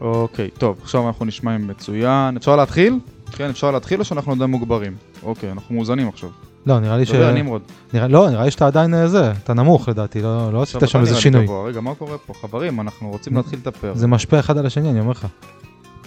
אוקיי, 0.00 0.50
טוב, 0.58 0.78
עכשיו 0.82 1.06
אנחנו 1.06 1.24
נשמעים 1.24 1.66
מצוין. 1.66 2.36
אפשר 2.36 2.56
להתחיל? 2.56 2.98
כן, 3.32 3.50
אפשר 3.50 3.70
להתחיל 3.70 4.00
או 4.00 4.04
שאנחנו 4.04 4.32
עדיין 4.32 4.50
מוגברים? 4.50 4.96
אוקיי, 5.22 5.50
אנחנו 5.52 5.74
מאוזנים 5.74 6.08
עכשיו. 6.08 6.28
לא, 6.66 6.80
נראה 6.80 6.96
לי 6.96 7.06
ש... 7.06 7.10
דבר 7.10 7.32
נמרוד. 7.32 7.62
נראה- 7.94 8.08
לא, 8.08 8.30
נראה 8.30 8.44
לי 8.44 8.50
שאתה 8.50 8.66
עדיין 8.66 8.94
אה, 8.94 9.08
זה, 9.08 9.30
אתה 9.32 9.54
נמוך 9.54 9.88
לדעתי, 9.88 10.22
לא 10.22 10.52
לא 10.52 10.62
עשית 10.62 10.80
שם 10.88 11.00
איזה 11.00 11.20
שינוי. 11.20 11.44
גבוה. 11.44 11.64
רגע, 11.68 11.80
מה 11.80 11.94
קורה 11.94 12.18
פה? 12.18 12.34
חברים, 12.34 12.80
אנחנו 12.80 13.10
רוצים 13.10 13.36
להתחיל 13.36 13.58
את 13.62 13.66
הפרק. 13.66 13.96
זה 13.96 14.06
משפיע 14.06 14.40
אחד 14.40 14.58
על 14.58 14.66
השני, 14.66 14.90
אני 14.90 15.00
אומר 15.00 15.10
לך. 15.10 15.26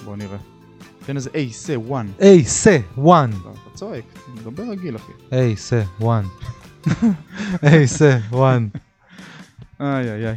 בוא 0.06 0.16
נראה. 0.16 0.38
תן 1.06 1.16
איזה 1.16 1.30
איי, 1.36 1.50
סה, 1.52 1.80
וואן. 1.80 2.08
היי, 2.20 2.44
סה, 2.46 2.78
וואן. 2.98 3.30
אתה 3.42 3.50
צועק, 3.78 4.04
מדבר 4.36 4.64
רגיל, 4.72 4.96
אחי. 4.96 5.12
היי, 5.32 5.56
סה, 5.56 5.82
וואן. 6.00 6.24
היי, 7.62 7.88
סה, 7.88 8.18
וואן. 8.30 8.68
איי 9.82 10.12
איי 10.12 10.28
איי. 10.28 10.36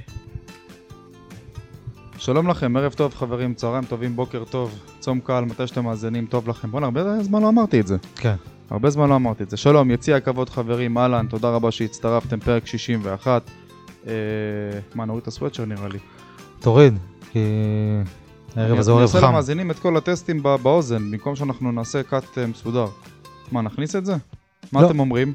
שלום 2.21 2.49
לכם, 2.49 2.77
ערב 2.77 2.93
טוב 2.93 3.15
חברים, 3.15 3.55
צהריים 3.55 3.85
טובים, 3.85 4.17
בוקר 4.17 4.45
טוב, 4.45 4.79
צום 5.01 5.21
קל, 5.21 5.41
מתי 5.45 5.67
שאתם 5.67 5.85
מאזינים, 5.85 6.27
טוב 6.27 6.49
לכם. 6.49 6.71
בוא'נה, 6.71 6.87
הרבה 6.87 7.23
זמן 7.23 7.43
לא 7.43 7.49
אמרתי 7.49 7.81
את 7.81 7.87
זה. 7.87 7.97
כן. 8.17 8.35
הרבה 8.71 8.91
זמן 8.91 9.09
לא 9.09 9.17
אמרתי 9.17 9.43
את 9.43 9.51
זה. 9.51 9.57
שלום, 9.57 9.91
יציע 9.91 10.17
הכבוד 10.17 10.51
חברים, 10.51 10.99
אהלן, 10.99 11.27
תודה 11.27 11.51
רבה 11.51 11.71
שהצטרפתם, 11.71 12.41
פרק 12.41 12.67
61. 12.67 13.43
אה, 14.07 14.13
מה, 14.95 15.05
נוריד 15.05 15.23
את 15.23 15.29
הסוואטשר 15.29 15.65
נראה 15.65 15.89
לי. 15.89 15.99
תוריד, 16.61 16.99
כי 17.33 17.39
הערב 18.57 18.79
הזה 18.79 18.91
הוא 18.91 18.99
אני 18.99 19.07
ערב 19.07 19.15
אעשה 19.17 19.27
חם. 19.27 19.33
למאזינים 19.33 19.71
את 19.71 19.79
כל 19.79 19.97
הטסטים 19.97 20.43
בא- 20.43 20.57
באוזן, 20.57 21.11
במקום 21.11 21.37
שאנחנו 21.37 21.73
נעשה 21.73 22.03
קאט 22.03 22.39
אה, 22.39 22.47
מסודר. 22.47 22.87
מה, 23.53 23.63
נכניס 23.63 23.97
את 23.97 24.07
זה? 24.07 24.17
מה 24.73 24.83
לא. 24.83 24.87
אתם 24.87 25.01
אומרים? 25.01 25.33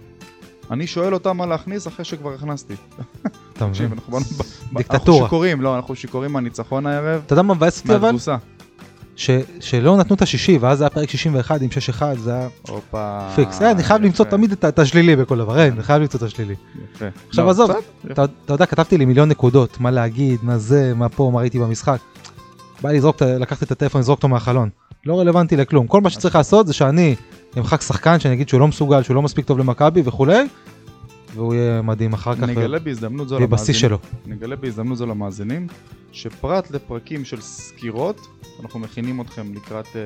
אני 0.72 0.88
שואל 0.88 1.14
אותם 1.14 1.38
מה 1.38 1.46
להכניס 1.46 1.88
אחרי 1.88 2.06
שכבר 2.06 2.34
הכנסתי. 2.34 2.74
אתה 3.58 3.66
מבין? 3.66 3.92
אנחנו 3.92 4.12
באנו... 4.14 4.26
ב- 4.26 4.42
אנחנו 4.42 4.78
דיקטטורה. 4.78 5.24
שיכורים, 5.24 5.62
לא, 5.62 5.76
אנחנו 5.76 5.96
שיכורים 5.96 6.32
מהניצחון 6.34 6.86
הערב. 6.86 7.22
אתה 7.26 7.34
יודע 7.34 7.42
מה 7.42 7.54
מבאס 7.54 7.80
אותי 7.80 7.96
אבל? 7.96 8.02
מהתבוסה. 8.02 8.36
ש- 9.16 9.30
שלא 9.60 9.98
נתנו 9.98 10.16
את 10.16 10.22
השישי, 10.22 10.58
ואז 10.58 10.78
זה 10.78 10.84
היה 10.84 10.90
פרק 10.90 11.10
61 11.10 11.62
עם 11.62 11.70
6-1, 12.00 12.20
זה 12.20 12.34
היה 12.34 12.48
הופה. 12.70 13.20
פיקס. 13.36 13.62
אה, 13.62 13.72
אני 13.72 13.84
חייב 13.84 14.02
למצוא 14.02 14.26
יפה, 14.26 14.32
תמיד 14.38 14.52
את 14.52 14.66
את 14.66 14.80
השלילי 14.80 15.16
בכל 15.16 15.38
דבר, 15.38 15.60
אין, 15.60 15.74
אני 15.74 15.84
חייב 15.84 16.02
למצוא 16.02 16.18
את 16.18 16.24
השלילי. 16.24 16.56
יפה. 16.96 17.06
עכשיו 17.30 17.46
לא, 17.46 17.50
עזוב, 17.50 17.72
אתה 18.12 18.26
אתה 18.46 18.54
יודע, 18.54 18.66
כתבתי 18.66 18.98
לי 18.98 19.06
מיליון 19.06 19.30
נקודות, 19.30 19.80
מה 19.80 19.92
להגיד, 19.92 20.40
מה 20.44 20.58
זה, 20.58 20.94
מה 20.96 21.10
פה, 21.10 21.30
מה 21.34 21.40
ראיתי 21.40 21.60
במשחק. 21.60 21.98
בא 22.82 22.90
לי 22.92 22.98
לזרוק, 22.98 23.22
לקחתי 23.22 23.66
את 23.66 23.72
הטלפון, 23.72 24.02
לזרוק 24.02 24.18
אותו 24.18 24.28
מהחלון. 24.28 24.70
לא 25.06 25.20
רלוונטי 25.20 25.56
לכלום. 25.58 25.88
כל 25.88 26.02
מה 26.02 26.10
שצריך 26.10 26.36
לעשות 26.36 26.68
זה 26.68 26.74
שאני 26.74 27.16
אמחק 27.58 27.82
שחקן, 27.82 28.20
שאני 28.20 28.34
אגיד 28.34 28.50
שהוא 28.50 28.60
לא 28.60 28.68
מסוגל, 28.68 29.04
שהוא 29.04 29.16
לא 29.16 29.22
מספיק 29.22 29.46
טוב 29.46 29.60
למכבי 29.60 30.02
וכולי, 30.06 30.48
והוא 31.36 31.54
יהיה 31.54 31.82
מדהים 31.82 32.14
אחר 32.14 32.36
כך, 32.36 32.44
נגלה 32.44 32.80
בהזדמנות 32.80 33.30
זו 33.30 33.48
בשיא 33.48 33.74
שלו. 33.74 33.98
נגלה 34.26 34.56
בהזדמנות 34.56 34.98
זו 34.98 35.06
למאזינים, 35.06 35.68
שפרט 36.12 36.72
לפרקים 36.72 37.26
של 37.26 37.42
סקירות, 37.42 38.28
אנחנו 38.62 38.80
מכינים 38.80 39.22
אתכם 39.22 39.54
לקראת 39.54 39.88
אה, 39.96 40.02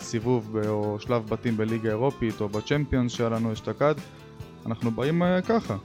סיבוב 0.00 0.58
ב- 0.58 0.66
או 0.66 0.96
שלב 1.00 1.26
בתים 1.28 1.56
בליגה 1.56 1.88
האירופית 1.88 2.40
או 2.40 2.48
בצ'מפיונס 2.48 3.12
שהיה 3.12 3.30
לנו 3.30 3.52
אשתקד, 3.52 3.94
אנחנו 4.66 4.90
באים 4.90 5.22
אה, 5.22 5.42
ככה. 5.42 5.76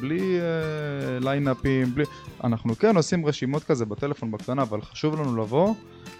בלי 0.00 0.38
אה, 0.40 1.18
ליינאפים, 1.20 1.94
בלי... 1.94 2.04
אנחנו 2.44 2.76
כן 2.78 2.96
עושים 2.96 3.26
רשימות 3.26 3.64
כזה 3.64 3.84
בטלפון 3.84 4.30
בקטנה, 4.30 4.62
אבל 4.62 4.82
חשוב 4.82 5.20
לנו 5.20 5.42
לבוא 5.42 5.74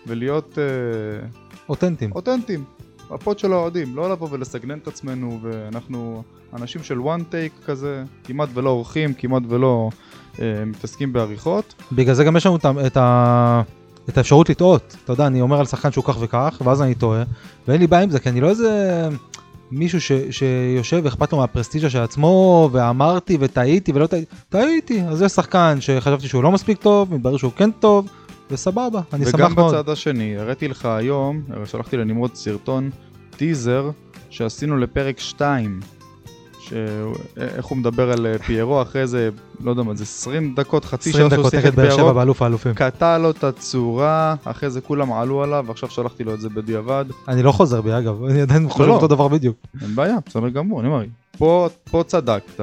ולהיות 0.06 0.58
אה, 0.58 1.26
אותנטיים. 1.68 2.12
אותנטיים. 2.12 2.64
הפוד 3.14 3.38
של 3.38 3.52
האוהדים, 3.52 3.96
לא 3.96 4.10
לבוא 4.10 4.28
ולסגנן 4.30 4.78
את 4.78 4.88
עצמנו, 4.88 5.38
ואנחנו 5.42 6.22
אנשים 6.52 6.82
של 6.82 6.98
one 6.98 7.20
take 7.32 7.66
כזה, 7.66 8.04
כמעט 8.24 8.48
ולא 8.54 8.70
עורכים, 8.70 9.14
כמעט 9.14 9.42
ולא 9.48 9.90
אה, 10.40 10.64
מתעסקים 10.66 11.12
בעריכות. 11.12 11.74
בגלל 11.92 12.14
זה 12.14 12.24
גם 12.24 12.36
יש 12.36 12.46
לנו 12.46 12.56
את 12.56 12.66
את 12.86 12.96
ה... 12.96 13.62
את 14.08 14.18
האפשרות 14.18 14.48
לטעות. 14.48 14.96
אתה 15.04 15.12
יודע, 15.12 15.26
אני 15.26 15.40
אומר 15.40 15.58
על 15.58 15.66
שחקן 15.66 15.92
שהוא 15.92 16.04
כך 16.04 16.16
וכך, 16.20 16.62
ואז 16.64 16.82
אני 16.82 16.94
טועה, 16.94 17.22
ואין 17.68 17.80
לי 17.80 17.86
בעיה 17.86 18.02
עם 18.02 18.10
זה, 18.10 18.20
כי 18.20 18.28
אני 18.28 18.40
לא 18.40 18.48
איזה 18.48 19.08
מישהו 19.70 20.00
ש, 20.00 20.12
שיושב 20.30 21.00
ואכפת 21.04 21.32
לו 21.32 21.38
מהפרסטיג'ה 21.38 21.90
של 21.90 22.02
עצמו, 22.02 22.68
ואמרתי 22.72 23.36
וטעיתי 23.40 23.92
ולא 23.92 24.06
טעיתי, 24.06 24.34
טעיתי. 24.48 25.02
אז 25.02 25.22
יש 25.22 25.32
שחקן 25.32 25.76
שחשבתי 25.80 26.28
שהוא 26.28 26.42
לא 26.42 26.52
מספיק 26.52 26.78
טוב, 26.78 27.14
מתברר 27.14 27.36
שהוא 27.36 27.52
כן 27.56 27.70
טוב, 27.70 28.08
וסבבה, 28.52 29.00
אני 29.12 29.24
וגם 29.26 29.38
שמח 29.38 29.56
מאוד. 29.56 29.74
בצד 29.74 29.88
השני, 29.88 30.38
הראיתי 30.38 30.68
לך 30.68 30.84
היום, 30.84 31.42
שלחתי 31.64 31.96
לנמרוד 31.96 32.34
סרטון, 32.34 32.90
טיזר, 33.36 33.90
שעשינו 34.30 34.76
לפרק 34.76 35.20
2. 35.20 35.80
ש... 36.60 36.72
איך 37.36 37.66
הוא 37.66 37.78
מדבר 37.78 38.12
על 38.12 38.26
אה, 38.26 38.38
פיירו 38.38 38.82
אחרי 38.82 39.06
זה, 39.06 39.30
לא 39.60 39.70
יודע 39.70 39.82
מה, 39.82 39.94
זה 39.94 40.02
20 40.02 40.54
דקות, 40.54 40.84
חצי 40.84 41.10
20 41.10 41.28
שעה 41.28 41.30
שהוא 41.30 41.48
דקות 41.48 41.50
שיחק 41.50 41.74
פיירו, 41.74 42.14
באלוף 42.14 42.42
האלופים. 42.42 42.74
קטע 42.74 43.18
לו 43.18 43.30
את 43.30 43.44
הצורה, 43.44 44.34
אחרי 44.44 44.70
זה 44.70 44.80
כולם 44.80 45.12
עלו 45.12 45.42
עליו, 45.42 45.64
ועכשיו 45.68 45.90
שלחתי 45.90 46.24
לו 46.24 46.34
את 46.34 46.40
זה 46.40 46.48
בדיעבד. 46.48 47.04
אני 47.28 47.42
לא 47.42 47.52
חוזר 47.52 47.80
בי 47.80 47.98
אגב, 47.98 48.24
אני 48.24 48.40
עדיין 48.40 48.68
חושב 48.68 48.84
לא. 48.84 48.94
אותו 48.94 49.06
דבר 49.06 49.28
בדיוק. 49.28 49.56
אין 49.82 49.94
בעיה, 49.94 50.16
בסדר 50.26 50.48
גמור, 50.48 50.80
אני 50.80 50.88
אומר, 50.88 51.04
פה, 51.38 51.68
פה 51.90 52.04
צדקת, 52.06 52.60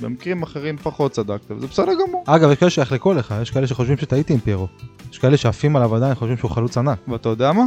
במקרים 0.00 0.42
אחרים 0.42 0.76
פחות 0.76 1.12
צדקת, 1.12 1.50
וזה 1.50 1.66
בסדר 1.66 1.92
גמור. 2.06 2.24
אגב, 2.26 2.50
יש 2.50 2.58
כאלה 2.58 2.70
שיחלקו 2.70 3.12
לך, 3.12 3.34
יש 3.42 3.50
כאלה 3.50 3.66
שחושבים 3.66 3.96
שטעיתי 3.96 4.32
עם 4.32 4.38
פיירו. 4.38 4.68
יש 5.12 5.18
כאלה 5.18 5.36
שעפים 5.36 5.76
עליו 5.76 5.94
עדיין, 5.96 6.14
חושבים 6.14 6.36
שהוא 6.36 6.50
חלוץ 6.50 6.78
ענק. 6.78 6.98
ואתה 7.08 7.28
יודע 7.28 7.52
מה? 7.52 7.64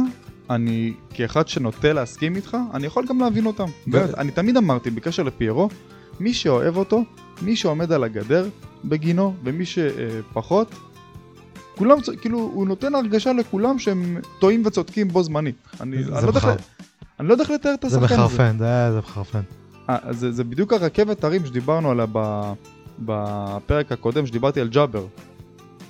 אני, 0.50 0.92
כאחד 1.14 1.48
שנוטה 1.48 1.92
להסכים 1.92 2.36
איתך, 2.36 2.56
אני 2.74 2.86
יכול 2.86 3.06
גם 3.08 3.20
להבין 3.20 3.46
אותם. 3.46 3.64
באמת, 3.86 4.14
אני 4.18 4.30
תמיד 4.30 4.56
אמרתי, 4.56 4.90
בקשר 4.90 5.22
לפיירו, 5.22 5.68
מי 6.20 6.34
שאוהב 6.34 6.76
אותו, 6.76 7.02
מי 7.42 7.56
שעומד 7.56 7.92
על 7.92 8.04
הגדר 8.04 8.48
בגינו, 8.84 9.34
ומי 9.44 9.64
שפחות, 9.66 10.74
כולם, 11.76 12.00
צ- 12.00 12.08
כאילו, 12.20 12.38
הוא 12.38 12.66
נותן 12.66 12.94
הרגשה 12.94 13.32
לכולם 13.32 13.78
שהם 13.78 14.16
טועים 14.38 14.62
וצודקים 14.66 15.08
בו 15.08 15.22
זמנית. 15.22 15.54
אני, 15.80 15.96
אני, 15.96 16.04
לא 16.10 16.16
יודע 16.26 16.40
אני 17.20 17.28
לא 17.28 17.34
יודע 17.34 17.42
איך 17.44 17.50
לתאר 17.50 17.74
את 17.74 17.84
השחקן 17.84 18.04
הזה. 18.04 18.14
מחרפן, 18.14 18.56
זה 18.58 18.64
היה- 18.66 18.92
זה 18.92 18.98
מחרפן. 18.98 19.40
אה, 19.90 19.96
זה, 20.10 20.32
זה 20.32 20.44
בדיוק 20.44 20.72
הרכבת 20.72 21.24
הרים 21.24 21.46
שדיברנו 21.46 21.90
עליה 21.90 22.06
בפרק 22.98 23.92
הקודם, 23.92 24.26
שדיברתי 24.26 24.60
על 24.60 24.68
ג'אבר. 24.68 25.06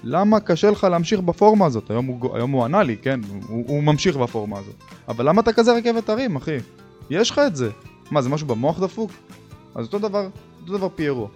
למה 0.04 0.40
קשה 0.40 0.70
לך 0.70 0.84
להמשיך 0.84 1.20
בפורמה 1.20 1.66
הזאת? 1.66 1.90
היום 1.90 2.06
הוא, 2.06 2.36
היום 2.36 2.50
הוא 2.50 2.64
ענה 2.64 2.82
לי, 2.82 2.96
כן? 3.02 3.20
הוא, 3.48 3.64
הוא 3.66 3.82
ממשיך 3.82 4.16
בפורמה 4.16 4.58
הזאת. 4.58 4.74
אבל 5.08 5.28
למה 5.28 5.40
אתה 5.40 5.52
כזה 5.52 5.72
רכבת 5.72 6.08
הרים, 6.08 6.36
אחי? 6.36 6.56
יש 7.10 7.30
לך 7.30 7.40
את 7.46 7.56
זה. 7.56 7.70
מה, 8.10 8.22
זה 8.22 8.28
משהו 8.28 8.46
במוח 8.46 8.80
דפוק? 8.80 9.10
אז 9.74 9.86
אותו 9.86 9.98
דבר, 9.98 10.28
אותו 10.60 10.78
דבר 10.78 10.88
פיירו. 10.94 11.28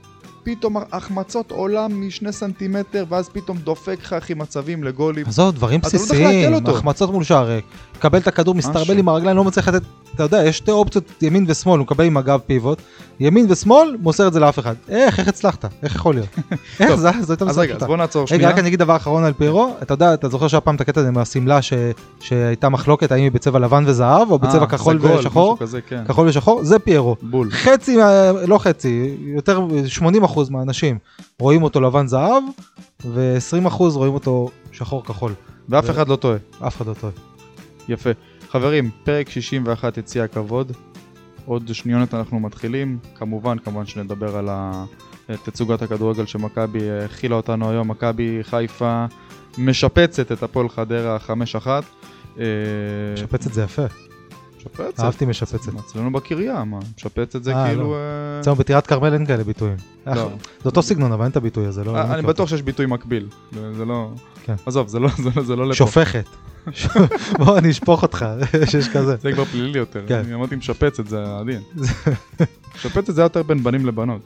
פתאום 0.42 0.76
החמצות 0.92 1.50
עולם 1.50 2.06
משני 2.06 2.32
סנטימטר, 2.32 3.04
ואז 3.08 3.28
פתאום 3.28 3.58
דופק 3.58 3.98
לך 4.02 4.12
אחי 4.12 4.34
מצבים 4.34 4.84
לגולים. 4.84 5.26
עזוב, 5.26 5.54
דברים 5.54 5.80
לא 5.82 5.88
בסיסיים. 5.88 6.66
החמצות 6.66 7.10
מול 7.10 7.24
שער 7.24 7.46
ריק, 7.46 7.64
מקבל 7.96 8.18
את 8.18 8.28
הכדור, 8.28 8.54
מסתרבל 8.54 8.80
משהו. 8.80 8.98
עם 8.98 9.08
הרגליים, 9.08 9.36
לא 9.36 9.44
מצליח 9.44 9.68
לתת, 9.68 9.82
אתה 10.14 10.22
יודע, 10.22 10.44
יש 10.44 10.56
שתי 10.56 10.70
אופציות, 10.70 11.22
ימין 11.22 11.44
ושמאל, 11.48 11.78
הוא 11.78 11.84
מקבל 11.84 12.04
עם 12.04 12.16
הגב 12.16 12.40
פיבוט, 12.46 12.82
ימין 13.20 13.46
ושמאל, 13.48 13.96
מוסר 14.00 14.28
את 14.28 14.32
זה 14.32 14.40
לאף 14.40 14.58
אחד. 14.58 14.74
איך, 14.88 15.18
איך 15.18 15.28
הצלחת? 15.28 15.64
איך 15.82 15.94
יכול 15.94 16.14
להיות? 16.14 16.28
איך 16.80 16.90
טוב, 16.90 17.00
זה, 17.00 17.10
זה 17.20 17.32
הייתה 17.32 17.44
אז 17.44 17.50
משחק 17.50 17.58
רגע, 17.58 17.74
אז. 17.74 17.82
בוא 17.82 17.96
נעצור 17.96 18.22
רגע, 18.22 18.28
שנייה. 18.28 18.50
רק 18.50 18.58
אני 18.58 18.68
אגיד 18.68 18.78
דבר 18.78 18.96
אחרון 18.96 19.24
על 19.24 19.32
פיירו, 19.32 19.74
אתה 19.82 19.94
יודע, 19.94 20.14
אתה 20.14 20.28
זוכר 20.28 20.48
שהיה 20.48 20.60
פעם 20.60 20.74
את 20.74 20.80
הקטע 20.80 21.00
הזה 21.00 21.08
עם 21.08 21.18
השמלה 21.18 21.58
שהייתה 22.20 22.68
מחלוקת, 22.68 23.12
האם 23.12 23.22
היא 23.22 23.30
בצבע 23.30 23.58
לבן 23.58 23.84
וזהב, 23.86 24.30
או 24.30 24.38
בצבע 24.38 24.60
אה, 24.60 24.66
כחול 24.66 25.06
ושחור? 25.06 25.58
כן. 25.88 26.04
כחול 26.08 26.28
ושחור, 26.28 26.64
זה 26.64 26.78
פיירו. 26.78 27.16
בול. 27.22 27.50
חצי, 27.50 27.98
לא 28.46 28.58
חצי, 28.58 29.16
יותר, 29.20 29.60
80% 30.24 30.40
מהאנשים 30.50 30.98
רואים 31.38 31.62
אותו 31.62 31.80
לבן 31.80 32.06
זהב, 32.06 32.42
ו-20% 33.04 33.76
רואים 33.78 34.14
אותו 34.14 34.48
שחור 34.72 35.04
כחול. 35.04 35.32
ואף 35.68 35.90
אחד 35.90 36.08
לא 36.08 36.16
טועה. 36.16 36.36
אף 36.66 36.76
אחד 36.76 36.86
לא 36.86 36.94
טועה. 36.94 37.35
יפה. 37.88 38.10
חברים, 38.50 38.90
פרק 39.04 39.28
61 39.30 39.98
יציע 39.98 40.24
הכבוד. 40.24 40.72
עוד 41.44 41.74
שניונת 41.74 42.14
אנחנו 42.14 42.40
מתחילים. 42.40 42.98
כמובן, 43.14 43.58
כמובן 43.58 43.86
שנדבר 43.86 44.36
על 44.36 44.48
תצוגת 45.44 45.82
הכדורגל 45.82 46.26
שמכבי 46.26 46.90
הכילה 46.90 47.36
אותנו 47.36 47.70
היום. 47.70 47.90
מכבי 47.90 48.38
חיפה 48.42 49.06
משפצת 49.58 50.32
את 50.32 50.42
הפועל 50.42 50.68
חדרה 50.68 51.18
5-1. 51.64 51.66
אה, 52.38 52.44
משפץ 53.14 53.46
את 53.46 53.54
זה 53.54 53.62
יפה, 53.62 53.82
משפצת. 54.56 55.00
אהבתי 55.00 55.24
משפצת. 55.24 55.74
אצלנו 55.78 56.12
בקריה, 56.12 56.64
מה? 56.64 56.78
משפץ 56.96 57.36
את 57.36 57.44
זה 57.44 57.54
אה, 57.54 57.68
כאילו... 57.68 57.82
לא. 57.82 57.94
אה, 57.94 58.40
אצלנו 58.40 58.56
בטירת 58.56 58.86
כרמל 58.86 59.12
אין 59.12 59.26
כאלה 59.26 59.44
ביטויים. 59.44 59.76
לא. 60.06 60.14
זה 60.14 60.30
אותו 60.64 60.82
סגנון, 60.82 61.12
אבל 61.12 61.22
אין 61.22 61.30
את 61.30 61.36
הביטוי 61.36 61.66
הזה, 61.66 61.84
לא... 61.84 62.00
אני 62.00 62.22
בטוח 62.22 62.48
שיש 62.48 62.62
ביטוי 62.62 62.86
מקביל. 62.86 63.28
זה 63.52 63.84
לא... 63.84 64.10
כן. 64.46 64.54
עזוב, 64.66 64.88
זה 64.88 64.98
לא 64.98 65.08
זה 65.22 65.30
לא- 65.36 65.42
זה 65.42 65.56
לא. 65.56 65.64
לפה. 65.66 65.74
שופכת. 65.74 66.24
בוא, 67.38 67.58
אני 67.58 67.70
אשפוך 67.70 68.02
אותך, 68.02 68.26
שיש 68.70 68.88
כזה. 68.88 69.16
זה 69.16 69.32
כבר 69.32 69.44
פלילי 69.44 69.78
יותר. 69.78 70.02
כן. 70.08 70.22
אני 70.24 70.34
אמרתי 70.34 70.56
משפצת, 70.56 71.06
זה 71.06 71.24
עדין. 71.40 71.60
משפצת 72.76 73.14
זה 73.14 73.22
יותר 73.22 73.42
בין 73.42 73.62
בנים 73.62 73.86
לבנות. 73.86 74.20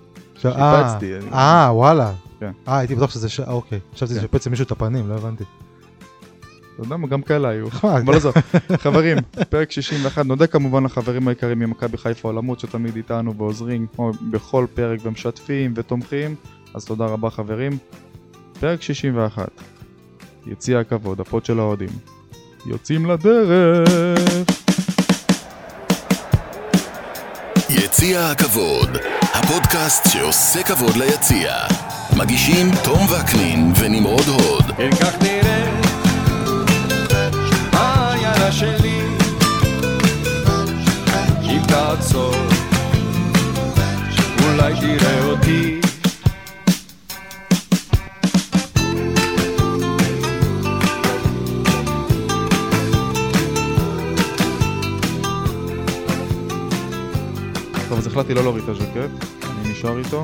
אה, 0.44 0.82
שיפצתי, 0.90 1.17
אני- 1.17 1.32
אה, 1.32 1.69
וואלה. 1.72 2.12
כן. 2.40 2.50
אה, 2.69 2.78
הייתי 2.78 2.94
בטוח 2.94 3.11
שזה... 3.11 3.28
ש- 3.28 3.40
אה, 3.40 3.50
אוקיי. 3.52 3.78
חשבתי 3.94 4.14
כן. 4.14 4.20
לשפץ 4.20 4.46
למישהו 4.46 4.64
את 4.64 4.70
הפנים, 4.70 5.08
לא 5.08 5.14
הבנתי. 5.14 5.44
אתה 6.75 6.82
יודע 6.87 6.96
מה, 6.96 7.06
גם 7.08 7.23
כאלה 7.23 7.49
היו. 7.49 7.66
אבל 8.05 8.14
עזוב, 8.16 8.34
חברים, 8.76 9.16
פרק 9.50 9.70
61, 9.70 10.26
נודה 10.26 10.46
כמובן 10.46 10.84
לחברים 10.84 11.28
היקרים 11.28 11.58
ממכבי 11.58 11.96
חיפה 11.99 12.28
עולמות 12.28 12.61
שתמיד 12.61 12.96
איתנו 12.96 13.34
ועוזרים 13.37 13.87
כמו 13.96 14.11
בכל 14.31 14.66
פרק 14.75 15.00
ומשתפים 15.02 15.73
ותומכים, 15.76 16.34
אז 16.75 16.84
תודה 16.84 17.05
רבה 17.06 17.31
חברים. 17.31 17.78
פרק 18.61 18.82
61. 18.82 19.49
יציע 20.46 20.78
הכבוד, 20.78 21.20
ה 21.20 21.26
pod 21.26 21.44
של 21.44 21.58
האוהדים. 21.58 21.88
יוצאים 22.66 23.06
לדרך! 23.06 23.88
יציע 27.70 28.26
הכבוד, 28.26 28.88
הפודקאסט 29.34 30.08
שעושה 30.12 30.62
כבוד 30.62 30.96
ליציע. 30.96 31.54
מגישים 32.16 32.70
תום 32.84 33.06
וקנין 33.10 33.72
ונמרוד 33.81 34.28
הוד. 34.28 34.64
כן 34.76 34.90
כך 34.90 35.22
נראה 35.22 35.81
העיירה 37.72 38.52
שלי 38.52 39.00
אם 41.42 41.62
תעצור 41.69 42.34
אולי 44.44 44.75
תראה 44.81 45.25
אותי 45.25 45.60
החלטתי 58.20 58.34
לא 58.34 58.43
להוריד 58.43 58.64
את 58.64 58.69
הז'קט, 58.69 59.25
אני 59.44 59.72
נשאר 59.72 59.99
איתו, 59.99 60.22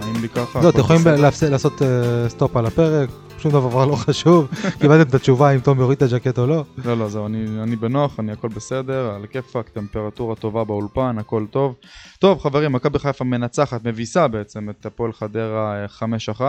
נעים 0.00 0.22
לי 0.22 0.28
ככה. 0.28 0.62
לא, 0.62 0.68
אתם 0.68 0.78
יכולים 0.78 1.02
לעשות 1.50 1.82
אה, 1.82 2.28
סטופ 2.28 2.56
על 2.56 2.66
הפרק, 2.66 3.08
שום 3.38 3.52
דבר 3.52 3.86
לא 3.86 3.96
חשוב, 4.06 4.48
קיבלתם 4.78 5.08
את 5.08 5.14
התשובה 5.14 5.50
אם 5.50 5.60
תום 5.60 5.80
יוריד 5.80 5.96
את 5.96 6.12
הג'קט 6.12 6.38
או 6.38 6.46
לא. 6.46 6.64
לא, 6.84 6.96
לא, 6.96 7.08
זהו, 7.08 7.26
אני, 7.26 7.62
אני 7.62 7.76
בנוח, 7.76 8.20
אני 8.20 8.32
הכל 8.32 8.48
בסדר, 8.48 9.10
על 9.14 9.26
כיפאק, 9.26 9.68
טמפרטורה 9.68 10.34
טובה 10.34 10.64
באולפן, 10.64 11.18
הכל 11.18 11.46
טוב. 11.50 11.74
טוב, 12.18 12.38
חברים, 12.38 12.72
מכבי 12.72 12.98
חיפה 12.98 13.24
מנצחת, 13.24 13.84
מביסה 13.84 14.28
בעצם 14.28 14.70
את 14.70 14.86
הפועל 14.86 15.12
חדרה 15.12 15.84
אה, 16.02 16.08
5-1. 16.38 16.40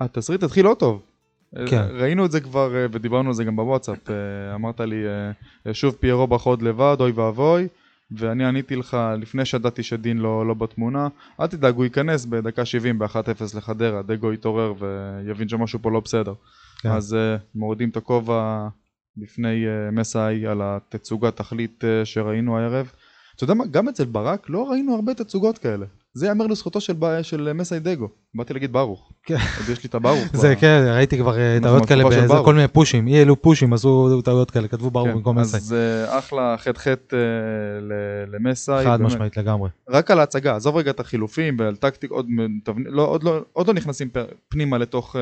התסריט 0.00 0.42
התחיל 0.42 0.64
לא 0.64 0.76
טוב. 0.78 1.00
אה, 1.56 1.66
כן. 1.66 1.84
ראינו 1.90 2.24
את 2.24 2.30
זה 2.30 2.40
כבר, 2.40 2.76
אה, 2.76 2.86
ודיברנו 2.92 3.28
על 3.28 3.34
זה 3.34 3.44
גם 3.44 3.56
בוואטסאפ. 3.56 4.10
אה, 4.10 4.54
אמרת 4.54 4.80
לי, 4.80 5.02
אה, 5.66 5.74
שוב 5.74 5.94
פיירו 6.00 6.26
בחוד 6.26 6.62
לבד, 6.62 6.96
אוי 7.00 7.10
ואבוי. 7.10 7.68
ואני 8.10 8.44
עניתי 8.44 8.76
לך 8.76 8.96
לפני 9.18 9.44
שידעתי 9.44 9.82
שדין 9.82 10.18
לא, 10.18 10.46
לא 10.46 10.54
בתמונה, 10.54 11.08
אל 11.40 11.46
תדאג, 11.46 11.74
הוא 11.74 11.84
ייכנס 11.84 12.24
בדקה 12.24 12.64
70 12.64 12.98
ב-1-0 12.98 13.56
לחדרה, 13.56 14.02
דגו 14.02 14.32
יתעורר 14.32 14.74
ויבין 14.78 15.48
שמשהו 15.48 15.78
פה 15.82 15.90
לא 15.90 16.00
בסדר. 16.00 16.34
כן. 16.80 16.88
אז 16.90 17.12
uh, 17.12 17.42
מורידים 17.54 17.88
את 17.88 17.96
הכובע 17.96 18.68
בפני 19.16 19.64
uh, 19.66 19.94
מסאי 19.94 20.46
על 20.46 20.60
התצוגת 20.62 21.36
תכלית 21.36 21.84
uh, 21.84 22.04
שראינו 22.04 22.58
הערב. 22.58 22.92
אתה 23.36 23.44
יודע 23.44 23.54
מה, 23.54 23.66
גם 23.66 23.88
אצל 23.88 24.04
ברק 24.04 24.50
לא 24.50 24.70
ראינו 24.70 24.94
הרבה 24.94 25.14
תצוגות 25.14 25.58
כאלה. 25.58 25.86
זה 26.18 26.26
ייאמר 26.26 26.46
לזכותו 26.46 26.80
של, 26.80 26.94
של 27.22 27.52
מסאי 27.52 27.80
דגו. 27.80 28.08
באתי 28.34 28.52
להגיד 28.52 28.72
ברוך. 28.72 29.12
כן. 29.22 29.34
עוד 29.34 29.68
יש 29.68 29.82
לי 29.82 29.88
את 29.88 29.94
הברוך. 29.94 30.36
זה 30.42 30.54
כן, 30.60 30.84
ראיתי 30.94 31.18
כבר 31.18 31.38
אה, 31.38 31.58
טעויות 31.62 31.86
כאלה, 31.86 32.04
ברוך. 32.26 32.44
כל 32.44 32.54
מיני 32.54 32.68
פושים, 32.68 33.08
אי 33.08 33.22
אלו 33.22 33.42
פושים 33.42 33.72
עשו 33.72 34.20
טעויות 34.22 34.50
כאלה, 34.50 34.68
כתבו 34.68 34.90
ברור 34.90 35.08
כן, 35.08 35.14
במקום 35.14 35.38
מסי. 35.38 35.56
אז 35.56 35.74
uh, 36.08 36.18
אחלה 36.18 36.56
חטא 36.58 36.78
חטא 36.78 37.16
uh, 37.16 37.82
ל- 37.82 38.36
למסאי. 38.36 38.84
חד. 38.84 39.00
משמעית 39.00 39.36
לגמרי. 39.36 39.70
רק 39.90 40.10
על 40.10 40.20
ההצגה, 40.20 40.56
עזוב 40.56 40.76
רגע 40.76 40.90
את 40.90 41.00
החילופים 41.00 41.56
ועל 41.58 41.76
טקטיק, 41.76 42.10
עוד, 42.10 42.26
לא, 42.86 43.18
לא, 43.22 43.40
לא 43.66 43.74
נכנסים 43.74 44.08
פנימה 44.48 44.78
לתוך 44.78 45.16
אה, 45.16 45.20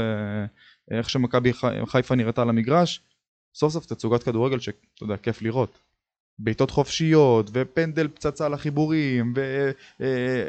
איך 0.98 1.10
שמכבי 1.10 1.52
חי- 1.52 1.86
חיפה 1.86 2.14
נראתה 2.14 2.42
על 2.42 2.48
המגרש, 2.48 3.00
סוף 3.54 3.72
סוף 3.72 3.86
תצוגת 3.86 4.22
כדורגל 4.22 4.58
שאתה 4.58 4.78
יודע, 5.02 5.16
כיף 5.16 5.42
לראות. 5.42 5.78
בעיטות 6.38 6.70
חופשיות, 6.70 7.50
ופנדל 7.54 8.08
פצצה 8.08 8.48
לחיבורים, 8.48 9.34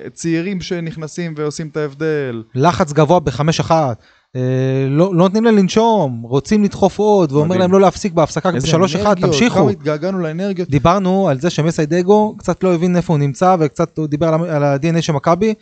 וצעירים 0.07 0.61
שנכנסים 0.61 1.33
ועושים 1.37 1.67
את 1.67 1.77
ההבדל. 1.77 2.43
לחץ 2.55 2.93
גבוה 2.93 3.19
בחמש 3.19 3.59
אחת, 3.59 4.03
אה, 4.35 4.87
לא 4.89 5.05
לא 5.05 5.23
נותנים 5.23 5.43
להם 5.43 5.57
לנשום, 5.57 6.21
רוצים 6.21 6.63
לדחוף 6.63 6.99
עוד, 6.99 7.31
ואומר 7.31 7.45
מדהים. 7.45 7.61
להם 7.61 7.71
לא 7.71 7.81
להפסיק 7.81 8.13
בהפסקה 8.13 8.49
איזה 8.49 8.67
בשלוש 8.67 8.95
אנרגיות, 8.95 9.31
תמשיכו. 9.31 9.55
כמה 9.55 9.71
התגעגענו 9.71 10.19
לאנרגיות. 10.19 10.69
דיברנו 10.69 11.29
על 11.29 11.39
זה 11.39 11.49
שמסיידגו 11.49 12.35
קצת 12.37 12.63
לא 12.63 12.75
הבין 12.75 12.95
איפה 12.95 13.13
הוא 13.13 13.19
נמצא 13.19 13.55
וקצת 13.59 13.97
הוא 13.97 14.07
דיבר 14.07 14.27
על 14.27 14.63
ה-DNA 14.63 15.01
של 15.01 15.13
מכבי 15.13 15.53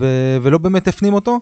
ו- 0.00 0.36
ולא 0.42 0.58
באמת 0.58 0.88
הפנים 0.88 1.14
אותו 1.14 1.40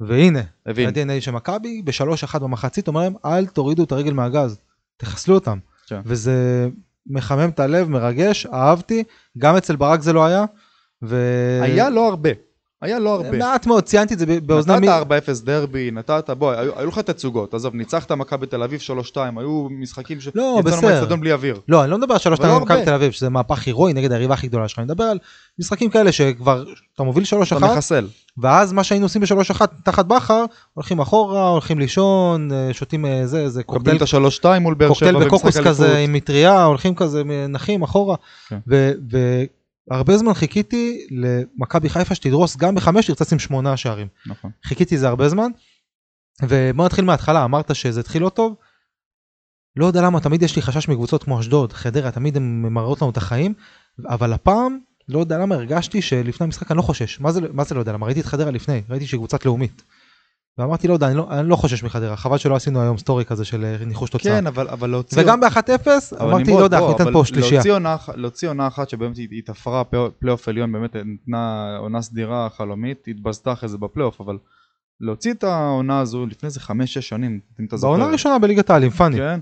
והנה. 0.00 0.40
ה-DNA 0.66 1.20
של 1.20 1.30
מכבי 1.30 1.82
בשלוש 1.84 2.24
אחת 2.24 2.42
במחצית 2.42 2.88
אומר 2.88 3.00
להם 3.00 3.14
אל 3.24 3.46
תורידו 3.46 3.84
את 3.84 3.92
הרגל 3.92 4.12
מהגז 4.12 4.58
תחסלו 4.96 5.34
אותם 5.34 5.58
כן. 5.88 6.00
וזה 6.04 6.68
מחמם 7.06 7.48
את 7.48 7.60
הלב 7.60 7.88
מרגש 7.88 8.46
אהבתי 8.46 9.04
גם 9.38 9.56
אצל 9.56 9.76
ברק 9.76 10.00
זה 10.00 10.12
לא 10.12 10.26
היה. 10.26 10.44
ו- 11.02 11.60
היה 11.62 11.90
לא 11.90 12.08
הרבה. 12.08 12.30
היה 12.82 12.98
לא 12.98 13.14
הרבה. 13.14 13.38
מעט 13.38 13.66
מאוד 13.66 13.84
ציינתי 13.84 14.14
את 14.14 14.18
זה 14.18 14.26
ב- 14.26 14.46
באוזני 14.46 14.80
מי- 14.80 14.86
נתת 14.86 15.06
4-0 15.28 15.44
דרבי, 15.44 15.90
נתת, 15.90 16.30
בוא, 16.30 16.52
היו, 16.52 16.88
לך 16.88 16.98
תצוגות, 16.98 17.54
עזוב, 17.54 17.74
ניצחת 17.74 18.12
מכבי 18.12 18.46
תל 18.46 18.62
אביב 18.62 18.80
3-2, 19.12 19.16
היו 19.36 19.68
משחקים 19.70 20.20
ש... 20.20 20.28
לא, 20.34 20.56
יצאנו 20.60 20.76
בסדר. 20.76 21.16
בלי 21.16 21.32
אוויר. 21.32 21.60
לא 21.68 21.82
אני 21.82 21.90
לא 21.90 21.98
מדבר 21.98 22.12
על 22.12 22.18
שלוש 22.20 22.38
אבל 22.38 22.48
לא 22.48 22.52
פעמים 22.52 22.62
במכבי 22.68 22.78
הרבה. 22.78 22.84
תל 22.90 22.94
אביב 22.94 23.12
שזה 23.12 23.28
מהפך 23.28 23.66
הירואי 23.66 23.92
נגד 23.92 24.12
היריבה 24.12 24.34
הכי 24.34 24.48
גדולה 24.48 24.68
שלך 24.68 24.78
אני 24.78 24.84
מדבר 24.84 25.04
על 25.04 25.18
משחקים 25.58 25.90
כאלה 25.90 26.12
שכבר 26.12 26.64
אתה 26.94 27.02
מוביל 27.02 27.24
שלוש 27.24 27.52
אתה 27.52 27.66
אחת 27.66 27.70
מחסל. 27.76 28.06
ואז 28.38 28.72
מה 28.72 28.84
שהיינו 28.84 29.04
עושים 29.04 29.22
בשלוש 29.22 29.50
אחת 29.50 29.72
תחת 29.84 30.06
בכר, 30.06 30.44
הולכים 30.74 31.00
אחורה, 31.00 31.48
הולכים 31.48 31.78
לישון, 31.78 32.52
אה, 32.52 32.68
שותים 32.72 33.06
אה, 33.06 33.26
זה, 33.26 33.48
זה 33.48 33.60
מקבלים 33.60 33.78
קוקטייל, 33.78 33.96
את 33.96 34.02
השלוש-שתיים 34.02 34.62
מול 34.62 34.74
באר 34.74 34.92
שבע 34.94 35.12
קוקטייל 35.12 35.28
בקוקוס. 35.28 35.56
כזה 35.58 35.98
עם 35.98 36.12
מטריה, 36.12 36.64
הולכים 36.64 36.94
כזה 36.94 37.22
נחים 37.48 37.82
אחורה. 37.82 38.16
כן. 38.48 38.58
ו- 38.68 38.92
והרבה 39.90 40.16
זמן 40.16 40.34
חיכיתי 40.34 41.06
למכבי 41.10 41.88
חיפה 41.88 42.14
שתדרוס 42.14 42.56
גם 42.56 42.74
בחמש, 42.74 43.06
תרצה 43.06 43.24
לשים 43.24 43.38
שמונה 43.38 43.76
שערים. 43.76 44.08
נכון. 44.26 44.50
חיכיתי 44.64 44.98
זה 44.98 45.08
הרבה 45.08 45.28
זמן. 45.28 45.50
ובוא 46.42 46.84
נתחיל 46.84 47.04
מההתחלה, 47.04 47.44
אמרת 47.44 47.74
שזה 47.74 48.00
התחיל 48.00 48.22
לא 48.22 48.28
טוב. 48.28 48.54
לא 49.76 49.86
יודע 49.86 50.02
למה, 50.02 50.20
תמיד 50.20 50.42
יש 50.42 50.56
לי 50.56 50.62
חשש 50.62 50.88
מקבוצות 50.88 51.24
כמו 51.24 51.40
אשדוד, 51.40 51.72
חדרה, 51.72 52.10
תמיד 52.10 52.36
הן 52.36 52.62
ממררות 52.62 53.02
לנו 53.02 53.10
את 53.10 53.16
החיים, 53.16 53.54
אבל 54.08 54.32
הפעם, 54.32 54.78
לא 55.08 55.18
יודע 55.18 55.38
למה, 55.38 55.54
הרגשתי 55.54 56.02
שלפני 56.02 56.44
המשחק 56.44 56.70
אני 56.70 56.76
לא 56.76 56.82
חושש. 56.82 57.20
מה 57.20 57.32
זה, 57.32 57.40
מה 57.52 57.64
זה 57.64 57.74
לא 57.74 57.80
יודע 57.80 57.92
למה? 57.92 58.06
ראיתי 58.06 58.20
את 58.20 58.26
חדרה 58.26 58.50
לפני, 58.50 58.82
ראיתי 58.88 59.06
שהיא 59.06 59.18
קבוצת 59.18 59.44
לאומית. 59.44 59.82
ואמרתי, 60.58 60.88
לא 60.88 60.98
אני 61.02 61.14
לא, 61.16 61.26
אני 61.30 61.48
לא 61.48 61.56
חושש 61.56 61.82
מחדרה, 61.82 62.16
חבל 62.16 62.38
שלא 62.38 62.56
עשינו 62.56 62.82
היום 62.82 62.98
סטורי 62.98 63.24
כזה 63.24 63.44
של 63.44 63.64
אה, 63.64 63.84
ניחוש 63.86 64.10
תוצאה. 64.10 64.40
כן, 64.40 64.46
אבל, 64.46 64.68
אבל 64.68 64.90
להוציא... 64.90 65.22
וגם 65.22 65.40
ב-1-0, 65.40 65.86
אבל 66.20 66.28
אמרתי, 66.30 66.50
לא 66.50 66.64
יודע, 66.64 66.76
אנחנו 66.76 66.92
ניתן 66.92 67.02
אבל 67.04 67.12
פה 67.12 67.24
שלישייה. 67.24 67.62
להוציא 68.14 68.48
עונה, 68.48 68.66
אחת 68.66 68.88
שבאמת 68.88 69.16
היא 69.16 69.42
תפרה 69.44 69.82
פלייאוף- 70.18 70.48
עליון, 70.48 70.72
באמת 70.72 70.96
נתנה 70.96 71.76
עונה 71.78 72.02
סדירה 72.02 72.48
חלומית, 72.56 73.08
התבזתה 73.08 73.52
אחרי 73.52 73.68
זה 73.68 73.78
בפלייאוף, 73.78 74.20
אבל 74.20 74.38
להוציא 75.00 75.32
את 75.32 75.44
העונה 75.44 76.00
הזו 76.00 76.26
לפני 76.26 76.46
איזה 76.46 76.60
חמש-שש 76.60 77.08
שנים, 77.08 77.40
אם 77.60 77.64
אתה 77.64 77.76
זוכר. 77.76 77.90
בעונה 77.92 78.04
הראשונה 78.08 78.38
בליגת 78.38 78.70
העל 78.70 78.82
עם 78.82 78.90
פאני. 78.90 79.16
כן. 79.16 79.40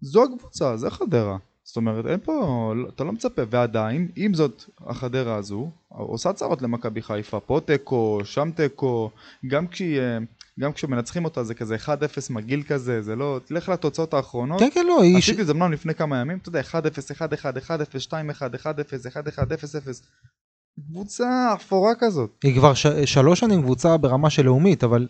זו 0.00 0.24
הקבוצה, 0.24 0.76
זה 0.76 0.90
חדרה. 0.90 1.36
זאת 1.66 1.76
אומרת, 1.76 2.06
אין 2.06 2.20
פה, 2.24 2.72
אתה 2.94 3.04
לא 3.04 3.12
מצפה, 3.12 3.42
ועדיין, 3.50 4.08
עם 4.16 4.34
זאת, 4.34 4.64
החדרה 4.86 5.36
הזו, 5.36 5.70
עושה 5.88 6.32
צרות 6.32 6.62
למכבי 6.62 7.02
חיפה, 7.02 7.40
פה 7.40 7.60
תיקו, 7.66 8.20
שם 8.24 8.50
תיקו, 8.56 9.10
גם 9.46 9.66
כשהיא... 9.66 10.00
אה, 10.00 10.18
גם 10.60 10.72
כשמנצחים 10.72 11.24
אותה 11.24 11.44
זה 11.44 11.54
כזה 11.54 11.76
1-0 11.76 11.88
מגעיל 12.30 12.62
כזה, 12.62 13.02
זה 13.02 13.16
לא... 13.16 13.40
תלך 13.44 13.68
לתוצאות 13.68 14.14
האחרונות. 14.14 14.60
כן, 14.60 14.68
כן, 14.74 14.86
לא, 14.86 15.02
היא... 15.02 15.18
עשיתי 15.18 15.40
את 15.40 15.46
זה 15.46 15.52
אמנם 15.52 15.72
לפני 15.72 15.94
כמה 15.94 16.20
ימים, 16.20 16.38
אתה 16.38 16.48
יודע, 16.48 16.60
1-0, 16.60 16.64
1-1, 16.64 16.74
1-0, 17.22 17.70
2-1, 18.08 18.12
1-0, 18.12 18.66
1-1, 19.32 19.38
0-0. 19.38 20.06
קבוצה 20.90 21.52
אפורה 21.54 21.92
כזאת. 21.98 22.30
היא 22.44 22.54
כבר 22.54 22.74
ש... 22.74 22.86
שלוש 22.86 23.40
שנים 23.40 23.62
קבוצה 23.62 23.96
ברמה 23.96 24.30
של 24.30 24.44
לאומית, 24.44 24.84
אבל 24.84 25.08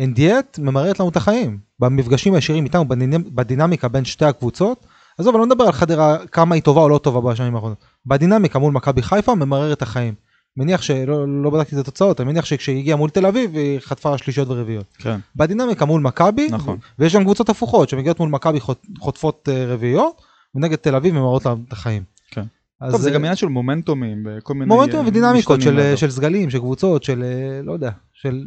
אנדיאט 0.00 0.58
ממררת 0.58 1.00
לנו 1.00 1.08
את 1.08 1.16
החיים. 1.16 1.58
במפגשים 1.78 2.34
הישירים 2.34 2.64
איתנו, 2.64 2.88
בדינמ... 2.88 3.34
בדינמיקה 3.34 3.88
בין 3.88 4.04
שתי 4.04 4.24
הקבוצות, 4.24 4.86
עזוב, 5.18 5.34
אני 5.34 5.40
לא 5.40 5.46
מדבר 5.46 5.64
על 5.64 5.72
חדרה 5.72 6.26
כמה 6.26 6.54
היא 6.54 6.62
טובה 6.62 6.80
או 6.80 6.88
לא 6.88 6.98
טובה 6.98 7.30
בשנים 7.32 7.54
האחרונות. 7.54 7.84
בדינמיקה 8.06 8.58
מול 8.58 8.72
מכבי 8.72 9.02
חיפה 9.02 9.34
ממרר 9.34 9.72
את 9.72 9.82
החיים. 9.82 10.14
מניח 10.56 10.82
שלא 10.82 11.42
לא 11.42 11.50
בדקתי 11.50 11.74
את 11.74 11.80
התוצאות, 11.80 12.20
אני 12.20 12.28
מניח 12.32 12.44
שכשהיא 12.44 12.78
הגיעה 12.78 12.96
מול 12.96 13.10
תל 13.10 13.26
אביב 13.26 13.56
היא 13.56 13.78
חטפה 13.80 14.18
שלישיות 14.18 14.48
ורביעיות. 14.48 14.86
כן. 14.98 15.18
בדינמיקה 15.36 15.84
מול 15.84 16.00
מכבי, 16.00 16.48
נכון. 16.50 16.78
ויש 16.98 17.14
גם 17.16 17.22
קבוצות 17.24 17.48
הפוכות 17.48 17.88
שמגיעות 17.88 18.20
מול 18.20 18.28
מכבי 18.28 18.60
חוט- 18.60 18.86
חוטפות 18.98 19.48
אה, 19.52 19.64
רביעיות, 19.66 20.22
ונגד 20.54 20.76
תל 20.76 20.94
אביב 20.96 21.14
ממררות 21.14 21.46
להם 21.46 21.64
את 21.68 21.72
החיים. 21.72 22.02
כן. 22.30 22.44
אז 22.80 22.92
טוב, 22.92 23.00
זה 23.00 23.08
אה, 23.08 23.14
גם 23.14 23.20
עניין 23.20 23.36
של 23.36 23.46
מומנטומים 23.46 24.26
וכל 24.26 24.54
מיני... 24.54 24.66
מומנטום 24.66 25.00
אה, 25.00 25.06
ודינמיקות 25.08 25.60
של. 25.60 25.96
של 25.96 26.10
סגלים, 26.10 26.50
של 26.50 26.58
קבוצות, 26.58 27.02
של 27.02 27.24
לא 27.62 27.72
יודע, 27.72 27.90
של... 28.12 28.46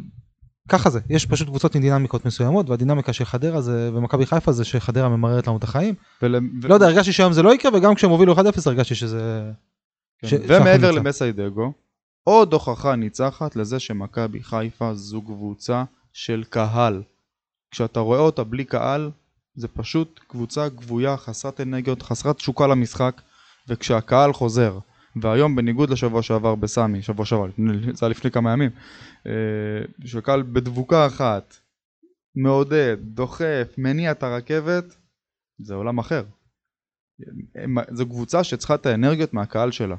ככה 0.68 0.90
זה, 0.90 1.00
יש 1.10 1.26
פשוט 1.26 1.48
קבוצות 1.48 1.74
עם 1.74 1.82
דינמיקות 1.82 2.24
מסוימות, 2.24 2.70
והדינמיקה 2.70 3.12
של 3.12 3.24
חדרה 3.24 3.60
זה, 3.60 3.90
ומכבי 3.94 4.26
חיפה 4.26 4.52
זה 4.52 4.64
שחדרה 4.64 5.08
ממררת 5.08 5.46
לנו 5.46 5.56
את 5.56 5.64
החיים. 5.64 5.94
ול- 6.22 6.36
לא 6.62 6.74
יודע, 6.74 6.86
הרגשתי 6.86 7.12
שהיום 7.12 7.32
זה 7.32 7.42
לא 7.42 7.54
יקרה, 7.54 7.72
וגם 7.74 7.94
כשהם 7.94 8.10
הובילו 8.10 8.34
1-0 8.34 8.38
הרגשתי 8.66 8.94
שזה... 8.94 9.50
כן. 10.22 10.28
ש- 10.28 10.34
ומעבר. 10.48 10.90
למסיידגו, 10.90 11.72
עוד 12.24 12.52
הוכחה 12.52 12.96
ניצחת 12.96 13.56
לזה 13.56 13.78
שמכבי 13.78 14.42
חיפה 14.42 14.94
זו 14.94 15.22
קבוצה 15.22 15.84
של 16.12 16.44
קהל. 16.50 17.02
כשאתה 17.70 18.00
רואה 18.00 18.18
אותה 18.20 18.44
בלי 18.44 18.64
קהל, 18.64 19.10
זה 19.56 19.68
פשוט 19.68 20.20
קבוצה 20.28 20.68
גבויה, 20.68 21.16
חסרת 21.16 21.60
אנרגיות, 21.60 22.02
חסרת 22.02 22.36
תשוקה 22.36 22.66
למשחק, 22.66 23.20
וכשהקהל 23.68 24.32
חוזר, 24.32 24.78
והיום 25.22 25.56
בניגוד 25.56 25.90
לשבוע 25.90 26.22
שעבר 26.22 26.54
בסמי, 26.54 27.02
שבוע 27.02 27.26
שעבר, 27.26 27.46
זה 27.92 28.06
היה 28.06 28.10
לפני 28.10 28.30
כמה 28.30 28.52
ימים, 28.52 28.70
אה, 29.26 29.32
שהקהל 30.04 30.42
בדבוקה 30.42 31.06
אחת, 31.06 31.56
מעודד, 32.34 32.96
דוחף, 33.00 33.74
מניע 33.78 34.10
את 34.10 34.22
הרכבת, 34.22 34.84
זה 35.58 35.74
עולם 35.74 35.98
אחר. 35.98 36.24
זו 37.90 38.06
קבוצה 38.06 38.44
שצריכה 38.44 38.74
את 38.74 38.86
האנרגיות 38.86 39.34
מהקהל 39.34 39.70
שלה. 39.70 39.96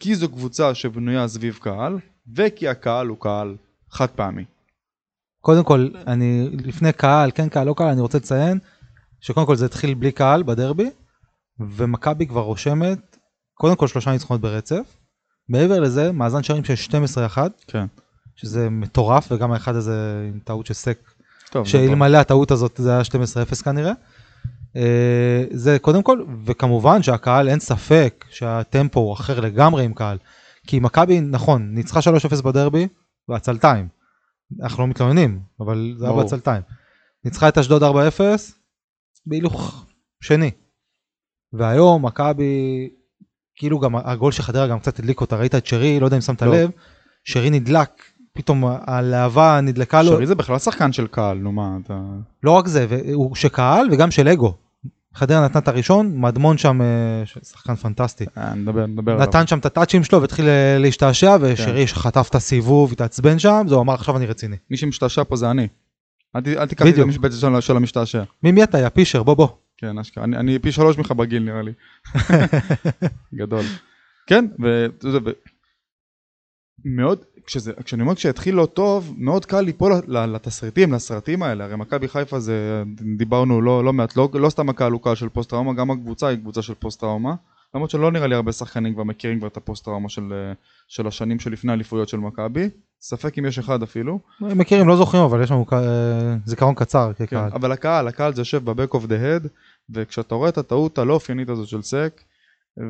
כי 0.00 0.14
זו 0.14 0.28
קבוצה 0.28 0.74
שבנויה 0.74 1.28
סביב 1.28 1.58
קהל, 1.62 1.98
וכי 2.36 2.68
הקהל 2.68 3.06
הוא 3.06 3.18
קהל 3.20 3.56
חד 3.90 4.06
פעמי. 4.06 4.44
קודם 5.40 5.64
כל, 5.64 5.88
אני, 6.06 6.48
לפני 6.64 6.92
קהל, 6.92 7.30
כן 7.34 7.48
קהל, 7.48 7.66
לא 7.66 7.74
קהל, 7.76 7.88
אני 7.88 8.00
רוצה 8.00 8.18
לציין, 8.18 8.58
שקודם 9.20 9.46
כל 9.46 9.56
זה 9.56 9.66
התחיל 9.66 9.94
בלי 9.94 10.12
קהל 10.12 10.42
בדרבי, 10.42 10.90
ומכבי 11.60 12.26
כבר 12.26 12.40
רושמת, 12.40 13.11
קודם 13.62 13.76
כל 13.76 13.86
שלושה 13.86 14.10
ניצחונות 14.10 14.40
ברצף. 14.40 14.96
מעבר 15.48 15.80
לזה, 15.80 16.12
מאזן 16.12 16.42
שערים 16.42 16.64
של 16.64 16.74
12-1, 17.34 17.38
כן. 17.66 17.86
שזה 18.36 18.70
מטורף, 18.70 19.28
וגם 19.30 19.52
האחד 19.52 19.76
הזה 19.76 20.26
עם 20.32 20.38
טעות 20.44 20.66
של 20.66 20.74
סק, 20.74 20.98
שאלמלא 21.64 22.16
הטעות 22.16 22.50
הזאת 22.50 22.80
זה 22.82 22.90
היה 22.92 23.00
12-0 23.52 23.62
כנראה. 23.64 23.92
אה, 24.76 25.44
זה 25.50 25.78
קודם 25.78 26.02
כל, 26.02 26.24
וכמובן 26.44 27.02
שהקהל 27.02 27.48
אין 27.48 27.60
ספק 27.60 28.24
שהטמפו 28.30 29.00
הוא 29.00 29.12
אחר 29.12 29.40
לגמרי 29.40 29.84
עם 29.84 29.94
קהל. 29.94 30.18
כי 30.66 30.80
מכבי, 30.80 31.20
נכון, 31.20 31.74
ניצחה 31.74 32.00
3-0 32.38 32.42
בדרבי, 32.42 32.88
בעצלתיים. 33.28 33.88
אנחנו 34.62 34.82
לא 34.82 34.88
מתלוננים, 34.88 35.40
אבל 35.60 35.94
זה 35.98 36.06
היה. 36.06 36.16
בעצלתיים. 36.16 36.62
ניצחה 37.24 37.48
את 37.48 37.58
אשדוד 37.58 37.82
4-0, 37.82 37.86
בהילוך 39.26 39.86
שני. 40.20 40.50
והיום 41.52 42.06
מכבי, 42.06 42.88
כאילו 43.62 43.78
גם 43.78 43.96
הגול 43.96 44.32
של 44.32 44.42
חדרה 44.42 44.66
גם 44.66 44.78
קצת 44.78 44.98
הדליק 44.98 45.20
אותה, 45.20 45.36
ראית 45.36 45.54
את 45.54 45.66
שרי, 45.66 46.00
לא 46.00 46.04
יודע 46.04 46.16
אם 46.16 46.20
שמת 46.20 46.42
לא. 46.42 46.54
לב, 46.54 46.70
שרי 47.24 47.50
נדלק, 47.50 47.88
פתאום 48.32 48.64
הלהבה 48.86 49.60
נדלקה 49.62 50.02
לו. 50.02 50.12
שרי 50.12 50.26
זה 50.26 50.34
בכלל 50.34 50.58
שחקן 50.58 50.92
של 50.92 51.06
קהל, 51.06 51.38
נו 51.38 51.52
מה, 51.52 51.76
אתה... 51.84 52.00
לא 52.42 52.50
רק 52.50 52.66
זה, 52.66 52.86
הוא 53.12 53.34
של 53.34 53.48
קהל 53.48 53.88
וגם 53.92 54.10
של 54.10 54.28
אגו. 54.28 54.54
חדרה 55.14 55.44
נתנה 55.44 55.60
את 55.60 55.68
הראשון, 55.68 56.12
מדמון 56.14 56.58
שם, 56.58 56.82
אה, 56.82 56.86
שחקן 57.42 57.74
פנטסטי. 57.74 58.24
אה, 58.38 58.54
נדבר, 58.54 58.86
נדבר 58.86 59.12
עליו. 59.12 59.26
נתן 59.26 59.46
שם 59.46 59.58
את 59.58 59.66
הטאצ'ים 59.66 60.04
שלו 60.04 60.20
והתחיל 60.20 60.46
אה, 60.46 60.78
להשתעשע, 60.78 61.36
ושרי 61.40 61.86
שחטף 61.86 62.26
את 62.30 62.34
הסיבוב, 62.34 62.92
התעצבן 62.92 63.38
שם, 63.38 63.66
זה 63.68 63.74
הוא 63.74 63.82
אמר 63.82 63.94
עכשיו 63.94 64.16
אני 64.16 64.26
רציני. 64.26 64.56
מי 64.70 64.76
שמשתעשע 64.76 65.24
פה 65.24 65.36
זה 65.36 65.50
אני. 65.50 65.68
אל 66.36 66.40
אל 66.46 66.66
תיקח 66.66 66.84
לי 66.84 66.90
את. 66.90 66.98
המשבצת 66.98 67.36
של 67.60 67.76
המשתעשע. 67.76 68.22
מי 68.42 68.52
מי 68.52 68.62
אתה, 68.62 68.78
יא 68.78 68.88
פישר, 68.88 69.22
בוא 69.22 69.34
בוא. 69.34 69.48
כן, 69.82 69.98
אשכרה. 69.98 70.24
אני, 70.24 70.36
אני 70.36 70.58
פי 70.58 70.72
שלוש 70.72 70.98
ממך 70.98 71.12
בגיל 71.12 71.42
נראה 71.42 71.62
לי. 71.62 71.72
גדול. 73.40 73.64
כן, 74.26 74.46
ואתה 74.58 75.08
יודע, 75.08 75.30
ו- 75.30 75.32
מאוד, 76.84 77.24
כשזה, 77.46 77.72
כשאני 77.84 78.02
אומר 78.02 78.14
כשהתחיל 78.14 78.54
לא 78.54 78.66
טוב, 78.66 79.14
מאוד 79.18 79.46
קל 79.46 79.60
ליפול 79.60 79.92
לתסריטים, 80.08 80.92
לסרטים 80.92 81.42
האלה. 81.42 81.64
הרי 81.64 81.76
מכבי 81.76 82.08
חיפה 82.08 82.40
זה, 82.40 82.82
דיברנו 83.16 83.60
לא, 83.60 83.84
לא 83.84 83.92
מעט, 83.92 84.16
לא, 84.16 84.28
לא 84.34 84.50
סתם 84.50 84.68
הקהל 84.68 84.92
הוא 84.92 85.02
קהל 85.02 85.14
של 85.14 85.28
פוסט 85.28 85.50
טראומה, 85.50 85.72
גם 85.72 85.90
הקבוצה 85.90 86.26
היא 86.26 86.38
קבוצה 86.38 86.62
של 86.62 86.74
פוסט 86.74 87.00
טראומה. 87.00 87.34
למרות 87.74 87.90
שלא 87.90 88.10
נראה 88.10 88.26
לי 88.26 88.34
הרבה 88.34 88.52
שחקנים 88.52 88.94
כבר 88.94 89.04
מכירים 89.04 89.38
כבר 89.38 89.48
את 89.48 89.56
הפוסט 89.56 89.84
טראומה 89.84 90.08
של, 90.08 90.52
של 90.88 91.06
השנים 91.06 91.40
שלפני 91.40 91.72
האליפויות 91.72 92.08
של 92.08 92.16
מכבי. 92.16 92.70
ספק 93.00 93.38
אם 93.38 93.46
יש 93.46 93.58
אחד 93.58 93.82
אפילו. 93.82 94.18
מכירים, 94.40 94.88
לא 94.88 94.96
זוכרים, 94.96 95.22
אבל 95.22 95.42
יש 95.42 95.50
לנו 95.50 95.66
אה, 95.72 96.36
זיכרון 96.44 96.74
קצר 96.74 97.12
כן, 97.12 97.26
כקהל. 97.26 97.50
אבל 97.54 97.72
הקהל, 97.72 98.08
הקהל 98.08 98.34
זה 98.34 98.40
יושב 98.40 98.64
ב 98.64 98.70
back 98.70 98.94
of 98.94 99.06
the 99.06 99.34
head, 99.34 99.46
וכשאתה 99.90 100.34
רואה 100.34 100.48
את 100.48 100.58
הטעות 100.58 100.98
הלא 100.98 101.14
אופיינית 101.14 101.48
הזאת 101.48 101.68
של 101.68 101.82
סק, 101.82 102.22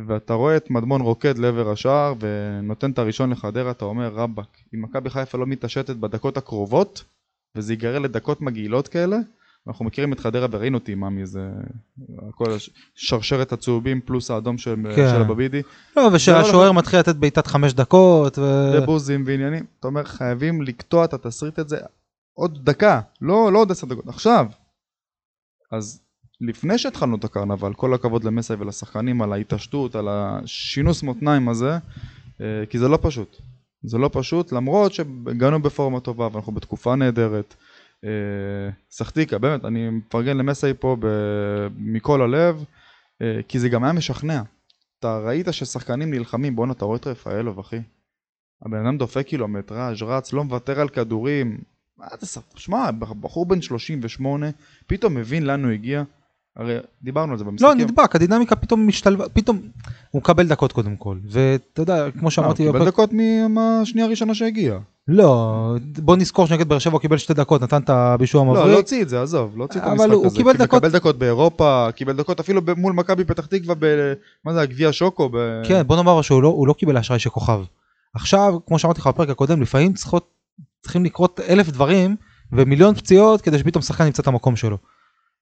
ואתה 0.08 0.34
רואה 0.34 0.56
את 0.56 0.70
מדמון 0.70 1.00
רוקד 1.00 1.38
לעבר 1.38 1.70
השער 1.70 2.14
ונותן 2.20 2.90
את 2.90 2.98
הראשון 2.98 3.30
לחדרה, 3.30 3.70
אתה 3.70 3.84
אומר 3.84 4.08
רבאק, 4.08 4.56
אם 4.74 4.82
מכבי 4.82 5.10
חיפה 5.10 5.38
לא 5.38 5.46
מתעשתת 5.46 5.96
בדקות 5.96 6.36
הקרובות, 6.36 7.04
וזה 7.56 7.72
ייגרר 7.72 7.98
לדקות 7.98 8.40
מגעילות 8.40 8.88
כאלה, 8.88 9.16
אנחנו 9.66 9.84
מכירים 9.84 10.12
את 10.12 10.20
חדרה 10.20 10.46
וראינו 10.50 10.78
אותי 10.78 10.94
מה 10.94 11.10
מזה, 11.10 11.48
כל 12.34 12.52
הש- 12.52 12.70
שרשרת 12.94 13.52
הצהובים 13.52 14.00
פלוס 14.00 14.30
האדום 14.30 14.58
של, 14.58 14.76
כן. 14.96 15.08
של 15.10 15.20
הבבידי, 15.20 15.62
לא, 15.96 16.02
זה 16.02 16.08
לא 16.10 16.16
ושהשוער 16.16 16.72
מתחיל 16.72 16.98
לתת 16.98 17.16
בעיטת 17.16 17.46
חמש 17.46 17.72
דקות, 17.72 18.38
ו... 18.38 18.42
ובוזים 18.74 19.24
ועניינים, 19.26 19.64
אתה 19.80 19.88
אומר 19.88 20.04
חייבים 20.04 20.62
לקטוע 20.62 21.04
את 21.04 21.14
התסריט 21.14 21.58
הזה 21.58 21.78
עוד 22.34 22.64
דקה, 22.64 23.00
לא, 23.20 23.52
לא 23.52 23.58
עוד 23.58 23.70
עשר 23.70 23.86
דקות, 23.86 24.08
עכשיו. 24.08 24.46
אז 25.72 26.02
לפני 26.42 26.78
שהתחלנו 26.78 27.16
את 27.16 27.24
הקרנבל, 27.24 27.74
כל 27.74 27.94
הכבוד 27.94 28.24
למסי 28.24 28.54
ולשחקנים 28.58 29.22
על 29.22 29.32
ההתעשתות, 29.32 29.94
על 29.94 30.08
השינוס 30.10 31.02
מותניים 31.02 31.48
הזה, 31.48 31.78
אה, 32.40 32.66
כי 32.70 32.78
זה 32.78 32.88
לא 32.88 32.98
פשוט. 33.02 33.36
זה 33.82 33.98
לא 33.98 34.10
פשוט, 34.12 34.52
למרות 34.52 34.92
שהגענו 34.92 35.62
בפורמה 35.62 36.00
טובה 36.00 36.28
ואנחנו 36.32 36.52
בתקופה 36.52 36.94
נהדרת. 36.96 37.54
אה, 38.04 38.70
סחטיקה, 38.90 39.38
באמת, 39.38 39.64
אני 39.64 39.90
מפרגן 39.90 40.36
למסי 40.36 40.74
פה 40.80 40.96
ב- 41.00 41.68
מכל 41.76 42.22
הלב, 42.22 42.64
אה, 43.22 43.40
כי 43.48 43.58
זה 43.58 43.68
גם 43.68 43.84
היה 43.84 43.92
משכנע. 43.92 44.42
אתה 44.98 45.18
ראית 45.18 45.46
ששחקנים 45.50 46.10
נלחמים, 46.10 46.56
בואנה, 46.56 46.72
אתה 46.72 46.84
רואה 46.84 46.96
את 46.96 47.06
רפאלוב, 47.06 47.58
אחי. 47.58 47.80
הבן 48.66 48.86
אדם 48.86 48.98
דופק 48.98 49.26
קילומטראז', 49.26 50.02
רץ, 50.02 50.32
לא 50.32 50.44
מוותר 50.44 50.80
על 50.80 50.88
כדורים. 50.88 51.58
מה 51.98 52.06
אתה 52.14 52.26
ספר? 52.26 52.58
שמע, 52.58 52.90
בחור 53.20 53.46
בן 53.46 53.62
38, 53.62 54.46
פתאום 54.86 55.14
מבין 55.14 55.42
לאן 55.42 55.64
הוא 55.64 55.72
הגיע. 55.72 56.02
הרי 56.56 56.76
דיברנו 57.02 57.32
על 57.32 57.38
זה 57.38 57.44
לא, 57.44 57.50
במשחקים. 57.50 57.78
נדבק, 57.78 58.16
הדינמיקה 58.16 58.56
פתאום 58.56 58.86
משתלבה, 58.86 59.28
פתאום 59.28 59.60
הוא 60.10 60.20
מקבל 60.20 60.46
דקות 60.48 60.72
קודם 60.72 60.96
כל, 60.96 61.16
ואתה 61.30 61.82
יודע, 61.82 62.10
כמו 62.10 62.26
אה, 62.26 62.30
שאמרתי, 62.30 62.66
הוא 62.66 62.72
קיבל 62.72 62.86
דקות 62.86 63.10
מהשנייה 63.48 64.06
הראשונה 64.06 64.34
שהגיע. 64.34 64.78
לא, 65.08 65.74
בוא 65.98 66.16
נזכור 66.16 66.46
שנגד 66.46 66.68
באר 66.68 66.78
שבע 66.78 66.92
הוא 66.92 67.00
קיבל 67.00 67.16
שתי 67.18 67.34
דקות, 67.34 67.62
נתן 67.62 67.82
את 67.82 67.90
הבישוע 67.90 68.44
לא, 68.44 68.50
המבריק, 68.50 68.74
להוציא 68.74 69.02
את 69.02 69.08
זה, 69.08 69.22
עזוב, 69.22 69.56
להוציא 69.56 69.80
את 69.80 69.84
אבל 69.84 69.92
המשחק 69.92 70.10
הוא 70.12 70.26
הזה. 70.26 70.36
קיבל 70.36 70.52
כי 70.52 70.58
דקות- 70.58 70.82
מקבל 70.82 70.98
דקות 70.98 71.18
באירופה, 71.18 71.88
קיבל 71.94 72.16
דקות 72.16 72.40
אפילו 72.40 72.60
מול 72.76 72.92
מכבי 72.92 73.24
פתח 73.24 73.46
תקווה. 73.46 73.74
מה 74.44 74.52
זה, 74.52 74.60
הגביע 74.60 74.88
שוקו? 74.92 75.30
כן, 75.64 75.82
בוא 75.86 75.96
נאמר 75.96 76.22
שהוא 76.22 76.42
לא, 76.42 76.48
הוא 76.48 76.66
לא 76.68 76.72
קיבל 76.72 76.96
אשראי 76.96 77.18
של 77.18 77.30
כוכב. 77.30 77.60
עכשיו, 78.14 78.54
כמו 78.66 78.78
שאמרתי 78.78 79.00
לך 79.00 79.06
בפרק 79.06 79.28
הקודם, 79.28 79.62
לפעמים 79.62 79.92
צריכים 80.82 81.04
לקרות 81.04 81.40
אלף 81.48 81.68
דברים 81.70 82.16
ומיליון 82.52 82.94
פציעות 82.94 83.40
כדי 83.40 83.58
שפתאום 83.58 83.82
שחקן 83.82 84.06
ימצא 84.06 84.22
את 84.22 84.26
המקום 84.26 84.56
שלו. 84.56 84.78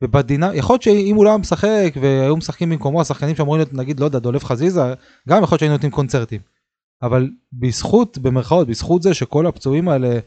ובדינה, 0.02 0.54
יכול 0.54 0.75
להיות 0.75 0.83
שאם 0.83 1.16
הוא 1.16 1.25
לא 1.25 1.30
היה 1.30 1.38
משחק 1.38 1.95
והיו 2.00 2.37
משחקים 2.37 2.71
במקומו 2.71 3.00
השחקנים 3.00 3.37
שאמורים 3.37 3.59
להיות 3.61 3.73
נגיד 3.75 4.00
לא 4.00 4.04
יודע 4.04 4.19
דולב 4.19 4.45
חזיזה, 4.45 4.95
גם 5.28 5.42
יכול 5.42 5.54
להיות 5.54 5.61
שהיינו 5.61 5.75
נותנים 5.75 5.90
קונצרטים. 5.92 6.40
אבל 7.02 7.30
בזכות, 7.52 8.19
במרכאות, 8.19 8.69
בזכות 8.69 9.02
זה 9.02 9.14
שכל 9.14 9.47
הפצועים 9.47 9.88
האלה 9.88 10.19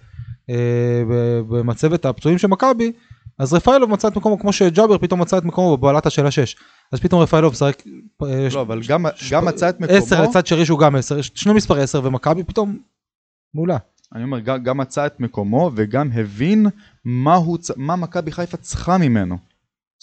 אה, 0.49 1.03
במצבת 1.49 2.05
הפצועים 2.05 2.37
של 2.37 2.47
מכבי, 2.47 2.91
אז 3.39 3.53
רפאלוב 3.53 3.89
מצא 3.89 4.07
את 4.07 4.15
מקומו 4.17 4.39
כמו 4.39 4.53
שג'אבר 4.53 4.97
פתאום 4.97 5.21
מצא 5.21 5.37
את 5.37 5.43
מקומו 5.45 5.77
בבעלת 5.77 6.05
השאלה 6.05 6.31
6. 6.31 6.55
אז 6.91 6.99
פתאום 6.99 7.21
רפאלוב 7.21 7.53
משחק 7.53 7.83
אה, 8.23 8.47
לא, 8.53 8.61
אבל 8.61 8.81
גם- 8.87 9.05
ש- 9.15 9.33
גם 9.33 9.45
מצא 9.45 9.69
את 9.69 9.79
מקומו. 9.79 9.97
10 9.97 10.21
לצד 10.23 10.45
שרי 10.47 10.65
שהוא 10.65 10.79
גם 10.79 10.95
10, 10.95 11.21
שני 11.21 11.53
מספרי 11.53 11.81
10 11.81 12.01
ומכבי 12.03 12.43
פתאום 12.43 12.77
מעולה. 13.53 13.77
אני 14.15 14.23
אומר, 14.23 14.39
גם, 14.39 14.63
גם 14.63 14.77
מצא 14.77 15.05
את 15.05 15.19
מקומו 15.19 15.71
וגם 15.75 16.09
הבין 16.13 16.65
מה, 17.05 17.35
הוא, 17.35 17.57
מה 17.77 17.95
מכבי 17.95 18.31
חיפה 18.31 18.57
צריכה 18.57 18.97
ממנו. 18.97 19.37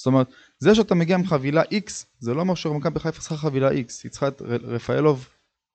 זאת 0.01 0.07
אומרת, 0.07 0.27
זה 0.59 0.75
שאתה 0.75 0.95
מגיע 0.95 1.17
עם 1.17 1.27
חבילה 1.27 1.63
X, 1.63 2.05
זה 2.19 2.35
לא 2.35 2.41
אומר 2.41 2.55
שמכבי 2.55 3.01
חיפה 3.01 3.21
צריכה 3.21 3.37
חבילה 3.37 3.71
X, 3.71 4.01
היא 4.03 4.11
צריכה 4.11 4.29
את 4.29 4.43
רפאלוב 4.43 5.29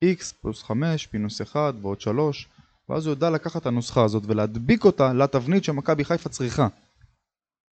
X 0.06 0.34
פלוס 0.42 0.64
5, 0.64 1.10
מינוס 1.14 1.42
1 1.42 1.74
ועוד 1.82 2.02
3, 2.02 2.48
ואז 2.90 3.06
הוא 3.06 3.12
יודע 3.12 3.30
לקחת 3.30 3.62
את 3.62 3.68
הנוסחה 3.68 4.04
הזאת 4.04 4.24
ולהדביק 4.26 4.86
אותה 4.86 5.14
לתבנית 5.14 5.64
שמכבי 5.64 6.06
חיפה 6.06 6.30
צריכה. 6.30 6.68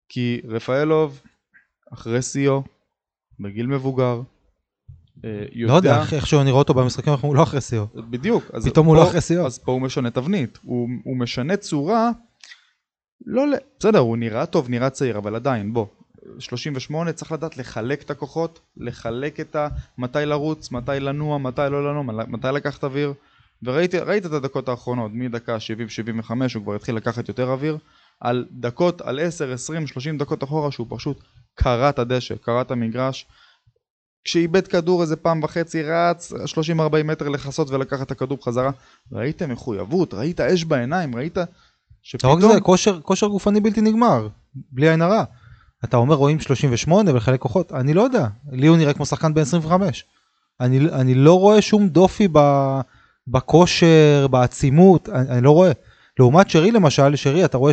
כי 0.08 0.40
רפאלוב, 0.48 1.20
אחרי 1.92 2.22
שיאו, 2.22 2.62
בגיל 3.40 3.66
מבוגר, 3.66 4.22
אה, 5.24 5.44
יודע... 5.52 5.72
לא 5.72 5.76
יודע, 5.76 6.02
איך 6.12 6.26
שהוא 6.26 6.42
נראה 6.42 6.58
אותו 6.58 6.74
במשחקים 6.74 7.12
האחרונים, 7.12 7.36
הוא 7.36 7.38
לא 7.38 7.48
אחרי 7.48 7.60
שיאו. 7.60 7.86
בדיוק. 8.10 8.44
פתאום 8.64 8.86
הוא 8.86 8.96
לא 8.96 9.08
אחרי 9.08 9.20
שיאו. 9.20 9.46
אז 9.46 9.58
פה 9.58 9.72
הוא 9.72 9.80
משנה 9.80 10.10
תבנית. 10.10 10.58
הוא, 10.62 10.88
הוא 11.04 11.16
משנה 11.16 11.56
צורה, 11.56 12.10
לא. 13.26 13.44
בסדר, 13.78 13.98
הוא 13.98 14.16
נראה 14.16 14.46
טוב, 14.46 14.70
נראה 14.70 14.90
צעיר, 14.90 15.18
אבל 15.18 15.34
עדיין, 15.34 15.72
בוא. 15.72 15.86
38 16.38 17.12
צריך 17.12 17.32
לדעת 17.32 17.56
לחלק 17.56 18.02
את 18.02 18.10
הכוחות, 18.10 18.60
לחלק 18.76 19.40
את 19.40 19.56
ה... 19.56 19.68
מתי 19.98 20.26
לרוץ, 20.26 20.70
מתי 20.70 21.00
לנוע, 21.00 21.38
מתי 21.38 21.62
לא 21.70 21.90
לנוע, 21.90 22.02
מתי 22.28 22.48
לקחת 22.48 22.84
אוויר. 22.84 23.14
וראית 23.62 23.94
ראית 23.94 24.26
את 24.26 24.32
הדקות 24.32 24.68
האחרונות, 24.68 25.10
מדקה 25.14 25.56
70-75 26.26 26.30
הוא 26.54 26.62
כבר 26.62 26.74
התחיל 26.74 26.94
לקחת 26.94 27.28
יותר 27.28 27.50
אוויר. 27.50 27.78
על 28.20 28.46
דקות, 28.50 29.00
על 29.00 29.20
10, 29.20 29.52
20, 29.52 29.86
30 29.86 30.18
דקות 30.18 30.44
אחורה 30.44 30.70
שהוא 30.70 30.86
פשוט 30.90 31.20
קרע 31.54 31.88
את 31.88 31.98
הדשא, 31.98 32.34
קרע 32.36 32.60
את 32.60 32.70
המגרש. 32.70 33.26
כשאיבד 34.24 34.66
כדור 34.66 35.02
איזה 35.02 35.16
פעם 35.16 35.42
וחצי 35.42 35.82
רץ 35.82 36.32
30-40 36.32 36.36
מטר 37.04 37.28
לכסות 37.28 37.70
ולקחת 37.70 38.06
את 38.06 38.10
הכדור 38.10 38.38
בחזרה. 38.38 38.70
ראית 39.12 39.42
מחויבות, 39.42 40.14
ראית 40.14 40.40
אש 40.40 40.64
בעיניים, 40.64 41.16
ראית 41.16 41.36
לא 41.36 41.42
רק 41.42 41.48
שפתאום... 42.02 42.40
זה, 42.40 42.60
כושר, 42.60 43.00
כושר 43.00 43.26
גופני 43.26 43.60
בלתי 43.60 43.80
נגמר, 43.80 44.28
בלי 44.54 44.90
עין 44.90 45.02
הרע. 45.02 45.24
אתה 45.84 45.96
אומר 45.96 46.14
רואים 46.14 46.40
38 46.40 47.10
ולחלק 47.12 47.40
כוחות, 47.40 47.72
אני 47.72 47.94
לא 47.94 48.02
יודע, 48.02 48.26
לי 48.52 48.66
הוא 48.66 48.76
נראה 48.76 48.92
כמו 48.92 49.06
שחקן 49.06 49.34
בן 49.34 49.42
25. 49.42 50.04
אני, 50.60 50.78
אני 50.92 51.14
לא 51.14 51.38
רואה 51.38 51.62
שום 51.62 51.88
דופי 51.88 52.28
ב, 52.32 52.38
בכושר, 53.28 54.26
בעצימות, 54.30 55.08
אני, 55.08 55.28
אני 55.28 55.40
לא 55.44 55.50
רואה. 55.50 55.72
לעומת 56.18 56.50
שרי 56.50 56.70
למשל, 56.70 57.16
שרי 57.16 57.44
אתה 57.44 57.58
רואה 57.58 57.72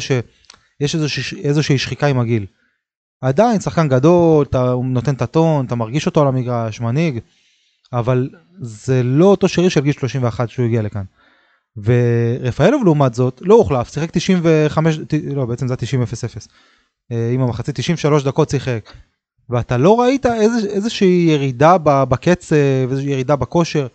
יש 0.79 0.95
איזושה, 0.95 1.37
איזושהי 1.37 1.77
שחיקה 1.77 2.07
עם 2.07 2.19
הגיל. 2.19 2.45
עדיין 3.21 3.59
שחקן 3.59 3.87
גדול, 3.87 4.45
אתה, 4.45 4.73
נותן 4.83 5.13
את 5.13 5.21
הטון, 5.21 5.65
אתה 5.65 5.75
מרגיש 5.75 6.05
אותו 6.05 6.21
על 6.21 6.27
המגרש, 6.27 6.81
מנהיג, 6.81 7.19
אבל 7.93 8.29
זה 8.61 9.03
לא 9.03 9.25
אותו 9.25 9.47
שרי 9.47 9.69
של 9.69 9.81
גיל 9.81 9.93
31 9.93 10.49
שהוא 10.49 10.65
הגיע 10.65 10.81
לכאן. 10.81 11.03
ורפאלוב 11.83 12.83
לעומת 12.83 13.13
זאת 13.13 13.41
לא 13.45 13.55
הוחלף, 13.55 13.93
שיחק 13.93 14.11
95, 14.11 14.97
ת- 15.07 15.13
לא 15.35 15.45
בעצם 15.45 15.67
זה 15.67 15.75
היה 15.81 16.03
90-0-0. 16.03 16.47
אה, 17.11 17.29
עם 17.33 17.41
המחצית 17.41 17.75
93 17.75 18.23
דקות 18.23 18.49
שיחק. 18.49 18.91
ואתה 19.49 19.77
לא 19.77 19.99
ראית 20.01 20.25
איזה, 20.25 20.67
איזושהי 20.69 21.27
ירידה 21.29 21.77
בקצב, 21.83 22.55
איזושהי 22.89 23.11
ירידה 23.11 23.35
בכושר. 23.35 23.87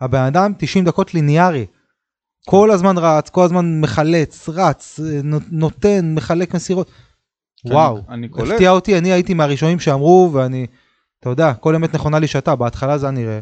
הבן 0.00 0.22
אדם 0.22 0.52
90 0.58 0.84
דקות 0.84 1.14
ליניארי. 1.14 1.66
כל 2.46 2.70
הזמן 2.70 2.98
רץ, 2.98 3.30
כל 3.30 3.44
הזמן 3.44 3.80
מחלץ, 3.80 4.48
רץ, 4.48 5.00
נו- 5.24 5.38
נותן, 5.50 6.14
מחלק 6.14 6.54
מסירות. 6.54 6.90
כן, 7.62 7.72
וואו, 7.72 8.00
אני 8.08 8.28
קולט. 8.28 8.50
הפתיע 8.52 8.70
אותי, 8.70 8.98
אני 8.98 9.12
הייתי 9.12 9.34
מהראשונים 9.34 9.80
שאמרו, 9.80 10.30
ואני, 10.32 10.66
אתה 11.20 11.28
יודע, 11.30 11.54
כל 11.54 11.74
אמת 11.74 11.94
נכונה 11.94 12.18
לי 12.18 12.26
שאתה, 12.26 12.56
בהתחלה 12.56 12.98
זה 12.98 13.06
היה 13.06 13.10
נראה, 13.12 13.38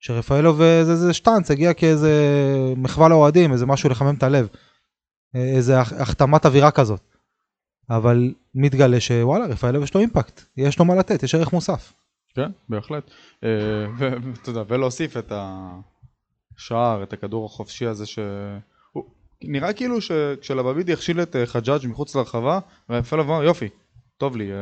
שרפאלוב 0.00 0.60
אה, 0.62 0.84
זה, 0.84 0.96
זה 0.96 1.12
שטאנץ, 1.12 1.50
הגיע 1.50 1.72
כאיזה 1.72 2.12
מחווה 2.76 3.08
לאוהדים, 3.08 3.52
איזה 3.52 3.66
משהו 3.66 3.88
לחמם 3.90 4.14
את 4.14 4.22
הלב, 4.22 4.48
אה, 5.36 5.40
איזה 5.56 5.80
הח- 5.80 5.92
החתמת 5.92 6.46
אווירה 6.46 6.70
כזאת. 6.70 7.15
אבל 7.90 8.34
מתגלה 8.54 9.00
שוואלה, 9.00 9.46
רפאלוב 9.46 9.82
יש 9.82 9.94
לו 9.94 10.00
אימפקט, 10.00 10.40
יש 10.56 10.78
לו 10.78 10.84
מה 10.84 10.94
לתת, 10.94 11.22
יש 11.22 11.34
ערך 11.34 11.52
מוסף. 11.52 11.92
כן, 12.34 12.50
בהחלט. 12.68 13.10
אה, 13.44 13.48
ואתה 13.98 14.50
יודע, 14.50 14.62
ולהוסיף 14.68 15.16
את 15.16 15.32
השער, 16.56 17.02
את 17.02 17.12
הכדור 17.12 17.46
החופשי 17.46 17.86
הזה 17.86 18.06
ש... 18.06 18.18
נראה 19.42 19.72
כאילו 19.72 20.00
שכשלבבידי 20.00 20.92
הכשיל 20.92 21.22
את 21.22 21.36
אה, 21.36 21.46
חג'אג' 21.46 21.86
מחוץ 21.86 22.16
לרחבה, 22.16 22.58
רפאלוב 22.90 23.30
אמר 23.30 23.44
יופי, 23.44 23.68
טוב 24.18 24.36
לי, 24.36 24.52
אה, 24.52 24.56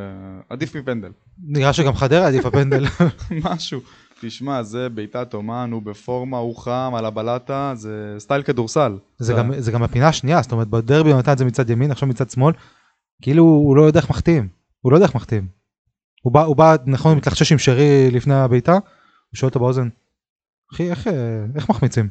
עדיף 0.48 0.76
מפנדל. 0.76 1.10
נראה 1.44 1.72
שגם 1.72 1.94
חדרה 1.94 2.26
עדיף 2.26 2.46
הפנדל. 2.46 2.84
משהו. 3.44 3.80
תשמע, 4.20 4.62
זה 4.62 4.88
בעיטת 4.88 5.34
אומן, 5.34 5.70
הוא 5.72 5.82
בפורמה, 5.82 6.38
הוא 6.38 6.56
חם, 6.56 6.92
על 6.96 7.04
הבלטה, 7.04 7.72
זה 7.74 8.14
סטייל 8.18 8.42
כדורסל. 8.42 8.98
זה 9.18 9.32
גם, 9.32 9.60
זה 9.60 9.72
גם 9.72 9.82
הפינה 9.82 10.08
השנייה, 10.08 10.42
זאת 10.42 10.52
אומרת 10.52 10.68
בדרבי 10.68 11.10
הוא 11.10 11.18
נתן 11.18 11.32
את 11.32 11.38
זה 11.38 11.44
מצד 11.44 11.70
ימין, 11.70 11.90
עכשיו 11.90 12.08
מצד 12.08 12.30
שמאל, 12.30 12.54
כאילו 13.22 13.42
הוא 13.42 13.76
לא 13.76 13.82
יודע 13.82 14.00
איך 14.00 14.10
מחטיאים, 14.10 14.48
הוא 14.80 14.92
לא 14.92 14.96
יודע 14.96 15.06
איך 15.06 15.14
מחטיאים. 15.14 15.48
הוא 16.22 16.32
בא, 16.32 16.42
הוא 16.42 16.56
בא, 16.56 16.76
נכון, 16.86 17.10
הוא 17.10 17.18
מתלחשש 17.18 17.52
עם 17.52 17.58
שרי 17.58 18.10
לפני 18.10 18.34
הבעיטה, 18.34 18.72
הוא 18.72 18.80
שואל 19.34 19.48
אותו 19.48 19.60
באוזן, 19.60 19.88
אחי, 20.72 20.90
איך, 20.90 21.06
אה, 21.06 21.44
איך 21.54 21.70
מחמיצים? 21.70 22.08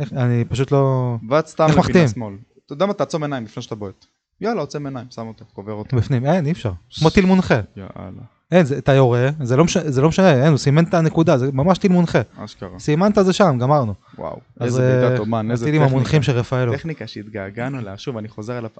איך, 0.00 0.12
אני 0.12 0.44
פשוט 0.44 0.72
לא... 0.72 1.14
ועד 1.28 1.46
סתם 1.46 1.66
לפינה? 1.78 2.08
שמאל. 2.08 2.34
אתה 2.66 2.72
יודע 2.72 2.86
מה, 2.86 2.94
תעצום 2.94 3.22
עיניים 3.22 3.44
לפני 3.44 3.62
שאתה 3.62 3.74
בועט. 3.74 4.06
יאללה, 4.40 4.60
עוצם 4.60 4.86
עיניים, 4.86 5.06
שם 5.10 5.26
אותו, 5.26 5.44
קובר 5.52 5.72
אותו. 5.72 5.96
בפנים, 5.96 6.26
אין, 6.26 6.46
אי 6.46 6.52
אפשר. 6.52 6.72
כמו 6.98 7.10
טיל 7.10 7.26
מונחה. 7.26 7.60
יאללה, 7.76 8.22
אין, 8.52 8.64
זה, 8.64 8.78
אתה 8.78 8.92
יורה, 8.92 9.28
זה 9.42 9.56
לא, 9.56 9.64
משנה, 9.64 9.90
זה 9.90 10.00
לא 10.00 10.08
משנה, 10.08 10.44
אין, 10.44 10.48
הוא 10.48 10.58
סימן 10.58 10.84
את 10.84 10.94
הנקודה, 10.94 11.38
זה 11.38 11.52
ממש 11.52 11.78
טיל 11.78 11.92
מונחה. 11.92 12.20
אשכרה. 12.36 12.78
סימנת 12.78 13.18
זה 13.22 13.32
שם, 13.32 13.58
גמרנו. 13.60 13.94
וואו, 14.18 14.40
אז 14.60 14.66
איזה 14.66 14.82
אה, 14.82 15.00
בעיטת 15.00 15.20
אומן, 15.20 15.50
איזה 15.50 15.64
הטילים 15.64 15.82
המונחים 15.82 16.22
של 16.22 16.32
רפאלוב. 16.32 16.76
טכניקה 16.76 17.06
שהתגעגענו 17.06 17.80
לה, 17.80 17.98
שוב, 17.98 18.16
אני 18.16 18.28
חוזר 18.28 18.58
אליו. 18.58 18.70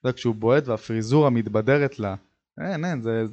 אתה 0.00 0.12
כשהוא 0.12 0.34
בועט 0.34 0.68
והפריזורה 0.68 1.30
מתבדרת 1.30 1.98
לה, 1.98 2.14
אין, 2.60 2.84
אין, 2.84 3.02
זה, 3.02 3.24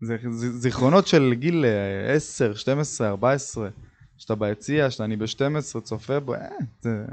זה, 0.00 0.16
זה 0.30 0.58
זיכרונות 0.58 1.06
של 1.06 1.34
גיל 1.34 1.64
אה, 1.64 2.14
10, 2.14 2.54
12, 2.54 3.08
14, 3.08 3.68
שאתה 4.16 4.34
ביציע, 4.34 4.90
שאתה 4.90 5.04
אני 5.04 5.16
ב-12, 5.16 5.80
צופה 5.82 6.20
בו, 6.20 6.34
אין, 6.34 6.66
זה 6.80 7.04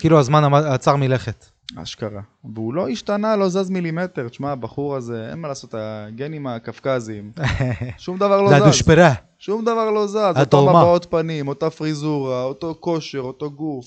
כאילו 0.00 0.18
הזמן 0.18 0.54
עצר 0.54 0.96
מלכת. 0.96 1.46
אשכרה. 1.82 2.20
והוא 2.54 2.74
לא 2.74 2.88
השתנה, 2.88 3.36
לא 3.36 3.48
זז 3.48 3.70
מילימטר. 3.70 4.28
תשמע, 4.28 4.52
הבחור 4.52 4.96
הזה, 4.96 5.28
אין 5.30 5.38
מה 5.38 5.48
לעשות, 5.48 5.74
הגנים 5.78 6.46
הקפקזיים, 6.46 7.32
שום 7.98 8.16
דבר 8.16 8.42
לא 8.42 8.48
זה 8.48 8.56
זז. 8.56 8.62
הדושפרה. 8.62 9.12
שום 9.38 9.62
דבר 9.64 9.90
לא 9.90 10.06
זז, 10.06 10.16
אותו. 10.40 10.66
מבעות 10.68 11.06
פנים, 11.10 11.48
אותה 11.48 11.70
פריזורה, 11.70 12.42
אותו 12.44 12.74
כושר, 12.80 13.18
אותו 13.18 13.50
גוף. 13.50 13.86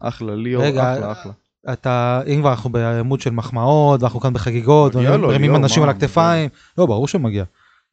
אחלה, 0.00 0.34
ליאור, 0.36 0.64
רגע, 0.64 0.94
אחלה, 0.94 1.12
אחלה. 1.12 1.32
אתה, 1.72 2.20
אם 2.26 2.40
כבר 2.40 2.50
אנחנו 2.50 2.70
בעמוד 2.70 3.20
של 3.20 3.30
מחמאות, 3.30 4.02
ואנחנו 4.02 4.20
כאן 4.20 4.32
בחגיגות, 4.32 4.94
ומרימים 4.94 5.56
אנשים 5.56 5.82
מה, 5.82 5.88
על 5.90 5.96
הכתפיים, 5.96 6.48
לא, 6.78 6.86
ברור 6.86 7.08
שמגיע, 7.08 7.44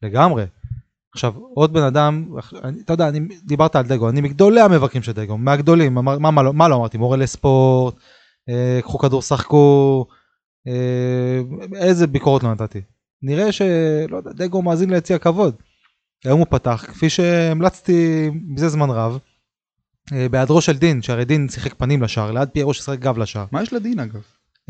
לגמרי. 0.02 0.44
עכשיו, 1.14 1.32
עוד 1.54 1.72
בן 1.72 1.82
אדם, 1.82 2.24
אני- 2.64 2.80
אתה 2.84 2.92
יודע, 2.92 3.08
אני, 3.08 3.20
דיברת 3.44 3.76
על 3.76 3.86
דגו, 3.86 4.08
אני 4.08 4.20
מגדולי 4.20 4.60
המבקרים 4.60 5.02
של 5.02 5.12
דגו, 5.12 5.38
מהגדולים, 5.38 5.98
אמר, 5.98 6.18
מה, 6.18 6.30
מה, 6.30 6.42
לא, 6.42 6.52
מה 6.54 6.68
לא 6.68 6.76
אמרתי, 6.76 6.98
מורה 6.98 7.16
לספורט, 7.16 7.94
קחו 8.82 8.98
כדור 8.98 9.22
שחקו, 9.22 10.06
אה, 10.66 11.40
איזה 11.74 12.06
ביקורות 12.06 12.42
לא 12.42 12.52
נתתי. 12.52 12.80
נראה 13.22 13.52
שלא 13.52 14.16
יודע, 14.16 14.32
דגו 14.32 14.62
מאזין 14.62 14.90
ליציע 14.90 15.18
כבוד. 15.18 15.54
היום 16.24 16.38
הוא 16.38 16.46
פתח, 16.50 16.84
כפי 16.88 17.10
שהמלצתי 17.10 18.30
מזה 18.48 18.68
זמן 18.68 18.90
רב, 18.90 19.18
אה, 20.12 20.28
בהיעדרו 20.28 20.60
של 20.60 20.78
דין, 20.78 21.02
שהרי 21.02 21.24
דין 21.24 21.48
שיחק 21.48 21.74
פנים 21.74 22.02
לשער, 22.02 22.32
ליד 22.32 22.48
פיירו 22.48 22.74
ששיחק 22.74 22.98
גב 22.98 23.18
לשער. 23.18 23.46
מה 23.52 23.62
יש 23.62 23.72
לדין 23.72 24.00
אגב? 24.00 24.20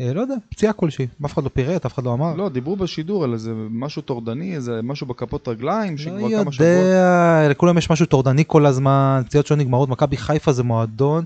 אה, 0.01 0.13
לא 0.13 0.21
יודע, 0.21 0.35
פציעה 0.49 0.73
כלשהי, 0.73 1.07
אף 1.25 1.33
אחד 1.33 1.43
לא 1.43 1.49
פירט, 1.49 1.85
אף 1.85 1.93
אחד 1.93 2.03
לא 2.03 2.13
אמר. 2.13 2.35
לא, 2.35 2.49
דיברו 2.49 2.75
בשידור 2.75 3.23
על 3.23 3.33
איזה 3.33 3.53
משהו 3.69 4.01
טורדני, 4.01 4.55
איזה 4.55 4.79
משהו 4.83 5.07
בכפות 5.07 5.47
רגליים, 5.47 5.91
לא 5.93 5.97
שכבר 5.97 6.29
כמה 6.29 6.51
שבועות. 6.51 6.59
יודע, 6.59 7.47
לכולם 7.49 7.77
יש 7.77 7.89
משהו 7.89 8.05
טורדני 8.05 8.43
כל 8.47 8.65
הזמן, 8.65 9.21
פציעות 9.25 9.47
שלא 9.47 9.57
נגמרות, 9.57 9.89
מכבי 9.89 10.17
חיפה 10.17 10.51
זה 10.51 10.63
מועדון, 10.63 11.23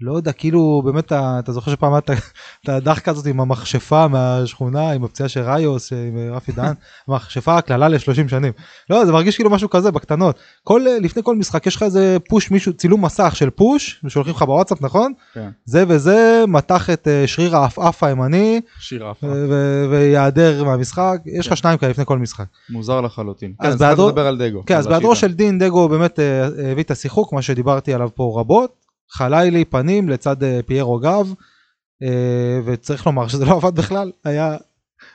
לא 0.00 0.12
יודע, 0.12 0.32
כאילו 0.32 0.82
באמת, 0.84 1.04
אתה, 1.12 1.52
זוכר 1.52 1.70
שפעם 1.70 1.92
היה 1.92 2.00
את 2.64 2.68
הדחקה 2.68 3.10
הזאת 3.10 3.26
עם 3.26 3.40
המכשפה 3.40 4.08
מהשכונה, 4.08 4.90
עם 4.90 5.04
הפציעה 5.04 5.28
של 5.28 5.40
ראיוס, 5.40 5.92
עם 5.92 6.18
אה, 6.18 6.36
רפי 6.36 6.52
דהן, 6.52 6.74
מכשפה 7.08 7.56
הקללה 7.56 7.88
ל-30 7.88 8.28
שנים. 8.28 8.52
לא, 8.90 9.04
זה 9.04 9.12
מרגיש 9.12 9.36
כאילו 9.36 9.50
משהו 9.50 9.70
כזה 9.70 9.90
בקטנות. 9.90 10.38
כל, 10.64 10.86
אה, 10.86 10.98
לפני 11.00 11.22
כל 11.22 11.36
משחק 11.36 11.66
יש 11.66 11.76
לך 11.76 11.82
איזה 11.82 12.16
פוש, 12.28 12.50
מישהו, 12.50 12.72
צילום 12.72 13.04
מסך 13.04 13.36
של 13.36 13.50
פוש, 13.50 14.04
שולחים 14.08 14.34
לך 14.34 14.42
בוואטסאפ, 14.42 14.82
נכון? 14.82 15.12
כן, 15.34 15.48
זה 15.64 15.84
וזה 15.88 16.44
מתח 16.48 16.90
את 16.90 17.08
אה, 17.08 17.26
שריר 17.26 17.56
העפעף 17.56 18.02
הימני, 18.02 18.60
שיר 18.80 19.06
עפה. 19.06 19.26
ו- 19.26 19.46
ו- 19.50 19.86
וייעדר 19.90 20.64
מהמשחק, 20.64 21.20
יש 21.26 21.46
לך 21.46 21.52
כן. 21.52 21.56
שניים 21.56 21.78
כאלה 21.78 21.90
לפני 21.90 22.04
כל 22.06 22.18
משחק. 22.18 22.46
מוזר 22.70 23.00
לחלוטין. 23.00 23.52
כן, 23.62 23.68
אז 23.68 23.82
לדבר 23.82 24.26
על 24.26 24.38
דגו. 24.38 24.62
כן, 24.66 24.76
אז 24.76 24.86
בהיעדרו. 24.86 25.16
של 25.16 25.32
דין 25.32 25.58
דגו 25.58 25.88
באמת 25.88 26.18
הביא 26.72 26.84
את 26.84 26.90
השיחוק, 26.90 27.32
מה 27.32 27.42
שדיברתי 27.42 27.94
עליו 27.94 28.08
פה 28.14 28.36
רבות, 28.40 28.87
חלילי 29.10 29.64
פנים 29.64 30.08
לצד 30.08 30.42
אה, 30.42 30.60
פיירו 30.66 30.98
גב, 30.98 31.32
אה, 32.02 32.60
וצריך 32.64 33.06
לומר 33.06 33.28
שזה 33.28 33.44
לא 33.44 33.56
עבד 33.56 33.74
בכלל, 33.74 34.12
היה 34.24 34.56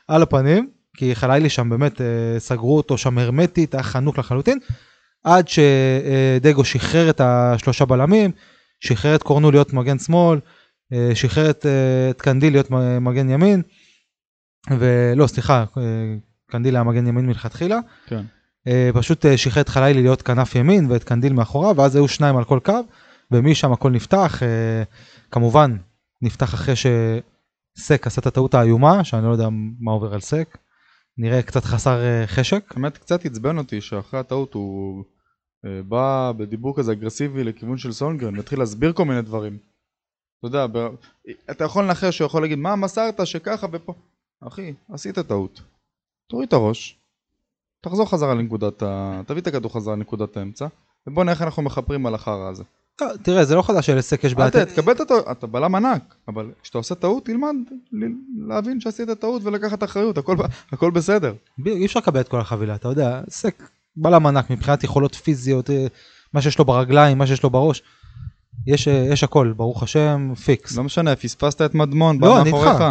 על 0.08 0.22
הפנים, 0.22 0.70
כי 0.98 1.16
חלילי 1.16 1.50
שם 1.50 1.70
באמת 1.70 2.02
אה, 2.02 2.40
סגרו 2.40 2.78
אותו 2.78 2.98
שם 2.98 3.18
הרמטית, 3.18 3.74
היה 3.74 3.84
חנוק 3.84 4.18
לחלוטין, 4.18 4.60
עד 5.24 5.48
שדגו 5.48 6.66
שחרר 6.66 7.10
את 7.10 7.22
השלושה 7.24 7.86
בלמים, 7.86 8.32
שחרר 8.80 9.16
את 9.16 9.24
קורנו 9.24 9.52
להיות 9.52 9.74
מגן 9.74 10.00
שמאל, 10.00 10.40
שחרר 11.14 11.50
את, 11.50 11.66
את 12.10 12.22
קנדיל 12.22 12.54
להיות 12.54 12.72
מגן 13.02 13.30
ימין, 13.30 13.62
ולא 14.80 15.28
סליחה, 15.28 15.66
קנדיל 16.52 16.76
היה 16.76 16.84
מגן 16.84 17.08
ימין 17.08 17.26
מלכתחילה. 17.26 17.80
כן. 18.06 18.22
פשוט 18.94 19.26
שחרר 19.36 19.62
את 19.62 19.70
חלילי 19.70 20.02
להיות 20.02 20.22
כנף 20.22 20.56
ימין 20.56 20.92
ואת 20.92 21.04
קנדיל 21.04 21.34
מאחוריו, 21.34 21.76
ואז 21.78 21.96
היו 21.96 22.08
שניים 22.08 22.38
על 22.38 22.44
כל 22.44 22.60
קו, 22.64 22.80
ומשם 23.34 23.72
הכל 23.72 23.92
נפתח. 23.92 24.44
אה, 24.44 24.84
כמובן, 25.32 25.78
נפתח 26.22 26.54
אחרי 26.54 26.76
שסק 26.76 28.08
עשה 28.08 28.22
את 28.22 28.26
הטעות 28.26 28.54
האיומה, 28.54 29.04
שאני 29.04 29.26
לא 29.26 29.32
יודע 29.32 29.48
מה 29.80 29.92
עובר 29.92 30.14
על 30.14 30.20
סק. 30.20 30.58
נראה 31.18 31.42
קצת 31.42 31.64
חסר 31.64 32.02
אה, 32.02 32.28
חשק. 32.28 32.74
האמת 32.76 32.98
קצת 32.98 33.26
עצבן 33.26 33.58
אותי 33.58 33.82
שאחרי 33.82 34.20
הטעות 34.20 34.54
הוא 34.54 35.04
אה, 35.66 35.84
בא 35.84 36.32
בדיבור 36.38 36.78
כזה 36.78 36.92
אגרסיבי 36.92 37.44
לכיוון 37.44 37.78
של 37.78 37.92
סונגרן 37.92 38.38
והתחיל 38.38 38.60
להסביר 38.60 38.94
כל 38.94 39.06
מיני 39.06 39.22
דברים. 39.22 39.58
אתה 40.40 40.48
יודע, 40.48 40.68
ב... 40.68 40.88
אתה 41.52 41.64
יכול 41.64 41.84
לנחש 41.84 42.18
שהוא 42.18 42.26
יכול 42.26 42.42
להגיד 42.42 42.58
מה 42.58 42.76
מסרת 42.76 43.28
שככה 43.28 43.68
ופה. 43.72 43.94
אחי, 44.48 44.74
עשית 44.90 45.20
טעות. 45.20 45.62
תוריד 46.30 46.48
את 46.48 46.54
הראש, 46.54 47.00
תחזור 47.82 48.10
חזרה 48.10 48.34
לנקודת 48.34 48.84
ה... 48.84 49.22
תביא 49.28 49.42
את 49.42 49.48
הכדור 49.48 49.74
חזרה 49.74 49.96
לנקודת 49.96 50.38
האמצע 50.38 50.68
ובוא 51.08 51.24
נראה 51.24 51.34
איך 51.34 51.42
אנחנו 51.42 51.64
מכפרים 51.64 52.06
על 52.06 52.16
החרא 52.16 52.50
הזה. 52.50 52.64
תראה, 53.24 53.46
זה 53.46 53.56
לא 53.56 53.62
חדש 53.62 53.86
שלסק 53.86 54.24
יש 54.24 54.32
את 54.32 54.38
בעיית... 54.38 54.56
ת- 54.56 54.60
תקבל 54.60 54.92
את 54.94 55.00
הטעות, 55.02 55.26
אתה 55.32 55.48
בלם 55.48 55.76
ענק, 55.76 56.16
אבל 56.28 56.52
כשאתה 56.64 56.78
עושה 56.78 56.96
טעות 56.96 57.26
תלמד 57.26 57.56
להבין 58.48 58.80
שעשית 58.80 59.10
טעות 59.10 59.44
ולקחת 59.44 59.84
אחריות, 59.84 60.18
הכל, 60.72 60.92
בסדר. 60.92 61.34
אי 61.66 61.86
אפשר 61.86 62.00
לקבל 62.00 62.22
את 62.22 62.28
כל 62.28 62.40
החבילה, 62.40 62.76
אתה 62.76 62.88
יודע, 62.88 63.22
סק 63.30 63.64
בלם 63.96 64.26
ענק 64.26 64.50
מבחינת 64.50 64.84
יכולות 64.84 65.16
פיזיות, 65.16 65.70
אה, 65.70 65.88
מה 66.34 66.42
שיש 66.42 66.60
לו 66.60 66.66
ברגליים, 66.66 67.18
מה 67.18 67.28
שיש 67.28 67.44
לו 67.44 67.50
בראש. 67.50 67.84
יש, 68.68 68.88
אה, 68.88 69.08
יש 69.12 69.24
הכל, 69.24 69.54
ברוך 69.58 69.84
השם, 69.84 70.34
פיקס. 70.46 70.78
לא 70.78 70.84
משנה, 70.84 71.16
פספסת 71.16 71.62
את 71.62 71.76
מדמון, 71.76 72.18
לא, 72.22 72.38
בא 72.38 72.44
מאחוריך. 72.44 72.84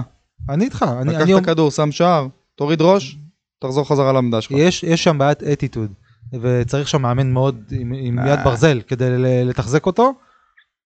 אני 0.49 0.65
איתך, 0.65 0.85
אני, 1.01 1.11
לקח 1.13 1.21
אני, 1.23 1.35
את 1.35 1.39
הכדור, 1.39 1.71
שם 1.71 1.93
שער, 1.93 2.27
תוריד 2.57 2.83
ראש, 2.83 3.17
תחזור 3.59 3.89
חזרה 3.89 4.13
לעמדה 4.13 4.41
שלך. 4.41 4.53
יש, 4.59 4.83
יש 4.83 5.05
שם 5.05 5.19
בעיית 5.19 5.43
אטיטוד, 5.43 5.93
וצריך 6.41 6.89
שם 6.89 7.03
מאמן 7.03 7.31
מאוד 7.31 7.63
עם, 7.71 7.93
עם 7.97 8.19
אה. 8.19 8.29
יד 8.29 8.39
ברזל 8.45 8.81
כדי 8.81 9.07
לתחזק 9.45 9.87
אותו, 9.87 10.15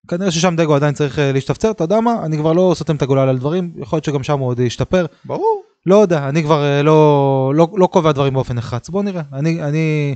כנראה 0.08 0.30
ששם 0.30 0.56
דגו 0.56 0.74
עדיין 0.74 0.94
צריך 0.94 1.18
אה, 1.18 1.32
להשתפצר, 1.32 1.70
אתה 1.70 1.84
יודע 1.84 2.00
מה? 2.00 2.24
אני 2.24 2.36
כבר 2.36 2.52
לא 2.52 2.72
סותם 2.76 2.96
את 2.96 3.02
הגולל 3.02 3.28
על 3.28 3.38
דברים, 3.38 3.72
יכול 3.76 3.96
להיות 3.96 4.04
שגם 4.04 4.22
שם 4.22 4.38
הוא 4.38 4.48
עוד 4.48 4.60
ישתפר. 4.60 5.06
ברור. 5.24 5.62
לא 5.86 5.96
יודע, 5.96 6.28
אני 6.28 6.42
כבר 6.42 6.64
אה, 6.64 6.82
לא, 6.82 7.52
לא, 7.56 7.68
לא 7.76 7.86
קובע 7.86 8.12
דברים 8.12 8.34
באופן 8.34 8.54
נחרץ. 8.56 8.88
בוא 8.88 9.02
נראה, 9.02 9.22
אני, 9.32 9.62
אני 9.62 10.14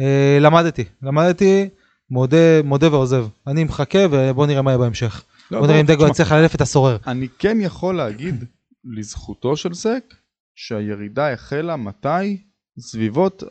אה, 0.00 0.38
למדתי, 0.40 0.84
למדתי, 1.02 1.68
מודה, 2.10 2.62
מודה 2.64 2.94
ועוזב. 2.94 3.26
אני 3.46 3.64
מחכה 3.64 3.98
ובוא 4.10 4.46
נראה 4.46 4.62
מה 4.62 4.70
יהיה 4.70 4.78
בהמשך. 4.78 5.24
לא, 5.50 5.58
בוא 5.58 5.66
נראה 5.66 5.80
אם. 5.80 5.86
דגו 5.86 6.06
יצליח 6.06 6.32
לאלף 6.32 6.54
את 6.54 6.60
הסורר. 6.60 6.96
אני 7.06 7.28
כן 7.38 7.58
יכול 7.60 7.96
להגיד 7.96 8.44
לזכותו 8.84 9.56
של 9.56 9.74
סק 9.74 10.14
שהירידה 10.54 11.32
החלה 11.32 11.76
מתי? 11.76 12.36
סביבות 12.80 13.42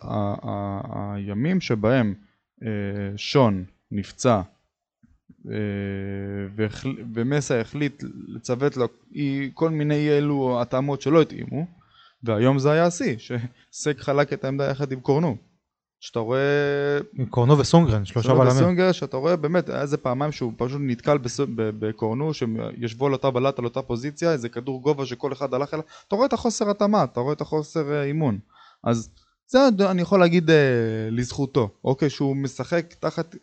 הימים 0.93 1.61
שבהם 1.61 2.13
אה, 2.63 2.67
שון 3.17 3.63
נפצע 3.91 4.41
אה, 5.47 5.53
ומסה 7.13 7.61
החליט 7.61 8.03
לצוות 8.27 8.77
לו 8.77 8.87
כל 9.53 9.69
מיני 9.69 10.09
אלו 10.09 10.61
התאמות 10.61 11.01
שלא 11.01 11.21
התאימו 11.21 11.65
והיום 12.23 12.59
זה 12.59 12.71
היה 12.71 12.85
השיא 12.85 13.15
שסק 13.17 13.99
חלק 13.99 14.33
את 14.33 14.43
העמדה 14.43 14.65
יחד 14.69 14.91
עם 14.91 14.99
קורנו. 14.99 15.37
שאתה 16.01 16.19
רואה 16.19 16.97
קורנו 17.29 17.57
וסונגרן, 17.59 18.05
שלושה 18.05 18.33
בלמים. 18.33 18.47
וסונגר 18.55 18.91
שאתה 18.91 19.17
רואה 19.17 19.35
באמת 19.35 19.69
היה 19.69 19.81
איזה 19.81 19.97
פעמיים 19.97 20.31
שהוא 20.31 20.53
פשוט 20.57 20.81
נתקל 20.83 21.17
בס- 21.17 21.39
בקורנו 21.55 22.31
שישבו 22.33 23.05
על 23.07 23.13
אותה 23.13 23.31
בלט 23.31 23.59
על 23.59 23.65
אותה 23.65 23.81
פוזיציה 23.81 24.31
איזה 24.31 24.49
כדור 24.49 24.81
גובה 24.81 25.05
שכל 25.05 25.33
אחד 25.33 25.53
הלך 25.53 25.73
אליו. 25.73 25.85
אתה 26.07 26.15
רואה 26.15 26.27
את 26.27 26.33
החוסר 26.33 26.69
התאמה 26.69 27.03
אתה 27.03 27.19
רואה 27.19 27.33
את 27.33 27.41
החוסר 27.41 27.91
אה, 27.91 28.03
אימון. 28.03 28.39
אז 28.83 29.09
זה 29.49 29.67
אני 29.81 30.01
יכול 30.01 30.19
להגיד 30.19 30.49
אה, 30.49 30.55
לזכותו 31.11 31.69
אוקיי 31.83 32.09
שהוא 32.09 32.35
משחק 32.35 32.93
תחת 32.99 33.35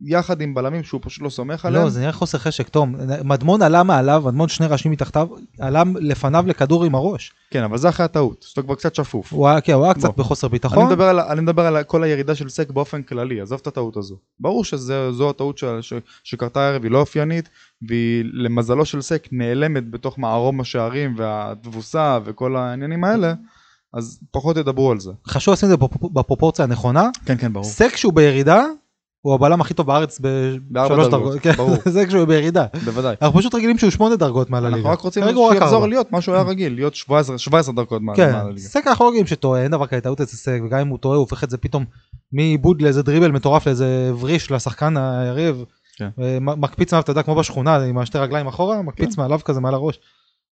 יחד 0.00 0.40
עם 0.40 0.54
בלמים 0.54 0.82
שהוא 0.82 1.00
פשוט 1.04 1.22
לא 1.22 1.28
סומך 1.28 1.64
עליהם 1.64 1.84
לא, 1.84 1.90
זה 1.90 2.00
נראה 2.00 2.12
חוסר 2.12 2.38
חשק, 2.38 2.68
תום. 2.68 2.94
מדמון 3.24 3.62
עלה 3.62 3.82
מעליו, 3.82 4.22
מדמון 4.26 4.48
שני 4.48 4.66
ראשים 4.66 4.92
מתחתיו, 4.92 5.28
עלה 5.60 5.82
לפניו 6.00 6.44
לכדור 6.46 6.84
עם 6.84 6.94
הראש. 6.94 7.32
כן 7.50 7.62
אבל 7.62 7.78
זה 7.78 7.88
אחרי 7.88 8.04
הטעות 8.04 8.42
שאתה 8.48 8.62
כבר 8.62 8.74
קצת 8.74 8.94
שפוף 8.94 9.32
הוא 9.32 9.48
היה, 9.48 9.60
כן, 9.60 9.72
הוא 9.72 9.84
היה 9.84 9.94
קצת 9.94 10.04
בוא. 10.04 10.14
בחוסר 10.24 10.46
אני 10.46 10.52
ביטחון. 10.52 10.86
מדבר, 10.86 11.04
על, 11.04 11.20
אני 11.20 11.40
מדבר 11.40 11.66
על 11.66 11.82
כל 11.82 12.02
הירידה 12.02 12.34
של 12.34 12.48
סק 12.48 12.70
באופן 12.70 13.02
כללי, 13.02 13.40
עזוב 13.40 13.58
את 13.62 13.66
הטעות 13.66 13.96
הזו. 13.96 14.16
ברור 14.40 14.64
שזו 14.64 15.30
הטעות 15.30 15.58
ש, 15.58 15.64
ש, 15.80 15.92
שקרתה 16.24 16.60
הערב, 16.60 16.82
היא 16.82 16.90
לא 16.90 17.00
אופיינית, 17.00 17.48
והיא 17.88 18.24
למזלו 18.32 18.84
של 18.84 19.00
סק 19.00 19.28
נעלמת 19.32 19.90
בתוך 19.90 20.18
מערום 20.18 20.60
השערים 20.60 21.14
והתבוסה 21.16 22.18
וכל 22.24 22.56
העניינים 22.56 23.04
האלה, 23.04 23.34
אז 23.96 24.20
פחות 24.30 24.56
ידברו 24.56 24.90
על 24.90 25.00
זה. 25.00 25.10
חשוב 25.28 25.52
לשים 25.54 25.66
את 25.72 25.78
זה 25.78 25.86
בפרופ- 25.86 26.12
בפרופורציה 26.12 26.64
הנכונה. 26.64 27.10
כן, 27.26 27.36
כן, 27.38 27.52
ברור. 27.52 27.64
סק 27.64 27.96
שהוא 27.96 28.12
בירידה, 28.12 28.64
הוא 29.20 29.34
הבלם 29.34 29.60
הכי 29.60 29.74
טוב 29.74 29.86
בארץ 29.86 30.20
בשלוש 30.22 30.88
דרגות, 30.88 31.10
דרגות. 31.10 31.38
כן, 31.40 31.52
ברור. 31.52 31.76
זה 31.94 32.06
כשהוא 32.06 32.24
בירידה. 32.24 32.66
בוודאי. 32.84 33.14
אנחנו 33.22 33.38
פשוט 33.38 33.54
רגילים 33.54 33.78
שהוא 33.78 33.90
שמונה 33.90 34.16
דרגות 34.16 34.50
מעל 34.50 34.64
הליגה. 34.66 34.78
אנחנו 34.78 34.90
רק 34.90 35.00
רוצים 35.00 35.22
שיחזור. 35.54 35.86
להיות 35.86 36.12
מה 36.12 36.20
שהוא 36.20 36.34
היה 36.34 36.44
רגיל, 36.44 36.74
להיות 36.74 36.94
17 36.94 37.38
17 37.38 37.74
דקות 37.74 38.02
מעל 38.02 38.16
כן, 38.16 38.32
מעל 38.32 38.46
הליגה. 38.46 38.60
סק 38.68 38.86
אנחנו 38.86 39.04
לא 39.04 39.10
רגילים 39.10 39.26
שטועה, 39.26 39.62
אין 39.62 39.70
דבר 39.70 39.86
כזה 39.86 40.00
טעות 40.00 40.20
אצל 40.20 40.36
סק, 40.36 40.58
וגם 40.66 40.78
אם 40.78 40.88
הוא 40.88 40.98
טועה 40.98 41.16
הוא 41.16 41.22
הופך 41.22 41.44
את 41.44 41.50
זה 41.50 41.58
פתאום 41.58 41.84
מעיבוד 42.32 42.82
לאיזה 42.82 43.02
דריבל 43.02 43.30
מטורף 43.30 43.66
לאיזה 43.66 44.12
וריש 44.20 44.50
לשחקן 44.50 44.96
היריב. 44.96 45.64
כן. 45.98 46.08
ומ- 46.18 46.60
מקפיץ 46.60 46.92
מעליו, 46.92 47.02
אתה 47.02 47.10
יודע, 47.10 47.22
כמו 47.22 47.34
בשכונה, 47.34 47.76
עם 47.76 47.98
השתי 47.98 48.18
רגליים 48.18 48.46
אחורה, 48.46 48.82
מקפיץ 48.82 49.16
מעליו 49.18 49.40
כזה 49.44 49.60
מעל 49.60 49.74
הראש. 49.74 49.98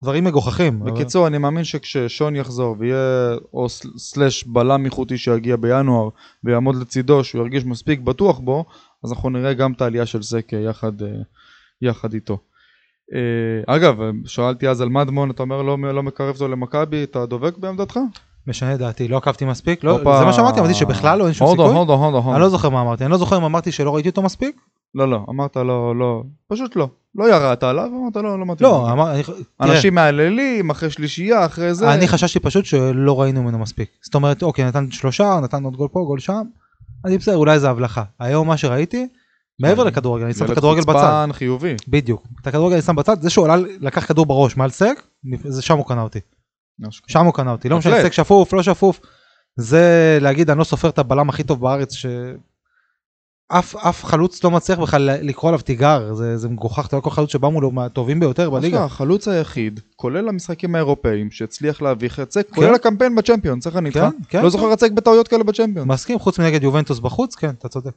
דברים 0.03 0.25
מגוחכים. 0.25 0.81
בקיצור, 0.85 1.27
אני 1.27 1.39
מאמין 1.39 1.65
שכששון 1.65 2.37
יחזור 2.37 2.77
ויהיה 2.79 3.35
או 3.55 3.69
סל- 3.69 3.89
סלאש 3.99 4.45
בלם 4.45 4.85
איכותי 4.85 5.19
שיגיע 5.19 5.57
בינואר 5.57 6.09
ויעמוד 6.45 6.77
לצידו 6.77 7.25
שהוא 7.25 7.43
ירגיש 7.43 7.65
מספיק 7.65 8.01
בטוח 8.01 8.39
בו, 8.39 8.65
אז 9.05 9.13
אנחנו 9.13 9.31
נראה 9.31 9.55
גם 9.55 9.73
את 9.73 9.83
העלייה 9.83 10.07
של 10.07 10.23
סק 10.23 10.55
אה, 10.55 10.59
יחד, 10.59 11.03
אה, 11.03 11.09
יחד 11.83 12.13
איתו. 12.15 12.39
אה, 13.15 13.75
אגב, 13.77 13.97
שאלתי 14.27 14.69
אז 14.69 14.81
על 14.81 14.89
מדמון, 14.89 15.31
אתה 15.31 15.43
אומר 15.43 15.63
לא, 15.63 15.79
לא 15.95 16.03
מקרב 16.03 16.35
אותו 16.35 16.49
למכבי, 16.49 17.05
אתה 17.05 17.27
דבק 17.27 17.59
בעמדתך? 17.59 17.99
משנה 18.47 18.77
דעתי, 18.77 19.09
לא 19.09 19.17
עקבתי 19.17 19.45
מספיק, 19.45 19.85
לא. 19.85 19.99
זה 20.19 20.25
מה 20.25 20.33
שאמרתי, 20.33 20.61
אמרתי 20.61 20.75
שבכלל 20.75 21.19
לא 21.19 21.25
אין 21.25 21.35
שום 21.35 21.47
סיכוי. 21.51 21.65
אני 22.33 22.41
לא 22.43 22.49
זוכר 22.49 22.69
מה 22.69 22.81
אמרתי, 22.81 23.05
אני 23.05 23.13
לא 23.13 23.19
זוכר 23.19 23.37
אם 23.37 23.45
אמרתי 23.45 23.73
שלא 23.73 23.95
ראיתי 23.95 24.09
אותו 24.09 24.23
מספיק. 24.23 24.61
לא, 24.95 25.11
לא, 25.11 25.27
אמרת 25.31 25.57
לא, 25.57 25.97
לא, 25.97 26.23
פשוט 26.49 26.77
לא. 26.77 26.89
לא 27.15 27.35
ירדת 27.35 27.63
עליו, 27.63 27.85
אמרת 27.87 28.17
לא, 28.17 28.41
לא 28.41 28.47
מתאים. 28.47 28.69
לא, 28.69 28.93
אמר- 28.93 29.13
אני- 29.13 29.23
אנשים 29.61 29.95
מהללים, 29.95 30.71
אחרי 30.71 30.91
שלישייה, 30.91 31.47
אחרי 31.47 31.75
זה. 31.75 31.95
אני 31.95 32.09
חששתי 32.09 32.41
פשוט 32.41 32.65
שלא 32.65 33.21
ראינו 33.21 33.43
ממנו 33.43 33.59
מספיק. 33.59 33.91
זאת 34.05 34.15
אומרת, 34.15 34.43
אוקיי, 34.43 34.65
נתן 34.65 34.91
שלושה, 34.91 35.41
נתן 35.43 35.65
עוד 35.65 35.77
גול 35.77 35.89
פה, 35.93 36.01
גול 36.07 36.19
שם, 36.19 36.43
אני 37.05 37.19
בסדר, 37.19 37.37
אולי 37.37 37.59
זה 37.61 37.71
הבלחה. 37.71 38.03
היום 38.21 38.49
מה 38.49 38.57
שראיתי, 38.57 39.09
מעבר 39.61 39.85
לכדורגל, 39.85 40.25
אני 40.25 40.35
שם 40.35 40.45
את 40.45 40.49
ילד 40.49 40.59
הכדורגל 40.59 40.81
בצד. 40.81 40.93
חוצפן, 40.93 41.31
חיובי. 41.33 41.75
בדיוק. 41.89 42.23
את 42.43 42.47
הכדורגל 42.47 42.75
אני 42.75 42.83
שם 42.83 42.97
בצד, 42.97 43.23
זה 43.23 43.31
שהוא 43.31 43.45
עלה, 43.45 43.57
לקח 43.81 44.07
כדור 44.07 44.27
בראש 44.27 44.57
מעל 44.57 44.71
סק, 44.71 45.03
זה 45.45 45.63
שם 45.63 45.77
הוא 45.79 45.87
קנה 45.87 46.03
אותי. 46.03 46.19
שם 47.07 47.25
הוא 47.25 47.35
קנה 47.35 47.53
אותי. 47.53 47.69
לא 47.69 47.79
משנה. 47.79 48.03
סק 48.03 48.13
שפוף, 48.13 48.53
לא 48.53 48.63
שפוף. 48.63 49.01
זה 49.57 50.19
להגיד, 50.21 50.51
אני 50.51 50.59
לא 50.59 50.65
סופר 50.65 50.89
את 50.89 50.99
הבלם 50.99 51.29
הכי 51.29 51.43
טוב 51.45 51.61
בארץ, 51.61 51.93
שאף 53.53 53.77
אף 53.77 54.05
חלוץ 54.05 54.45
לא 54.45 54.51
מצליח 54.51 54.79
בכלל 54.79 55.11
לקרוא 55.23 55.49
עליו 55.51 55.61
תיגר, 55.63 56.15
זה, 56.15 56.37
זה 56.37 56.49
מגוחך, 56.49 56.87
אתה 56.87 56.95
יודע, 56.95 57.05
כל 57.05 57.11
חלוץ 57.11 57.33
שבא 57.33 57.49
מולו 57.49 57.71
מהטובים 57.71 58.21
ביותר 58.21 58.51
בליגה. 58.51 58.85
החלוץ 58.85 59.29
היחיד, 59.29 59.81
כולל 59.97 60.29
המשחקים 60.29 60.75
האירופאים, 60.75 61.31
שהצליח 61.31 61.83
להביך 61.83 62.21
את 62.21 62.33
סק, 62.33 62.51
כולל 62.55 62.75
הקמפיין 62.75 63.15
בצ'מפיונס, 63.15 63.67
איך 63.67 63.77
אני 63.77 63.89
איתך? 63.89 63.99
כן, 64.01 64.11
כן. 64.29 64.43
לא 64.43 64.51
זוכר 64.51 64.77
סק 64.77 64.93
בטעויות 64.93 65.29
כאלה 65.29 65.45
בצ'מפיונס. 65.45 65.89
מסכים, 65.89 66.19
חוץ 66.19 66.39
מנגד 66.39 66.63
יובנטוס 66.63 66.99
בחוץ, 66.99 67.35
כן, 67.35 67.51
אתה 67.51 67.69
צודק. 67.69 67.93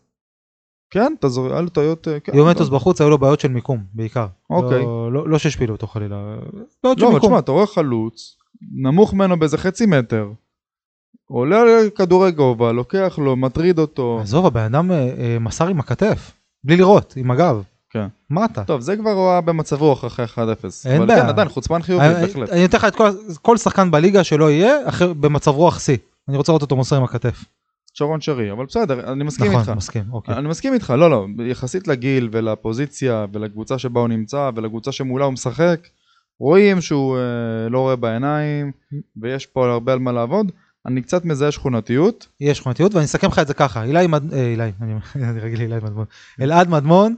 כן, 0.91 1.13
אתה 1.19 1.29
זוכר, 1.29 1.51
היה 1.51 1.61
לו 1.61 1.69
טעויות... 1.69 2.07
אה, 2.07 2.19
כן. 2.19 2.37
יובנטוס 2.37 2.69
בחוץ 2.69 3.01
היו 3.01 3.09
לו 3.09 3.17
בעיות 3.17 3.39
של 3.39 3.47
מיקום, 3.47 3.83
בעיקר. 3.93 4.27
אוקיי. 4.49 4.81
לא- 4.81 5.11
לא 5.11 5.29
לא 5.29 5.37
שהשפילו 5.37 5.75
אותו 5.75 5.87
חלילה. 5.87 6.35
בעיות 6.83 6.99
של 6.99 7.05
לא, 7.05 7.11
מיקום. 7.13 7.29
תשמע, 7.29 7.39
אתה 7.39 7.51
רואה 7.51 7.67
חלוץ, 7.67 8.35
נמוך 8.75 9.13
ממנו 9.13 9.39
באיזה 9.39 9.57
חצי 9.57 9.85
מטר, 9.85 10.27
עולה 11.31 11.61
על 11.61 11.89
כדורי 11.95 12.31
גובה, 12.31 12.71
לוקח 12.71 13.19
לו, 13.21 13.35
מטריד 13.35 13.79
אותו. 13.79 14.19
עזוב, 14.21 14.45
הבן 14.45 14.61
אדם 14.61 14.91
אה, 14.91 14.97
אה, 14.97 15.37
מסר 15.39 15.67
עם 15.67 15.79
הכתף, 15.79 16.31
בלי 16.63 16.77
לראות, 16.77 17.13
עם 17.17 17.31
הגב. 17.31 17.63
כן. 17.89 18.07
מה 18.29 18.45
אתה? 18.45 18.63
טוב, 18.63 18.81
זה 18.81 18.97
כבר 18.97 19.09
הוא 19.11 19.29
היה 19.31 19.41
במצב 19.41 19.81
רוח 19.81 20.05
אחרי 20.05 20.25
1-0. 20.25 20.37
אין 20.85 20.97
אבל 20.97 21.05
בעיה. 21.07 21.21
כן, 21.21 21.27
עדיין, 21.27 21.49
חוצפן 21.49 21.81
חיובי, 21.81 22.05
בהחלט. 22.21 22.49
אני 22.49 22.61
נותן 22.61 22.77
לך 22.77 22.85
את 22.85 22.95
כל- 22.95 23.09
כל 23.41 23.57
שחקן 23.57 23.91
בליגה 23.91 24.23
שלא 24.23 24.51
יהיה, 24.51 24.89
אחרי- 24.89 25.13
במצב 25.13 25.51
רוח 25.51 25.79
שיא. 25.79 25.97
אני 26.29 26.37
רוצה 26.37 26.51
לראות 26.51 26.61
אותו 26.61 26.75
מוסר 26.75 26.95
עם 26.95 27.03
הכתף. 27.03 27.43
שרון 27.93 28.21
שרי, 28.21 28.51
אבל 28.51 28.65
בסדר, 28.65 29.11
אני 29.11 29.23
מסכים 29.23 29.47
נכון, 29.47 29.59
איתך. 29.59 29.71
מסכים, 29.71 30.03
אוקיי. 30.11 30.35
אני 30.35 30.47
מסכים 30.47 30.73
איתך, 30.73 30.93
לא, 30.97 31.09
לא, 31.11 31.25
יחסית 31.45 31.87
לגיל 31.87 32.29
ולפוזיציה 32.31 33.25
ולקבוצה 33.33 33.77
שבה 33.77 33.99
הוא 33.99 34.07
נמצא 34.07 34.49
ולקבוצה 34.55 34.91
שמולה 34.91 35.25
הוא 35.25 35.33
משחק, 35.33 35.79
רואים 36.39 36.81
שהוא 36.81 37.17
אה, 37.17 37.21
לא 37.69 37.79
רואה 37.79 37.95
בעיניים 37.95 38.71
ויש 39.21 39.45
פה 39.45 39.71
הרבה 39.71 39.93
על 39.93 39.99
מה 39.99 40.11
לעבוד. 40.11 40.51
אני 40.85 41.01
קצת 41.01 41.25
מזהה 41.25 41.51
שכונתיות, 41.51 42.27
יש 42.39 42.57
שכונתיות, 42.57 42.93
ואני 42.93 43.05
אסכם 43.05 43.27
לך 43.27 43.39
את 43.39 43.47
זה 43.47 43.53
ככה, 43.53 43.83
אילי 43.83 44.07
מד... 44.07 44.33
אה, 44.33 44.45
אילי, 44.45 44.71
אני 44.81 45.39
רגיל 45.41 45.59
לאילי 45.59 45.75
מדמון. 45.75 46.05
אלעד 46.41 46.69
מדמון, 46.69 47.15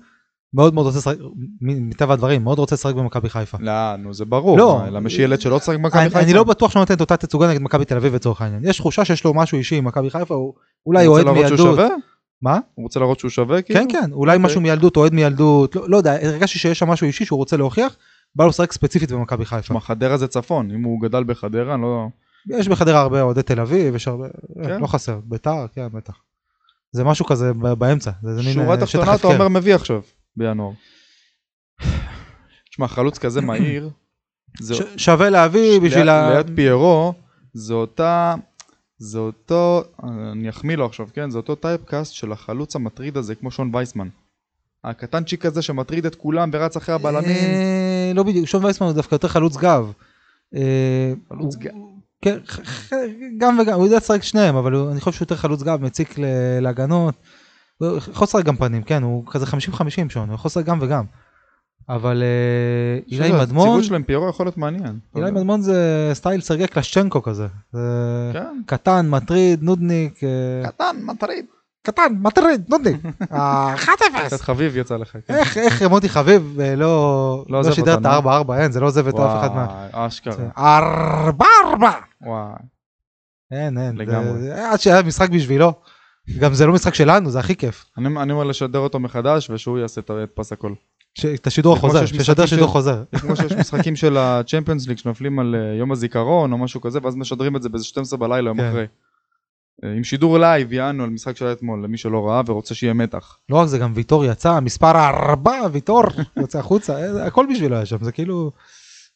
מאוד 0.53 0.73
מאוד 0.73 0.85
רוצה 0.85 0.97
לשחק, 0.97 1.15
מטבע 1.61 2.13
הדברים, 2.13 2.43
מאוד 2.43 2.59
רוצה 2.59 2.75
לשחק 2.75 2.95
במכבי 2.95 3.29
חיפה. 3.29 3.57
לא, 3.61 3.95
נו 3.95 4.13
זה 4.13 4.25
ברור, 4.25 4.57
לא. 4.57 4.79
מה, 4.83 4.89
למה 4.89 5.07
יש 5.07 5.19
ילד 5.19 5.41
שלא 5.41 5.59
צריך 5.59 5.79
במכבי 5.79 6.03
חיפה? 6.03 6.19
אני 6.19 6.33
לא 6.33 6.43
בטוח 6.43 6.71
שהוא 6.71 6.79
נותן 6.79 6.93
את 6.93 7.01
אותה 7.01 7.17
תצוגה 7.17 7.47
נגד 7.47 7.61
מכבי 7.61 7.85
תל 7.85 7.97
אביב 7.97 8.15
לצורך 8.15 8.41
העניין. 8.41 8.65
יש 8.65 8.77
תחושה 8.77 9.05
שיש 9.05 9.23
לו 9.23 9.33
משהו 9.33 9.57
אישי 9.57 9.75
עם 9.75 9.85
מכבי 9.85 10.09
חיפה, 10.09 10.35
הוא 10.35 10.53
אולי 10.85 11.05
הוא 11.05 11.13
אוהד 11.13 11.27
רוצה 11.27 11.39
להראות 11.41 11.57
שהוא 11.57 11.69
מילדות. 11.69 11.87
שווה? 11.87 11.97
מה? 12.41 12.59
הוא 12.73 12.83
רוצה 12.83 12.99
להראות 12.99 13.19
שהוא 13.19 13.31
שווה 13.31 13.61
כאילו? 13.61 13.79
כן 13.79 13.87
כן, 13.91 14.11
אולי 14.11 14.35
אוקיי. 14.35 14.45
משהו 14.45 14.61
מילדות, 14.61 14.97
אוהד 14.97 15.13
מילדות, 15.13 15.75
לא, 15.75 15.89
לא 15.89 15.97
יודע, 15.97 16.13
הרגשתי 16.13 16.59
שיש 16.59 16.79
שם 16.79 16.87
משהו 16.87 17.07
אישי 17.07 17.25
שהוא 17.25 17.37
רוצה 17.37 17.57
להוכיח, 17.57 17.97
בא 18.35 18.43
לו 18.43 18.49
לשחק 18.49 18.71
ספציפית 18.71 19.11
במכבי 19.11 19.45
חיפה. 19.45 19.61
תשמע, 19.61 19.79
חדרה 19.79 20.17
זה 20.17 20.27
צפון, 20.27 20.71
אם 20.71 20.83
הוא 20.83 21.01
גדל 21.01 21.23
בחדרה, 21.23 21.73
אני 21.73 21.81
לא... 21.81 22.07
יש 22.49 22.67
בחדרה 22.67 23.01
הרבה 23.01 23.21
אוהדי 23.21 23.43
תל 23.43 23.59
אביב, 23.59 23.95
יש 23.95 24.07
הרבה, 24.07 24.27
כן. 24.63 24.81
לא 24.81 24.87
חסר, 24.87 25.19
ביתר, 25.23 25.65
כן 25.73 25.87
בטח. 25.93 26.21
זה 26.91 27.03
משהו 27.03 27.25
כזה 27.25 27.53
באמצע, 27.53 28.11
זה 28.21 28.41
מין 28.43 28.53
שורה 28.53 28.75
אה, 28.75 28.87
שטח 28.87 28.99
תחתונה 28.99 29.03
אתה 29.03 29.27
הפקר. 29.27 29.33
אומר 29.33 29.47
מביא 29.47 29.75
עכשיו, 29.75 30.01
בינואר. 30.37 30.71
תשמע, 32.69 32.87
חלוץ 32.87 33.17
כזה 33.17 33.41
מהיר, 33.41 33.89
זה... 34.59 34.75
ש- 34.75 34.81
שווה 34.97 35.29
להביא 35.29 35.79
בשביל 35.81 36.09
ה... 36.09 36.33
ליד 36.33 36.51
פיירו, 36.55 37.13
זה 37.53 37.73
אותה... 37.73 38.35
זה 38.97 39.19
אותו, 39.19 39.83
אני 40.31 40.49
אחמיא 40.49 40.75
לו 40.75 40.85
עכשיו, 40.85 41.07
כן? 41.13 41.29
זה 41.29 41.37
אותו 41.37 41.55
טייפקאסט 41.55 42.13
של 42.13 42.31
החלוץ 42.31 42.75
המטריד 42.75 43.17
הזה, 43.17 43.35
כמו 43.35 43.51
שון 43.51 43.69
וייסמן. 43.75 44.07
הקטנצ'יק 44.83 45.45
הזה 45.45 45.61
שמטריד 45.61 46.05
את 46.05 46.15
כולם 46.15 46.49
ורץ 46.53 46.77
אחרי 46.77 46.95
הבלמים. 46.95 47.25
אה, 47.27 48.11
לא 48.15 48.23
בדיוק, 48.23 48.47
שון 48.47 48.65
וייסמן 48.65 48.87
הוא 48.87 48.95
דווקא 48.95 49.15
יותר 49.15 49.27
חלוץ 49.27 49.57
גב. 49.57 49.91
אה, 50.55 51.13
חלוץ 51.29 51.55
גב. 51.55 51.71
כן, 52.23 52.37
גם 53.37 53.59
וגם, 53.61 53.73
הוא 53.73 53.85
יודע 53.85 53.97
לשחק 53.97 54.23
שניהם, 54.23 54.55
אבל 54.55 54.73
הוא- 54.73 54.91
אני 54.91 54.99
חושב 55.01 55.17
שהוא 55.17 55.25
יותר 55.25 55.35
חלוץ 55.35 55.63
גב, 55.63 55.81
מציק 55.83 56.19
ל- 56.19 56.25
להגנות. 56.61 57.15
הוא 57.77 57.97
יכול 57.97 58.25
לשחק 58.25 58.45
גם 58.45 58.55
פנים, 58.55 58.83
כן, 58.83 59.03
הוא 59.03 59.23
כזה 59.31 59.45
50-50 59.45 59.49
שון, 60.09 60.29
הוא 60.29 60.35
יכול 60.35 60.49
לשחק 60.49 60.65
גם 60.65 60.77
וגם. 60.81 61.03
אבל 61.89 62.23
אה, 62.23 62.99
אילי 63.11 63.31
מדמון, 63.31 63.67
הציוות 63.67 63.83
שלו 63.83 63.95
עם 63.95 64.03
פיירו 64.03 64.29
יכול 64.29 64.45
להיות 64.45 64.57
מעניין. 64.57 64.99
אילי 65.15 65.31
מדמון 65.31 65.61
זה 65.61 65.77
סטייל 66.13 66.41
סרגי 66.41 66.67
קלשצ'נקו 66.67 67.21
כזה. 67.23 67.47
זה 67.73 67.79
כן. 68.33 68.61
קטן, 68.65 69.09
מטריד, 69.09 69.63
נודניק. 69.63 70.19
אה, 70.23 70.69
קטן, 70.71 70.95
מטריד. 71.03 71.45
קטן, 71.85 72.13
מטריד, 72.21 72.63
נודניק. 72.69 73.01
אה, 73.33 73.75
1-0. 73.75 73.89
קצת 74.25 74.41
חביב 74.41 74.77
יצא 74.77 74.97
לך. 74.97 75.17
כן. 75.27 75.35
איך, 75.35 75.57
איך 75.57 75.81
מוטי 75.81 76.09
חביב 76.09 76.59
אה, 76.59 76.75
לא, 76.75 77.45
לא 77.49 77.61
לא 77.63 77.71
שידר 77.71 77.93
את 77.93 77.97
אותנו. 77.97 78.29
ה-4-4, 78.29 78.53
אין, 78.53 78.71
זה 78.71 78.79
לא 78.79 78.85
עוזב 78.85 79.07
את 79.07 79.13
אף 79.13 79.39
אחד 79.39 79.55
מה... 79.55 79.65
וואי, 79.65 80.07
אשכרה. 80.07 80.49
ארבע 80.57 81.45
ארבע. 81.65 81.91
וואי. 82.21 82.53
אין, 83.51 83.77
אין. 83.77 83.97
לגמרי. 83.97 84.51
עד 84.51 84.79
שהיה 84.79 85.01
משחק 85.01 85.29
בשבילו. 85.29 85.73
גם 86.39 86.53
זה 86.53 86.65
לא 86.65 86.73
משחק 86.73 86.93
שלנו, 86.93 87.29
זה 87.29 87.39
הכי 87.39 87.55
כיף. 87.55 87.85
אני 87.97 88.33
אומר 88.33 88.43
לשדר 88.43 88.79
אותו 88.79 88.99
מחדש 88.99 89.49
ושהוא 89.49 89.79
יעשה 89.79 90.01
את 90.01 90.11
פס 90.33 90.51
הכל. 90.51 90.73
את 91.33 91.47
השידור 91.47 91.75
החוזר, 91.75 92.03
משחקים 92.03 92.47
שידור 92.47 92.67
חוזר. 92.67 93.03
זה 93.11 93.19
כמו 93.21 93.35
שיש 93.35 93.51
משחקים 93.51 93.95
של 93.95 94.17
הצ'מפיונס 94.17 94.87
ליג 94.87 94.97
שנופלים 94.97 95.39
על 95.39 95.55
אה, 95.55 95.77
יום 95.79 95.91
הזיכרון 95.91 96.51
או 96.51 96.57
משהו 96.57 96.81
כזה 96.81 96.99
ואז 97.03 97.15
משדרים 97.15 97.55
את 97.55 97.61
זה 97.61 97.69
באיזה 97.69 97.85
12 97.85 98.19
בלילה 98.19 98.49
יום 98.49 98.57
כן. 98.57 98.69
אחרי. 98.69 98.85
אה, 99.83 99.93
עם 99.93 100.03
שידור 100.03 100.37
לייב 100.37 100.73
יענו 100.73 101.03
על 101.03 101.09
משחק 101.09 101.37
שהיה 101.37 101.51
אתמול 101.51 101.83
למי 101.83 101.97
שלא 101.97 102.27
ראה 102.27 102.41
ורוצה 102.45 102.75
שיהיה 102.75 102.93
מתח. 102.93 103.37
לא 103.49 103.57
רק 103.57 103.67
זה, 103.67 103.77
גם 103.77 103.91
ויטור 103.95 104.25
יצא, 104.25 104.59
מספר 104.59 104.91
ארבע, 104.91 105.59
ויטור 105.71 106.03
יוצא 106.37 106.59
החוצה, 106.59 106.95
אה, 106.95 107.25
הכל 107.25 107.45
בשבילו 107.51 107.75
היה 107.75 107.85
שם, 107.85 108.03
זה 108.03 108.11
כאילו... 108.11 108.51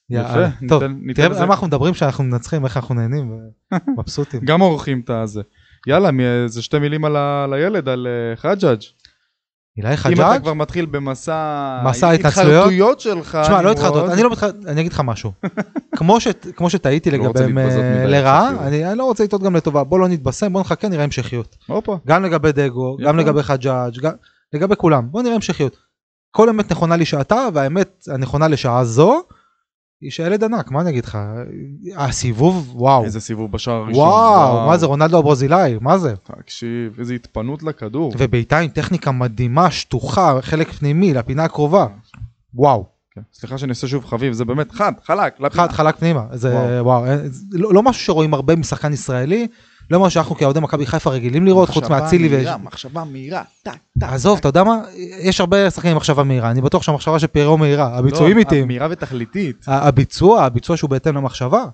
יפה, 0.09 0.45
טוב, 0.67 0.83
תראה 1.15 1.29
למה 1.29 1.53
אנחנו 1.53 1.67
מדברים 1.67 1.93
שאנחנו 1.93 2.23
מנצחים, 2.23 2.65
איך 2.65 2.77
אנחנו 2.77 2.95
נהנים, 2.95 3.39
מבסוטים. 3.97 4.39
גם 4.45 4.59
עורכים 4.59 4.99
את 4.99 5.09
הזה. 5.09 5.41
יאללה, 5.87 6.09
איזה 6.43 6.61
שתי 6.61 6.79
מילים 6.79 7.05
על 7.05 7.15
על 7.15 7.53
הילד, 7.53 7.89
על 7.89 8.07
אה, 8.07 8.35
חג'אג'. 8.35 8.81
אילי 9.77 9.89
אם 9.89 9.93
אתה 9.93 10.01
חג'אג'? 10.01 10.41
כבר 10.41 10.53
מתחיל 10.53 10.85
במסע 10.85 11.81
מסע? 11.85 12.07
ההתחרטויות 12.07 12.99
שלך. 12.99 13.37
תשמע, 13.43 13.61
לא 13.61 13.71
התחרטות, 13.71 14.09
אני 14.09 14.23
לא 14.23 14.29
מתחרט, 14.31 14.55
אני 14.67 14.81
אגיד 14.81 14.93
לך 14.93 15.01
משהו. 15.05 15.31
כמו 16.55 16.69
שטעיתי 16.69 17.11
לא 17.11 17.17
להתבזות 17.17 17.45
אה, 17.83 18.05
לרעה. 18.05 18.67
אני 18.67 18.97
לא 18.97 19.03
רוצה 19.03 19.23
לטעות 19.23 19.43
גם 19.43 19.55
לטובה, 19.55 19.83
בוא 19.83 19.99
לא 19.99 20.07
נתבשם, 20.07 20.53
בוא 20.53 20.61
נחכה, 20.61 20.87
נראה 20.87 21.03
המשכיות. 21.03 21.57
גם 22.07 22.23
לגבי 22.23 22.51
דגו, 22.51 22.97
גם. 23.01 23.19
לגבי 23.19 23.43
חג'אג', 23.43 24.07
לגבי 24.53 24.75
כולם, 24.75 25.07
בוא 25.11 25.21
נראה 25.21 25.35
המשכיות. 25.35 25.77
כל 26.31 26.49
אמת 26.49 26.71
נכונה 26.71 26.95
לשעתה, 26.95 27.47
והאמת 27.53 28.07
הנכונה 28.13 28.47
לשעה 28.47 28.85
זו, 28.85 29.21
היא 30.01 30.11
שהילד 30.11 30.43
ענק, 30.43 30.71
מה 30.71 30.81
אני 30.81 30.89
אגיד 30.89 31.05
לך? 31.05 31.17
הסיבוב, 31.95 32.71
וואו. 32.75 33.03
איזה 33.03 33.19
סיבוב 33.19 33.51
בשער 33.51 33.75
הראשון. 33.75 34.03
וואו, 34.03 34.67
מה 34.67 34.77
זה 34.77 34.85
רונלדו 34.85 35.19
הברזילאי, 35.19 35.77
מה 35.81 35.97
זה? 35.97 36.13
תקשיב, 36.15 36.99
איזה 36.99 37.13
התפנות 37.13 37.63
לכדור. 37.63 38.13
ובעיטה 38.17 38.59
עם 38.59 38.69
טכניקה 38.69 39.11
מדהימה, 39.11 39.71
שטוחה, 39.71 40.37
חלק 40.41 40.71
פנימי, 40.71 41.13
לפינה 41.13 41.43
הקרובה. 41.43 41.87
וואו, 42.53 42.85
כן. 43.11 43.21
סליחה 43.33 43.57
שאני 43.57 43.69
עושה 43.69 43.87
שוב 43.87 44.05
חביב, 44.05 44.33
זה 44.33 44.45
באמת 44.45 44.71
חד, 44.71 44.91
חלק. 45.05 45.39
לפינה. 45.39 45.63
חד 45.63 45.71
חלק 45.71 45.95
פנימה, 45.95 46.25
זה 46.31 46.55
וואו. 46.55 46.85
וואו, 46.85 47.05
זה 47.27 47.57
לא 47.57 47.73
לא 47.73 47.83
משהו 47.83 48.03
שרואים 48.05 48.33
הרבה 48.33 48.55
משחקן 48.55 48.93
ישראלי, 48.93 49.47
לא 49.91 49.99
משהו 49.99 50.11
שאנחנו 50.11 50.35
כאוהדי 50.35 50.59
מכבי 50.59 50.85
חיפה 50.85 51.09
רגילים 51.09 51.45
לראות, 51.45 51.69
חוץ 51.69 51.83
מחשבה 51.83 51.99
מאצילי. 51.99 52.27
ו- 52.27 52.31
מהירה, 52.31 52.57
מחשבה 52.57 53.03
מהירה. 53.03 53.43
טק, 53.63 53.71
טק. 53.99 54.07
עזוב, 54.09 54.37
אתה 54.37 54.47
יודע 54.47 54.63
מה? 54.63 54.81
יש 55.21 55.39
הרבה 55.39 55.69
שחקנים 55.69 55.91
עם 55.91 55.97
מחשבה 55.97 56.23
מהירה, 56.23 56.51
אני 56.51 56.61
בטוח 56.61 56.83
שהמחשבה 56.83 57.19
של 57.19 57.27
פיירו 57.27 57.57
מהירה, 57.57 57.97
הביצועים 57.97 58.35
לא, 58.35 58.39
איטיים. 58.39 58.67
מהירה 58.67 58.87
ותכליתית. 58.91 59.65
הביצוע, 59.67 60.43
הביצוע 60.43 60.77
שהוא 60.77 60.89
בהתאם 60.89 61.15
למחשבה, 61.15 61.65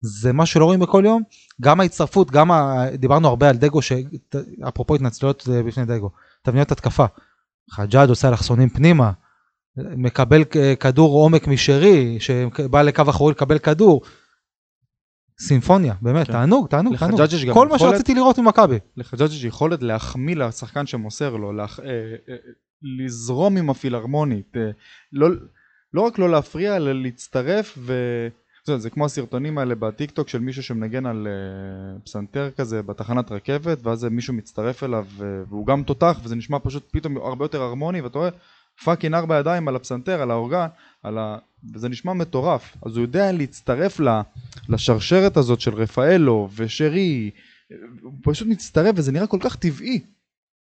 זה 0.00 0.32
מה 0.32 0.46
שלא 0.46 0.64
רואים 0.64 0.80
בכל 0.80 1.02
יום. 1.06 1.22
גם 1.60 1.80
ההצטרפות, 1.80 2.30
גם 2.30 2.50
ה... 2.50 2.84
דיברנו 2.94 3.28
הרבה 3.28 3.48
על 3.48 3.56
דגו. 3.56 3.80
אפרופו 4.68 4.94
התנצלויות 4.94 5.48
בפני 5.66 5.84
דגו, 5.84 6.10
תבניות 6.42 6.72
התקפה. 6.72 7.04
חג'אג' 7.70 8.08
עושה 8.08 8.28
אלכסונים 8.28 8.68
פנימה, 8.68 9.10
מקבל 9.76 10.44
כדור 10.80 11.22
עומק 11.22 11.48
משרי, 11.48 12.16
שבא 12.20 12.82
לקו 12.82 13.02
אחורי 13.08 13.32
לקבל 13.32 13.58
כדור. 13.58 14.00
סימפוניה, 15.40 15.94
באמת, 16.02 16.26
כן. 16.26 16.32
תענוג, 16.32 16.68
תענוג, 16.68 16.96
תענוג. 16.96 17.20
כל 17.52 17.68
מה 17.68 17.76
יכולת- 17.76 17.90
שרציתי 17.92 18.14
לראות 18.14 18.38
ממכבי. 18.38 18.78
לחג'אג' 18.96 19.30
יש 19.32 19.44
יכולת 19.44 19.82
להחמיא 19.82 20.36
לשחקן 20.36 20.86
שמוסר 20.86 21.36
לו, 21.36 21.52
להח... 21.52 21.80
אה, 21.80 21.86
אה, 22.28 22.36
לזרום 22.82 23.56
עם 23.56 23.70
הפילהרמונית, 23.70 24.56
אה, 24.56 24.70
לא, 25.12 25.28
לא 25.94 26.00
רק 26.00 26.18
לא 26.18 26.30
להפריע, 26.30 26.76
אלא 26.76 26.92
להצטרף 26.92 27.78
ו... 27.78 27.92
יודע, 28.68 28.80
זה 28.82 28.90
כמו 28.90 29.04
הסרטונים 29.04 29.58
האלה 29.58 29.74
בטיק 29.74 30.10
טוק 30.10 30.28
של 30.28 30.38
מישהו 30.38 30.62
שמנגן 30.62 31.06
על 31.06 31.26
אה, 31.30 31.98
פסנתר 32.04 32.50
כזה 32.50 32.82
בתחנת 32.82 33.32
רכבת 33.32 33.78
ואז 33.82 34.04
מישהו 34.04 34.34
מצטרף 34.34 34.84
אליו 34.84 35.06
אה, 35.20 35.26
והוא 35.48 35.66
גם 35.66 35.82
תותח 35.82 36.20
וזה 36.24 36.36
נשמע 36.36 36.58
פשוט 36.62 36.88
פתאום 36.90 37.16
הרבה 37.16 37.44
יותר 37.44 37.62
הרמוני 37.62 38.00
ואתה 38.00 38.18
רואה 38.18 38.30
fucking 38.84 39.14
ארבע 39.14 39.38
ידיים 39.38 39.68
על 39.68 39.76
הפסנתר, 39.76 40.22
על 40.22 40.30
האורגן, 40.30 40.66
על 41.02 41.18
ה... 41.18 41.38
וזה 41.74 41.88
נשמע 41.88 42.12
מטורף. 42.12 42.76
אז 42.86 42.96
הוא 42.96 43.02
יודע 43.02 43.32
להצטרף 43.32 44.00
ל... 44.00 44.08
לשרשרת 44.68 45.36
הזאת 45.36 45.60
של 45.60 45.74
רפאלו 45.74 46.48
ושרי 46.54 47.30
הוא 48.02 48.12
פשוט 48.22 48.48
מצטרף 48.48 48.94
וזה 48.96 49.12
נראה 49.12 49.26
כל 49.26 49.38
כך 49.40 49.56
טבעי. 49.56 50.00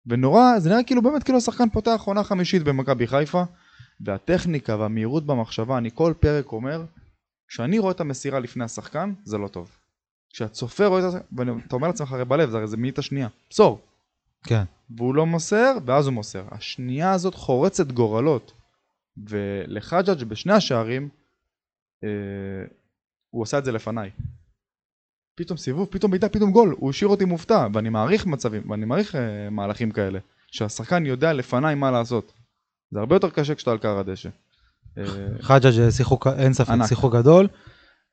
ונורא 0.07 0.59
זה 0.59 0.69
נראה 0.69 0.83
כאילו 0.83 1.01
באמת 1.01 1.23
כאילו 1.23 1.37
השחקן 1.37 1.69
פותח 1.69 2.01
עונה 2.05 2.23
חמישית 2.23 2.63
במכבי 2.63 3.07
חיפה 3.07 3.43
והטכניקה 4.01 4.75
והמהירות 4.75 5.25
במחשבה 5.25 5.77
אני 5.77 5.89
כל 5.93 6.13
פרק 6.19 6.51
אומר 6.51 6.85
כשאני 7.47 7.79
רואה 7.79 7.91
את 7.91 7.99
המסירה 7.99 8.39
לפני 8.39 8.63
השחקן 8.63 9.13
זה 9.23 9.37
לא 9.37 9.47
טוב. 9.47 9.77
כשהצופה 10.29 10.85
רואה 10.85 11.07
את 11.07 11.11
זה 11.11 11.19
ואתה 11.37 11.75
אומר 11.75 11.87
לעצמך 11.87 12.11
הרי 12.11 12.25
בלב 12.25 12.49
זה 12.49 12.57
הרי 12.57 12.67
זה 12.67 12.77
מאית 12.77 12.99
השנייה. 12.99 13.27
פסור 13.49 13.81
כן. 14.45 14.63
והוא 14.89 15.15
לא 15.15 15.25
מוסר 15.25 15.77
ואז 15.85 16.05
הוא 16.07 16.13
מוסר 16.13 16.43
השנייה 16.51 17.11
הזאת 17.11 17.35
חורצת 17.35 17.91
גורלות 17.91 18.53
ולחג'אג' 19.17 20.23
בשני 20.23 20.53
השערים 20.53 21.09
אה, 22.03 22.09
הוא 23.29 23.43
עשה 23.43 23.57
את 23.57 23.65
זה 23.65 23.71
לפניי 23.71 24.11
פתאום 25.35 25.57
סיבוב, 25.57 25.87
פתאום 25.91 26.11
בעיטה, 26.11 26.29
פתאום 26.29 26.51
גול, 26.51 26.75
הוא 26.77 26.89
השאיר 26.89 27.09
אותי 27.09 27.25
מופתע, 27.25 27.67
ואני 27.73 27.89
מעריך 27.89 28.25
מצבים, 28.25 28.71
ואני 28.71 28.85
מעריך 28.85 29.15
אה, 29.15 29.49
מהלכים 29.49 29.91
כאלה, 29.91 30.19
שהשחקן 30.51 31.05
יודע 31.05 31.33
לפניי 31.33 31.75
מה 31.75 31.91
לעשות. 31.91 32.33
זה 32.91 32.99
הרבה 32.99 33.15
יותר 33.15 33.29
קשה 33.29 33.55
כשאתה 33.55 33.71
על 33.71 33.77
קר 33.77 33.99
הדשא. 33.99 34.29
אה, 34.97 35.03
חג'אג' 35.41 35.89
שיחוק, 35.89 36.27
אין 36.27 36.53
ספק. 36.53 36.73
שיחוק 36.87 37.15
גדול. 37.15 37.47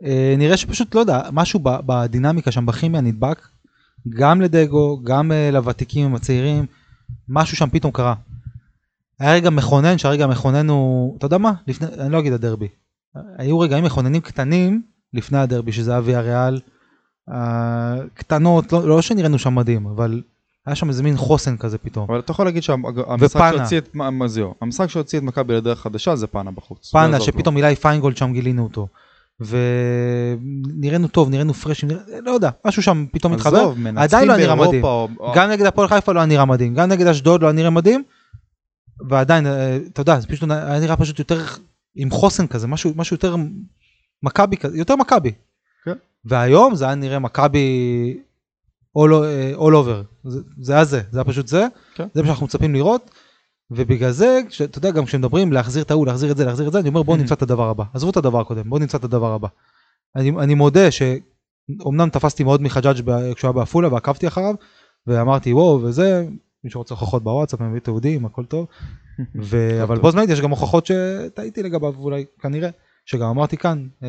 אה, 0.04 0.34
נראה 0.38 0.56
שפשוט, 0.56 0.94
לא 0.94 1.00
יודע, 1.00 1.20
משהו 1.32 1.60
בדינמיקה 1.62 2.52
שם, 2.52 2.66
בכימיה 2.66 3.00
נדבק, 3.00 3.48
גם 4.08 4.40
לדגו, 4.40 5.00
גם 5.04 5.32
אה, 5.32 5.50
לוותיקים 5.52 6.06
עם 6.06 6.14
הצעירים, 6.14 6.66
משהו 7.28 7.56
שם 7.56 7.68
פתאום 7.72 7.92
קרה. 7.92 8.14
היה 9.20 9.32
רגע 9.34 9.50
מכונן, 9.50 9.98
שהרגע 9.98 10.24
המכונן 10.24 10.68
הוא, 10.68 11.16
אתה 11.18 11.26
יודע 11.26 11.38
מה? 11.38 11.52
לפני, 11.66 11.86
אני 11.98 12.12
לא 12.12 12.18
אגיד 12.18 12.32
הדרבי. 12.32 12.68
היו 13.38 13.58
רגעים 13.58 13.84
מכוננים 13.84 14.20
קטנים 14.20 14.82
לפני 15.14 15.38
הדרבי, 15.38 15.72
שזה 15.72 15.98
אבי 15.98 16.14
הריאל, 16.14 16.60
אה, 17.32 17.94
קטנות, 18.14 18.72
לא, 18.72 18.88
לא 18.88 19.02
שנראינו 19.02 19.38
שם 19.38 19.54
מדהים, 19.54 19.86
אבל 19.86 20.22
היה 20.66 20.74
שם 20.74 20.88
איזה 20.88 21.02
מין 21.02 21.16
חוסן 21.16 21.56
כזה 21.56 21.78
פתאום. 21.78 22.06
אבל 22.10 22.18
אתה 22.18 22.30
יכול 22.32 22.44
להגיד 22.44 22.62
שהמשחק. 22.62 23.52
שהוציא 23.56 23.78
את, 23.78 23.94
מה- 23.94 24.10
המשחק 24.60 24.86
שהוציא 24.90 25.18
את 25.18 25.24
מכבי 25.24 25.54
לדרך 25.54 25.80
חדשה 25.80 26.16
זה 26.16 26.26
פאנה 26.26 26.50
בחוץ. 26.50 26.94
לא 26.94 27.00
פאנה 27.00 27.12
יעזור 27.12 27.26
שפתאום 27.26 27.56
אילי 27.56 27.76
פיינגולד 27.76 28.16
שם 28.16 28.32
גילינו 28.32 28.62
אותו. 28.62 28.88
ונראינו 29.40 31.08
טוב, 31.08 31.30
נראינו 31.30 31.54
פרשים. 31.54 31.88
לא 32.22 32.30
יודע, 32.30 32.50
משהו 32.66 32.82
שם 32.82 33.06
פתאום. 33.12 33.32
מתחבר. 33.32 33.58
עזוב, 33.58 33.78
מנצחים 33.78 34.28
לא 34.28 34.36
נראה 34.36 34.56
באירופה 34.56 34.68
מדהים. 34.68 35.16
או- 35.20 35.32
גם 35.36 35.50
נגד 35.50 35.66
הפועל 35.66 35.88
חיפה 35.88 36.12
לא 36.12 36.18
היה 36.20 36.26
נראה 36.26 36.44
מדהים, 36.44 36.74
גם 36.74 36.88
נגד 36.88 37.06
אשדוד 37.06 37.42
לא 37.42 37.46
היה 37.46 37.52
נראה 37.54 37.70
מדהים. 37.70 38.02
ועדיין, 39.08 39.46
אה, 39.46 39.76
אתה 39.76 40.00
יודע, 40.00 40.20
זה 40.20 40.26
פשוט 40.26 40.50
היה 40.50 40.80
נראה 40.80 40.96
פשוט 40.96 41.18
יותר 41.18 41.44
עם 41.96 42.10
חוסן 42.10 42.46
כזה, 42.46 42.66
משהו, 42.66 42.92
משהו 42.96 43.14
יותר 43.14 43.36
מכבי 44.22 44.56
כזה, 44.56 44.78
יותר 44.78 44.96
מכבי. 44.96 45.32
כן. 45.84 45.92
והיום 46.24 46.74
זה 46.74 46.84
היה 46.84 46.94
נראה 46.94 47.18
מכבי 47.18 48.16
all, 48.98 49.12
אה, 49.24 49.52
all 49.56 49.72
over, 49.72 50.04
זה, 50.24 50.40
זה 50.60 50.72
היה 50.74 50.84
זה, 50.84 51.00
זה 51.10 51.18
היה 51.18 51.24
פשוט 51.24 51.46
זה, 51.48 51.66
כן. 51.94 52.06
זה 52.14 52.22
מה 52.22 52.26
שאנחנו 52.26 52.46
מצפים 52.46 52.74
לראות. 52.74 53.10
ובגלל 53.76 54.10
זה, 54.10 54.40
אתה 54.64 54.78
יודע, 54.78 54.90
גם 54.90 55.04
כשמדברים 55.04 55.52
להחזיר 55.52 55.82
את 55.82 55.90
ההוא, 55.90 56.06
להחזיר 56.06 56.32
את 56.32 56.36
זה, 56.36 56.44
להחזיר 56.44 56.66
את 56.66 56.72
זה, 56.72 56.78
אני 56.80 56.88
אומר 56.88 57.02
בואו 57.02 57.16
Mhm. 57.16 57.20
נמצא 57.20 57.34
את 57.34 57.42
הדבר 57.42 57.68
הבא. 57.68 57.84
עזבו 57.94 58.10
את 58.10 58.16
הדבר 58.16 58.40
הקודם, 58.40 58.70
בואו 58.70 58.80
נמצא 58.80 58.98
את 58.98 59.04
הדבר 59.04 59.32
הבא. 59.32 59.48
אני, 60.16 60.30
אני 60.30 60.54
מודה 60.54 60.88
שאומנם 60.90 62.08
תפסתי 62.08 62.44
מאוד 62.44 62.62
מחג'אג' 62.62 62.96
כשהוא 63.34 63.48
היה 63.48 63.52
בעפולה 63.52 63.92
ועקבתי 63.92 64.28
אחריו, 64.28 64.54
ואמרתי 65.06 65.52
וואו 65.52 65.82
וזה, 65.82 66.26
מי 66.64 66.70
שרוצה 66.70 66.94
הוכחות 66.94 67.22
בוואטסאפ 67.22 67.60
מביא 67.60 67.80
תיעודים, 67.80 68.26
הכל 68.26 68.44
טוב. 68.44 68.66
ו... 69.42 69.82
אבל. 69.82 69.98
בו 69.98 70.10
זמנית 70.10 70.30
יש 70.30 70.40
גם 70.40 70.50
הוכחות 70.50 70.86
שטעיתי 70.86 71.62
לגביו 71.62 71.94
אולי 71.98 72.24
כנראה, 72.40 72.70
שגם 73.06 73.28
אמרתי 73.28 73.56
כאן 73.56 73.86
אה, 74.02 74.08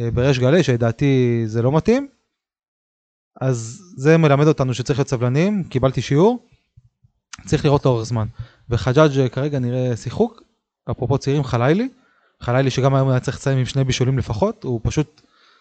אה, 0.00 0.10
בריש 0.10 0.38
גלי 0.38 0.62
שלדעתי 0.62 1.42
זה 1.46 1.62
לא 1.62 1.72
מתאים. 1.72 2.08
אז 3.40 3.80
זה 3.96 4.16
מלמד 4.16 4.46
אותנו 4.46 4.74
שצריך 4.74 4.98
להיות 4.98 5.08
סבלניים, 5.08 5.64
קיבלתי 5.64 6.02
שיעור, 6.02 6.38
צריך 7.46 7.64
לראות 7.64 7.84
לאורך 7.84 8.04
זמן. 8.04 8.26
וחג'אג' 8.70 9.28
כרגע 9.28 9.58
נראה 9.58 9.96
שיחוק, 9.96 10.42
אפרופו 10.90 11.18
צעירים 11.18 11.44
חלילי, 11.44 11.88
חלילי 12.40 12.70
שגם 12.70 12.94
היום 12.94 13.08
היה 13.08 13.20
צריך 13.20 13.36
לסיים 13.36 13.58
עם 13.58 13.64
שני 13.64 13.84
בישולים 13.84 14.18
לפחות, 14.18 14.64
הוא 14.64 14.80
פשוט 14.82 15.20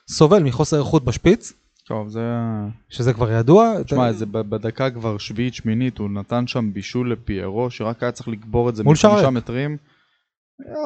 סובל 0.09 0.43
מחוסר 0.43 0.79
איכות 0.79 1.05
בשפיץ, 1.05 1.53
טוב, 1.87 2.09
זה... 2.09 2.21
שזה 2.89 3.13
כבר 3.13 3.31
ידוע. 3.31 3.83
תשמע, 3.83 4.11
זה 4.11 4.25
ב- 4.25 4.41
בדקה 4.41 4.89
כבר 4.89 5.17
שביעית 5.17 5.53
שמינית, 5.53 5.97
הוא 5.97 6.09
נתן 6.09 6.47
שם 6.47 6.73
בישול 6.73 7.11
לפיירו, 7.11 7.71
שרק 7.71 8.03
היה 8.03 8.11
צריך 8.11 8.27
לקבור 8.27 8.69
את 8.69 8.75
זה 8.75 8.83
מחמישה. 8.83 9.29
מטרים. 9.29 9.77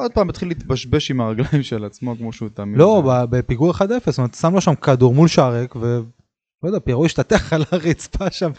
עוד 0.00 0.12
פעם 0.12 0.28
התחיל 0.28 0.48
להתבשבש 0.48 1.10
עם 1.10 1.20
הרגליים 1.20 1.62
של 1.62 1.84
עצמו 1.84 2.16
כמו 2.16 2.32
שהוא 2.32 2.48
תמיד. 2.54 2.78
לא, 2.78 3.02
בפיגור 3.30 3.70
1-0, 3.70 3.78
זאת 4.06 4.18
אומרת, 4.18 4.34
שם 4.34 4.54
לו 4.54 4.60
שם 4.60 4.74
כדור 4.74 5.14
מול 5.14 5.28
שער 5.28 5.52
ריק, 5.52 5.74
לא 6.62 6.68
יודע, 6.68 6.78
פיירו 6.80 7.04
השתטח 7.04 7.52
על 7.52 7.64
הרצפה 7.72 8.30
שם, 8.30 8.50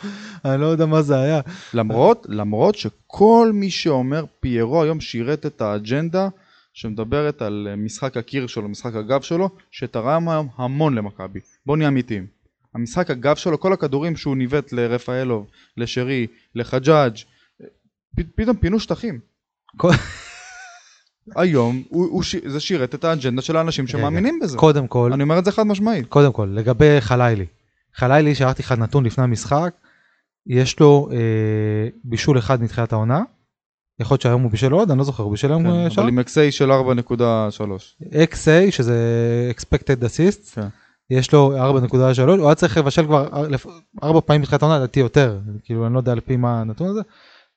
אני 0.46 0.62
לא 0.62 0.66
יודע 0.66 0.86
מה 0.86 1.02
זה 1.02 1.20
היה. 1.20 1.42
למרות, 1.74 2.26
למרות 2.30 2.76
שכל 2.76 3.52
מי 3.54 3.70
שאומר 3.70 4.26
פיירו 4.40 4.84
היום 4.84 5.02
שירת 5.02 5.46
את 5.46 5.62
האג'נדה 5.62 6.28
שמדברת 6.74 7.42
על 7.42 7.68
אה, 7.72 7.76
משחק 7.76 8.18
הקיר 8.18 8.48
שלו, 8.48 8.70
משחק 8.70 8.96
הגב 8.96 9.22
שלו, 9.22 9.50
שתרם 9.72 10.30
היום 10.30 10.48
המון 10.58 10.96
למכבי. 10.96 11.40
בואו 11.66 11.78
נהיה 11.78 11.90
אמיתיים. 11.90 12.26
המשחק 12.76 13.10
הגב 13.10 13.36
שלו, 13.36 13.60
כל 13.60 13.74
הכדורים 13.74 14.16
שהוא 14.16 14.38
ניווט 14.38 14.72
לרפאלוב, 14.72 15.46
לשרי, 15.78 16.28
לחג'אג', 16.56 17.18
אה, 17.62 17.68
פתאום 18.36 18.58
פינו 18.58 18.80
שטחים. 18.80 19.20
היום 21.36 21.84
הוא, 21.90 22.06
הוא 22.06 22.24
ש... 22.24 22.36
זה 22.36 22.60
שירת 22.60 22.96
את 22.96 23.04
האג'נדה 23.04 23.42
של 23.42 23.58
האנשים 23.58 23.88
שמאמינים 23.88 24.40
בזה. 24.40 24.58
קודם 24.58 24.88
כל, 24.88 25.14
אני 25.14 25.24
אומר 25.24 25.40
את 25.40 25.46
זה 25.46 25.52
חד 25.52 25.64
משמעית. 25.64 26.08
קודם 26.08 26.34
כל, 26.34 26.50
לגבי 26.54 27.02
חלילי. 27.02 27.46
חלילי, 27.96 28.36
שלחתי 28.36 28.62
לך 28.64 28.72
נתון 28.72 29.06
לפני 29.06 29.24
המשחק, 29.24 29.74
יש 30.48 30.80
לו 30.80 31.10
אה, 31.12 31.18
בישול 32.04 32.38
אחד 32.40 32.62
מתחילת 32.64 32.94
העונה. 32.94 33.22
יכול 34.00 34.16
להיות 34.16 34.22
שהיום 34.22 34.42
הוא 34.42 34.52
בישל 34.52 34.72
עוד, 34.72 34.90
אני 34.92 34.98
לא 35.00 35.04
זוכר, 35.04 35.24
הוא 35.24 35.32
בישל 35.32 35.48
היום 35.52 35.66
אה, 35.66 35.72
כן, 35.84 35.90
שם? 35.90 36.02
אבל 36.02 36.10
עם 36.10 36.20
XA 36.20 36.52
של 36.52 36.72
4.3. 36.72 36.74
XA, 38.14 38.72
שזה 38.72 38.98
expected 39.58 40.04
assist, 40.04 40.56
כן. 40.56 40.68
יש 41.10 41.32
לו 41.34 41.54
4.3, 41.88 41.96
הוא 42.22 42.46
היה 42.46 42.56
צריך 42.56 42.78
לבשל 42.78 43.06
כבר 43.06 43.28
אר- 43.34 43.48
לפ- 43.48 43.66
ארבע 44.04 44.20
פעמים 44.26 44.42
מתחילת 44.42 44.62
העונה, 44.62 44.78
לדעתי 44.78 45.00
יותר, 45.00 45.40
כאילו 45.64 45.86
אני 45.86 45.94
לא 45.94 46.00
יודע 46.00 46.12
על 46.12 46.20
פי 46.20 46.36
מה 46.36 46.62
הנתון 46.62 46.88
הזה, 46.90 47.02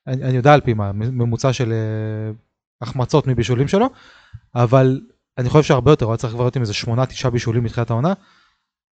אני, 0.06 0.22
אני 0.24 0.36
יודע 0.36 0.54
על 0.54 0.60
פי 0.60 0.74
מה, 0.74 0.92
ממוצע 0.92 1.52
של 1.52 1.72
אה, 1.72 2.32
החמצות 2.82 3.26
מבישולים 3.26 3.68
שלו, 3.68 3.86
אבל 4.54 5.00
אני 5.38 5.48
חושב 5.48 5.62
שהרבה 5.62 5.92
יותר, 5.92 6.04
הוא 6.06 6.12
היה 6.12 6.16
צריך 6.18 6.32
כבר 6.32 6.42
להיות 6.44 6.56
עם 6.56 6.62
איזה 6.62 6.72
8-9 7.26 7.30
בישולים 7.30 7.64
מתחילת 7.64 7.90
העונה, 7.90 8.12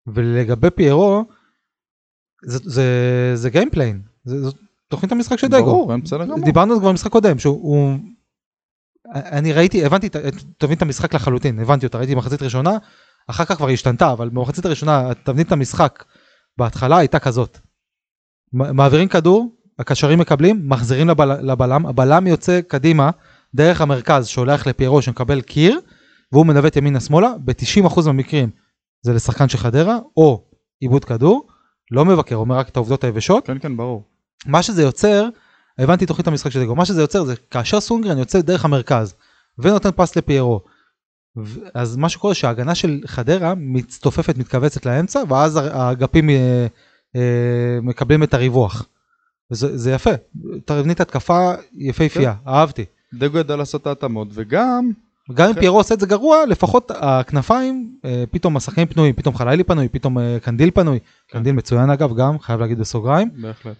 ולגבי 0.06 0.70
פיירו, 0.70 1.24
זה, 2.46 2.58
זה, 2.64 2.84
זה 3.34 3.50
game 3.50 3.73
plan, 3.73 4.02
זה, 4.24 4.42
זאת 4.44 4.56
תוכנית 4.88 5.12
המשחק 5.12 5.38
של 5.38 5.46
דגו. 5.46 5.64
ברור, 5.64 5.92
אין 5.92 6.00
בסדר 6.02 6.24
גמור. 6.24 6.44
דיברנו 6.44 6.72
על 6.72 6.76
זה 6.78 6.80
כבר 6.82 6.90
במשחק 6.90 7.12
קודם, 7.12 7.38
שהוא... 7.38 7.62
הוא- 7.62 7.98
אני 9.14 9.52
ראיתי, 9.52 9.84
הבנתי, 9.84 10.06
את- 10.06 10.16
את- 10.16 10.82
המשחק 10.82 11.14
לחלוטין, 11.14 11.58
הבנתי 11.58 11.86
אותה, 11.86 11.98
ראיתי 11.98 12.14
במחצית 12.14 12.42
ראשונה, 12.42 12.78
אחר 13.26 13.44
כך 13.44 13.56
כבר 13.56 13.68
השתנתה, 13.68 14.12
אבל 14.12 14.28
במחצית 14.28 14.64
הראשונה, 14.64 15.14
תבנית 15.24 15.52
המשחק 15.52 16.04
בהתחלה 16.58 16.98
הייתה 16.98 17.18
כזאת. 17.18 17.58
מעבירים 18.52 19.08
כדור, 19.08 19.56
הקשרים 19.78 20.18
מקבלים, 20.18 20.68
מחזירים 20.68 21.08
לבל-, 21.08 21.32
לבלם, 21.52 21.86
הבלם 21.86 22.26
יוצא 22.26 22.60
קדימה, 22.68 23.10
דרך 23.54 23.80
המרכז, 23.80 24.26
שולח 24.26 24.66
לפיירו 24.66 25.02
שמקבל 25.02 25.40
קיר, 25.40 25.80
והוא 26.32 26.46
מנווט 26.46 26.76
ימינה 26.76 27.00
שמאלה, 27.00 27.32
ב-90% 27.44 28.00
מהמקרים 28.06 28.50
זה 29.02 29.12
לשחקן 29.12 29.48
של 29.48 29.58
חדרה, 29.58 29.98
או 30.16 30.44
עיבוד 30.80 31.04
כדור, 31.04 31.48
לא 31.90 32.04
מבקר, 32.04 32.36
אומר 32.36 32.56
רק 32.56 32.68
את 32.68 32.76
העובדות 32.76 33.04
היבשות, 33.04 33.46
כן, 33.46 33.58
כן, 33.58 33.76
ברור. 33.76 34.02
מה 34.46 34.62
שזה 34.62 34.82
יוצר, 34.82 35.28
הבנתי 35.78 36.06
תוכנית 36.06 36.26
המשחק 36.26 36.50
של 36.50 36.60
דגו, 36.62 36.74
מה 36.74 36.84
שזה 36.84 37.00
יוצר 37.00 37.24
זה 37.24 37.34
כאשר 37.50 37.80
סונגרן 37.80 38.18
יוצא 38.18 38.40
דרך 38.40 38.64
המרכז 38.64 39.14
ונותן 39.58 39.90
פס 39.96 40.16
לפיירו, 40.16 40.60
אז 41.74 41.96
מה 41.96 42.08
שקורה 42.08 42.34
שההגנה 42.34 42.74
של 42.74 43.00
חדרה 43.06 43.54
מצטופפת, 43.56 44.38
מתכווצת 44.38 44.86
לאמצע, 44.86 45.22
ואז 45.28 45.56
האגפים 45.56 46.30
אה, 46.30 46.66
אה, 47.16 47.78
מקבלים 47.82 48.22
את 48.22 48.34
הריווח. 48.34 48.86
זה, 49.50 49.76
זה 49.76 49.92
יפה, 49.92 50.10
תבנית 50.64 51.00
התקפה 51.00 51.52
יפהפייה, 51.72 52.34
אהבתי. 52.46 52.84
דגו 53.14 53.38
ידע 53.38 53.56
לעשות 53.56 53.82
את 53.82 53.86
ההתאמות, 53.86 54.28
וגם, 54.32 54.90
גם 55.34 55.48
אם 55.48 55.54
כן. 55.54 55.60
פיירו 55.60 55.78
עושה 55.78 55.94
את 55.94 56.00
זה 56.00 56.06
גרוע, 56.06 56.46
לפחות 56.46 56.90
הכנפיים, 56.94 57.96
אה, 58.04 58.24
פתאום 58.30 58.56
השחקנים 58.56 58.86
פנויים, 58.86 59.14
פתאום 59.14 59.34
חלילי 59.34 59.64
פנוי, 59.64 59.88
פתאום 59.88 60.18
אה, 60.18 60.38
קנדיל 60.42 60.70
פנוי, 60.70 60.98
קנדיל 61.30 61.52
מצוין 61.52 61.90
אגב 61.90 62.16
גם, 62.16 62.38
חייב 62.38 62.60
להגיד 62.60 62.78
בסוגריים, 62.78 63.30
בהחלט. 63.36 63.76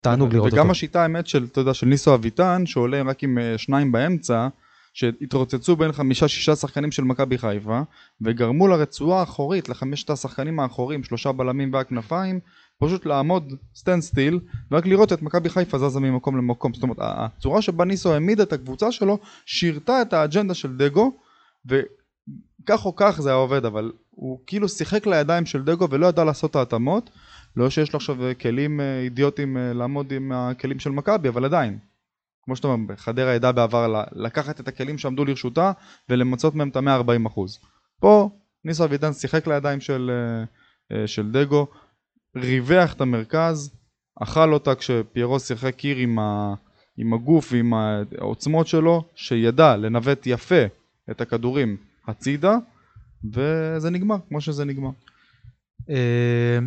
תענוג 0.00 0.32
לראות 0.32 0.46
אותו. 0.46 0.56
וגם 0.56 0.70
השיטה 0.70 1.02
האמת 1.02 1.26
של, 1.26 1.46
אתה 1.52 1.60
יודע, 1.60 1.74
של 1.74 1.86
ניסו 1.86 2.14
אביטן, 2.14 2.66
שעולה 2.66 3.02
רק 3.02 3.22
עם 3.22 3.38
אה, 3.38 3.58
שניים 3.58 3.92
באמצע, 3.92 4.48
שהתרוצצו 4.94 5.76
בין 5.76 5.92
חמישה 5.92 6.28
שישה 6.28 6.56
שחקנים 6.56 6.92
של 6.92 7.04
מכבי 7.04 7.38
חיפה, 7.38 7.80
וגרמו 8.20 8.68
לרצועה 8.68 9.20
האחורית, 9.20 9.68
לחמשת 9.68 10.10
השחקנים 10.10 10.60
האחוריים, 10.60 11.04
שלושה 11.04 11.32
בלמים 11.32 11.72
והכנפיים, 11.72 12.40
פשוט 12.82 13.06
לעמוד 13.06 13.52
standstill, 13.74 14.40
ורק 14.70 14.86
לראות 14.86 15.12
את 15.12 15.22
מכבי 15.22 15.48
חיפה 15.48 15.78
זזה 15.78 16.00
ממקום 16.00 16.36
למקום. 16.36 16.74
זאת 16.74 16.82
אומרת, 16.82 16.96
הצורה 17.00 17.62
שבה 17.62 17.84
ניסו 17.84 18.12
העמיד 18.12 18.40
את 18.40 18.52
הקבוצה 18.52 18.92
שלו, 18.92 19.18
שירתה 19.46 20.02
את 20.02 20.12
האג'נדה 20.12 20.54
של 20.54 20.76
דגו, 20.76 21.12
וכך 21.66 22.86
או 22.86 22.96
כך 22.96 23.20
זה 23.20 23.28
היה 23.28 23.36
עובד, 23.36 23.64
אבל 23.64 23.92
הוא 24.10 24.40
כאילו 24.46 24.68
שיחק 24.68 25.06
לידיים 25.06 25.46
של 25.46 25.64
דגו 25.64 25.90
ולא 25.90 26.06
ידע 26.06 26.24
לעשות 26.24 26.50
את 26.50 26.56
ההתאמות. 26.56 27.10
לא 27.56 27.70
שיש 27.70 27.92
לו 27.92 27.96
עכשיו 27.96 28.26
אה, 28.26 28.34
כלים 28.34 28.80
אה, 28.80 29.00
אידיוטיים 29.00 29.56
אה, 29.56 29.72
לעמוד 29.72 30.12
עם 30.12 30.32
הכלים 30.32 30.78
של 30.78 30.90
מכבי, 30.90 31.28
אבל 31.28 31.44
עדיין. 31.44 31.78
כמו 32.44 32.56
שאתה 32.56 32.68
אומר, 32.68 32.96
חדרה 32.96 33.34
ידע 33.34 33.52
בעבר 33.52 34.04
לקחת 34.12 34.60
את 34.60 34.68
הכלים 34.68 34.98
שעמדו 34.98 35.24
לרשותה 35.24 35.72
ולמצות 36.08 36.54
מהם 36.54 36.68
את 36.68 36.76
ה-140 36.76 37.26
אחוז. 37.26 37.58
פה 38.00 38.30
ניסו 38.64 38.84
אבידן 38.84 39.12
שיחק 39.12 39.46
לידיים 39.46 39.80
של, 39.80 40.10
של 41.06 41.32
דגו, 41.32 41.66
ריווח 42.36 42.92
את 42.92 43.00
המרכז, 43.00 43.74
אכל 44.20 44.52
אותה 44.52 44.74
כשפיירו 44.74 45.40
שיחק 45.40 45.74
קיר 45.76 45.96
עם, 45.96 46.18
ה, 46.18 46.54
עם 46.96 47.14
הגוף 47.14 47.52
ועם 47.52 47.74
העוצמות 48.18 48.66
שלו, 48.66 49.04
שידע 49.14 49.76
לנווט 49.76 50.26
יפה 50.26 50.64
את 51.10 51.20
הכדורים 51.20 51.76
הצידה, 52.08 52.56
וזה 53.32 53.90
נגמר 53.90 54.16
כמו 54.28 54.40
שזה 54.40 54.64
נגמר. 54.64 54.90
אה, 55.90 56.58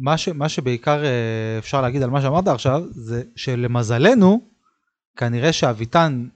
מה, 0.00 0.18
ש, 0.18 0.28
מה 0.28 0.48
שבעיקר 0.48 1.04
אה, 1.04 1.58
אפשר 1.58 1.82
להגיד 1.82 2.02
על 2.02 2.10
מה 2.10 2.22
שאמרת 2.22 2.48
עכשיו, 2.48 2.82
זה 2.90 3.22
שלמזלנו, 3.36 4.40
כנראה 5.16 5.52
שאביטן 5.52 6.28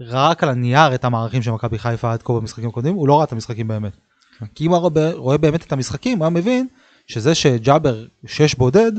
ראה 0.00 0.30
רק 0.30 0.42
על 0.42 0.48
הנייר 0.48 0.94
את 0.94 1.04
המערכים 1.04 1.42
של 1.42 1.50
מכבי 1.50 1.78
חיפה 1.78 2.12
עד 2.12 2.22
כה 2.22 2.32
במשחקים 2.32 2.68
הקודמים, 2.68 2.94
הוא 2.94 3.08
לא 3.08 3.16
ראה 3.16 3.24
את 3.24 3.32
המשחקים 3.32 3.68
באמת. 3.68 3.96
כן. 4.38 4.46
כי 4.54 4.66
אם 4.66 4.70
הוא 4.70 4.78
רואה, 4.78 5.12
רואה 5.12 5.38
באמת 5.38 5.62
את 5.62 5.72
המשחקים, 5.72 6.18
הוא 6.18 6.24
היה 6.24 6.30
מבין 6.30 6.66
שזה 7.06 7.34
שג'אבר 7.34 8.04
שש 8.26 8.54
בודד, 8.54 8.92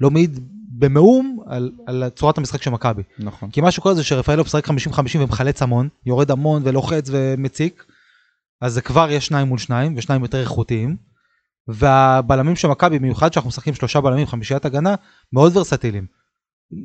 לא 0.00 0.10
מעיד 0.10 0.40
במאום 0.78 1.38
על, 1.46 1.72
על 1.86 2.04
צורת 2.08 2.38
המשחק 2.38 2.62
של 2.62 2.70
מכבי. 2.70 3.02
נכון. 3.18 3.50
כי 3.50 3.60
מה 3.60 3.70
שקורה 3.70 3.94
זה 3.94 4.04
שרפאלוב 4.04 4.46
משחק 4.46 4.68
50-50 4.68 4.70
ומחלץ 5.18 5.62
המון, 5.62 5.88
יורד 6.06 6.30
המון 6.30 6.62
ולוחץ 6.64 7.08
ומציק, 7.12 7.84
אז 8.60 8.72
זה 8.72 8.80
כבר 8.80 9.10
יש 9.10 9.26
שניים 9.26 9.48
מול 9.48 9.58
שניים, 9.58 9.94
ושניים 9.96 10.22
יותר 10.22 10.40
איכותיים. 10.40 10.96
והבלמים 11.68 12.56
של 12.56 12.68
מכבי, 12.68 12.98
במיוחד 12.98 13.32
שאנחנו 13.32 13.48
משחקים 13.48 13.74
שלושה 13.74 14.00
בלמים, 14.00 14.26
חמישיית 14.26 14.64
הגנה, 14.64 14.94
מאוד 15.32 15.56
ורסטיליים. 15.56 16.06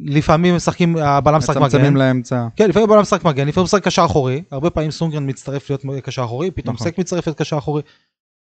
לפעמים 0.05 0.55
משחקים, 0.55 0.97
הבלם 0.97 1.37
משחק 1.37 1.55
מגן. 1.55 1.65
מצמצמים 1.65 1.95
לאמצע. 1.95 2.47
כן, 2.55 2.69
לפעמים 2.69 2.89
הבלם 2.89 3.01
משחק 3.01 3.23
מגן, 3.23 3.47
לפעמים 3.47 3.65
משחק 3.65 3.83
קשר 3.83 4.05
אחורי, 4.05 4.43
הרבה 4.51 4.69
פעמים 4.69 4.91
סונגרן 4.91 5.29
מצטרף 5.29 5.69
להיות 5.69 5.83
קשר 6.03 6.23
אחורי, 6.23 6.51
פתאום 6.51 6.75
נכון. 6.75 6.87
סק 6.87 6.97
מצטרף 6.97 7.27
להיות 7.27 7.37
קשר 7.37 7.57
אחורי. 7.57 7.81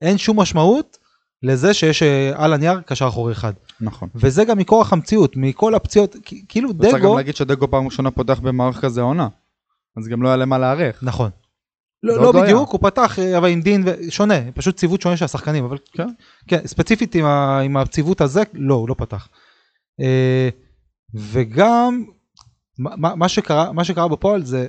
אין 0.02 0.18
שום 0.18 0.40
משמעות 0.40 0.98
לזה 1.44 1.74
שיש 1.74 2.04
אה, 2.04 2.32
על 2.36 2.54
הנייר 2.54 2.82
קשר 2.82 3.08
אחורי 3.08 3.34
אחד. 3.34 3.54
נכון. 3.82 4.10
וזה 4.16 4.46
גם 4.46 4.58
מכורח 4.58 4.94
המציאות, 4.94 5.38
מכל 5.38 5.76
הפציעות, 5.76 6.16
כאילו 6.50 6.70
צריך 6.82 6.94
גם 6.94 7.00
דגו, 7.00 7.18
להגיד 7.18 7.36
שדגו 7.36 7.72
פעם 7.72 7.86
ראשונה 7.86 8.12
פותח 8.12 8.40
במערך 8.40 8.82
כזה 8.82 9.02
העונה. 9.02 9.28
אז 9.98 10.08
גם 10.08 10.22
לא 10.22 10.28
היה 10.28 10.38
למה 10.38 10.58
להיערך. 10.58 11.04
נכון. 11.04 11.30
לא, 12.04 12.16
לא 12.18 12.22
לא 12.24 12.42
בדיוק. 12.42 12.70
הוא 12.70 12.80
פתח 12.82 13.20
אה, 13.20 13.38
אבל 13.38 13.50
עם 13.50 13.62
דין 13.62 13.84
שונה, 14.10 14.52
פשוט 14.54 14.76
ציוות 14.78 15.02
שונה 15.02 15.18
של 15.18 15.26
השחקנים, 15.26 15.66
אבל 15.66 15.78
כן. 15.94 16.08
כן, 16.48 16.68
ספציפית 16.68 17.16
עם, 17.16 17.26
ה, 17.26 17.60
עם 17.60 17.78
הציוות 17.78 18.22
הזה, 18.22 18.44
לא, 18.54 18.74
הוא 18.76 18.90
לא 18.90 18.96
פתח. 18.98 19.28
אה, 20.02 20.50
וגם, 21.14 22.04
מה- 22.80 23.16
מה, 23.16 23.30
שקרה, 23.30 23.72
מה 23.72 23.84
שקרה 23.84 24.08
בפועל 24.08 24.44
זה 24.46 24.68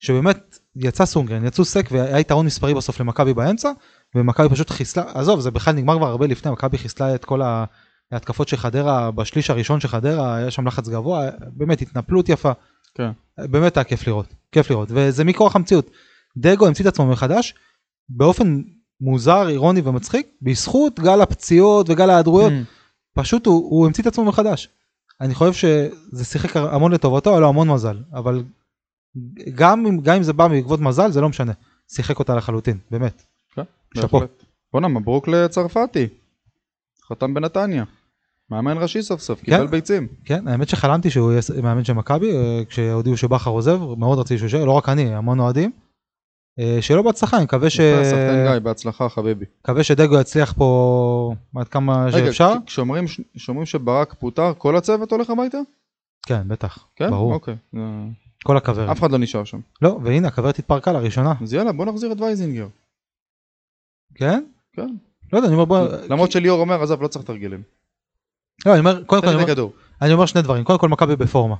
שבאמת 0.00 0.58
יצא 0.76 1.04
סונגרן, 1.04 1.44
יצאו 1.46 1.64
סק 1.64 1.88
והיה 1.92 2.18
יתרון 2.20 2.46
מספרי 2.46 2.74
בסוף 2.74 3.00
למכבי 3.00 3.34
באמצע, 3.34 3.70
ומכבי 4.14 4.48
פשוט 4.48 4.70
חיסלה, 4.70 5.04
עזוב, 5.14 5.40
זה 5.40 5.50
בכלל 5.50 5.74
נגמר 5.74 5.96
כבר 5.96 6.06
הרבה 6.06 6.26
לפני, 6.26 6.52
מכבי 6.52 6.78
חיסלה 6.78 7.14
את 7.14 7.24
כל 7.24 7.40
ההתקפות 8.12 8.48
של 8.48 8.56
חדרה, 8.56 9.10
בשליש 9.10 9.50
הראשון 9.50 9.80
של 9.80 9.88
חדרה, 9.88 10.36
היה 10.36 10.50
שם 10.50 10.66
לחץ 10.66 10.88
גבוה, 10.88 11.28
באמת 11.52 11.82
התנפלות 11.82 12.28
יפה. 12.28 12.52
כן. 12.94 13.10
באמת 13.38 13.76
היה 13.76 13.84
כיף 13.84 14.06
לראות, 14.06 14.34
כיף 14.52 14.70
לראות, 14.70 14.88
וזה 14.92 15.24
מכורח 15.24 15.56
המציאות. 15.56 15.90
דגו 16.36 16.66
המציא 16.66 16.84
את 16.84 16.88
עצמו 16.88 17.06
מחדש, 17.06 17.54
באופן 18.08 18.60
מוזר, 19.00 19.48
אירוני 19.48 19.80
ומצחיק, 19.84 20.26
בזכות 20.42 21.00
גל 21.00 21.20
הפציעות 21.20 21.90
וגל 21.90 22.10
ההיעדרויות, 22.10 22.52
Mm. 22.52 23.20
פשוט 23.20 23.46
הוא, 23.46 23.70
הוא 23.70 23.86
המציא 23.86 24.02
את 24.02 24.06
עצמו 24.06 24.24
מחדש. 24.24 24.68
אני 25.20 25.34
חושב 25.34 25.52
שזה 25.52 26.24
שיחק 26.24 26.56
המון 26.56 26.92
לטובתו, 26.92 27.30
היה 27.30 27.40
לו 27.40 27.48
המון 27.48 27.70
מזל, 27.70 27.98
אבל 28.12 28.42
גם 29.54 29.86
אם, 29.86 30.00
גם 30.00 30.16
אם 30.16 30.22
זה 30.22 30.32
בא 30.32 30.48
בעקבות 30.48 30.80
מזל, 30.80 31.10
זה 31.10 31.20
לא 31.20 31.28
משנה. 31.28 31.52
שיחק 31.88 32.18
אותה 32.18 32.34
לחלוטין, 32.34 32.78
באמת. 32.90 33.22
כן, 33.94 34.00
שאפו. 34.00 34.20
בואנה, 34.72 34.88
מברוק 34.88 35.28
לצרפתי. 35.28 36.06
חתם 37.08 37.34
בנתניה. 37.34 37.84
מאמן 38.50 38.78
ראשי 38.78 39.02
סוף 39.02 39.20
סוף, 39.20 39.40
קיבל 39.42 39.66
ביצים. 39.66 40.06
כן, 40.24 40.48
האמת 40.48 40.68
שחלמתי 40.68 41.10
שהוא 41.10 41.32
יהיה 41.32 41.42
מאמן 41.62 41.84
של 41.84 41.92
מכבי, 41.92 42.36
אה, 42.36 42.62
כשהודיעו 42.68 43.16
שבכר 43.16 43.50
עוזב, 43.50 43.80
מאוד 43.98 44.18
רציתי 44.18 44.38
שהוא 44.38 44.46
יישאר, 44.46 44.64
לא 44.64 44.72
רק 44.72 44.88
אני, 44.88 45.14
המון 45.14 45.40
אוהדים. 45.40 45.70
אה, 46.58 46.78
שיהיה 46.80 46.96
לו 46.96 47.04
בהצלחה, 47.04 47.36
אני 47.36 47.44
מקווה 47.44 47.70
ש... 47.70 47.76
שחקן 47.76 48.46
גיא, 48.52 48.58
בהצלחה 48.58 49.08
חביבי. 49.08 49.44
מקווה 49.60 49.84
שדגו 49.84 50.20
יצליח 50.20 50.52
פה 50.52 51.34
עד 51.56 51.68
כמה 51.68 52.06
רגע, 52.06 52.26
שאפשר. 52.26 52.52
כש- 52.66 53.20
כשאומרים 53.36 53.66
שברק 53.66 54.14
פוטר, 54.18 54.52
כל 54.58 54.76
הצוות 54.76 55.12
הולך 55.12 55.30
הביתה? 55.30 55.58
כן, 56.26 56.42
בטח, 56.48 56.86
כן? 56.96 57.10
ברור, 57.10 57.34
אוקיי. 57.34 57.56
כל 58.44 58.56
הכוורת. 58.56 58.90
אף 58.90 58.98
אחד 59.00 59.10
לא 59.12 59.18
נשאר 59.18 59.44
שם. 59.44 59.60
לא, 59.82 59.98
והנה, 60.02 60.28
הכוורת 60.28 60.58
התפרקה 60.58 60.92
לראשונה, 60.92 61.34
אז 61.42 61.54
יאללה, 61.54 61.72
בוא 61.72 61.86
נחזיר 61.86 62.12
את 62.12 62.20
וייזינגר. 62.20 62.66
כן? 64.18 64.44
כן. 64.72 64.88
לא 65.32 65.38
יודע, 65.38 65.48
אני 65.48 65.54
אומר, 65.54 65.64
בוא... 65.64 65.78
למרות 66.10 66.32
שליאור 66.32 66.60
אומר, 66.60 66.82
עזוב, 66.82 67.02
לא 67.02 67.08
צריך 67.08 67.24
תרגילים. 67.24 67.62
לא, 68.66 68.72
אני 68.72 68.80
אומר, 68.80 69.04
קודם 69.04 69.22
כל, 69.22 69.28
אני 69.28 69.36
אומר- 69.36 69.46
הכדור. 69.46 69.72
אני 70.02 70.12
אומר 70.12 70.26
שני 70.26 70.42
דברים, 70.42 70.64
קודם 70.64 70.78
כל 70.78 70.88
מכבי 70.88 71.16
בפורמה. 71.16 71.56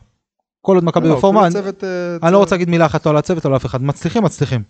כל 0.60 0.74
עוד 0.74 0.84
מכבי 0.84 1.08
לא, 1.08 1.16
בפורמה, 1.16 1.46
אני- 1.46 1.54
אה, 1.82 2.16
אני 2.22 2.32
לא 2.32 2.38
רוצה 2.38 2.54
להגיד 2.54 2.68
מילה 2.70 2.86
אחת 2.86 3.06
לא 3.06 3.10
על 3.10 3.16
הצוות 3.16 3.44
או 3.46 3.50
לאף 3.50 3.66
אחד, 3.66 3.82
מצליחים, 3.82 4.22
מצליחים. 4.24 4.62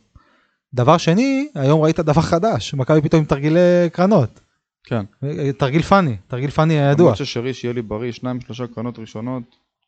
דבר 0.74 0.96
שני, 0.96 1.48
היום 1.54 1.80
ראית 1.80 2.00
דבר 2.00 2.22
חדש, 2.22 2.74
מכבי 2.74 3.00
פתאום 3.00 3.18
עם 3.20 3.26
תרגילי 3.26 3.58
קרנות. 3.92 4.40
כן. 4.84 5.04
תרגיל 5.58 5.82
פאני, 5.82 6.16
תרגיל 6.28 6.50
פאני 6.50 6.74
הידוע. 6.80 7.04
למרות 7.04 7.16
ששרי 7.16 7.54
שיהיה 7.54 7.74
לי 7.74 7.82
בריא, 7.82 8.12
שניים 8.12 8.40
שלושה 8.40 8.66
קרנות 8.66 8.98
ראשונות, 8.98 9.42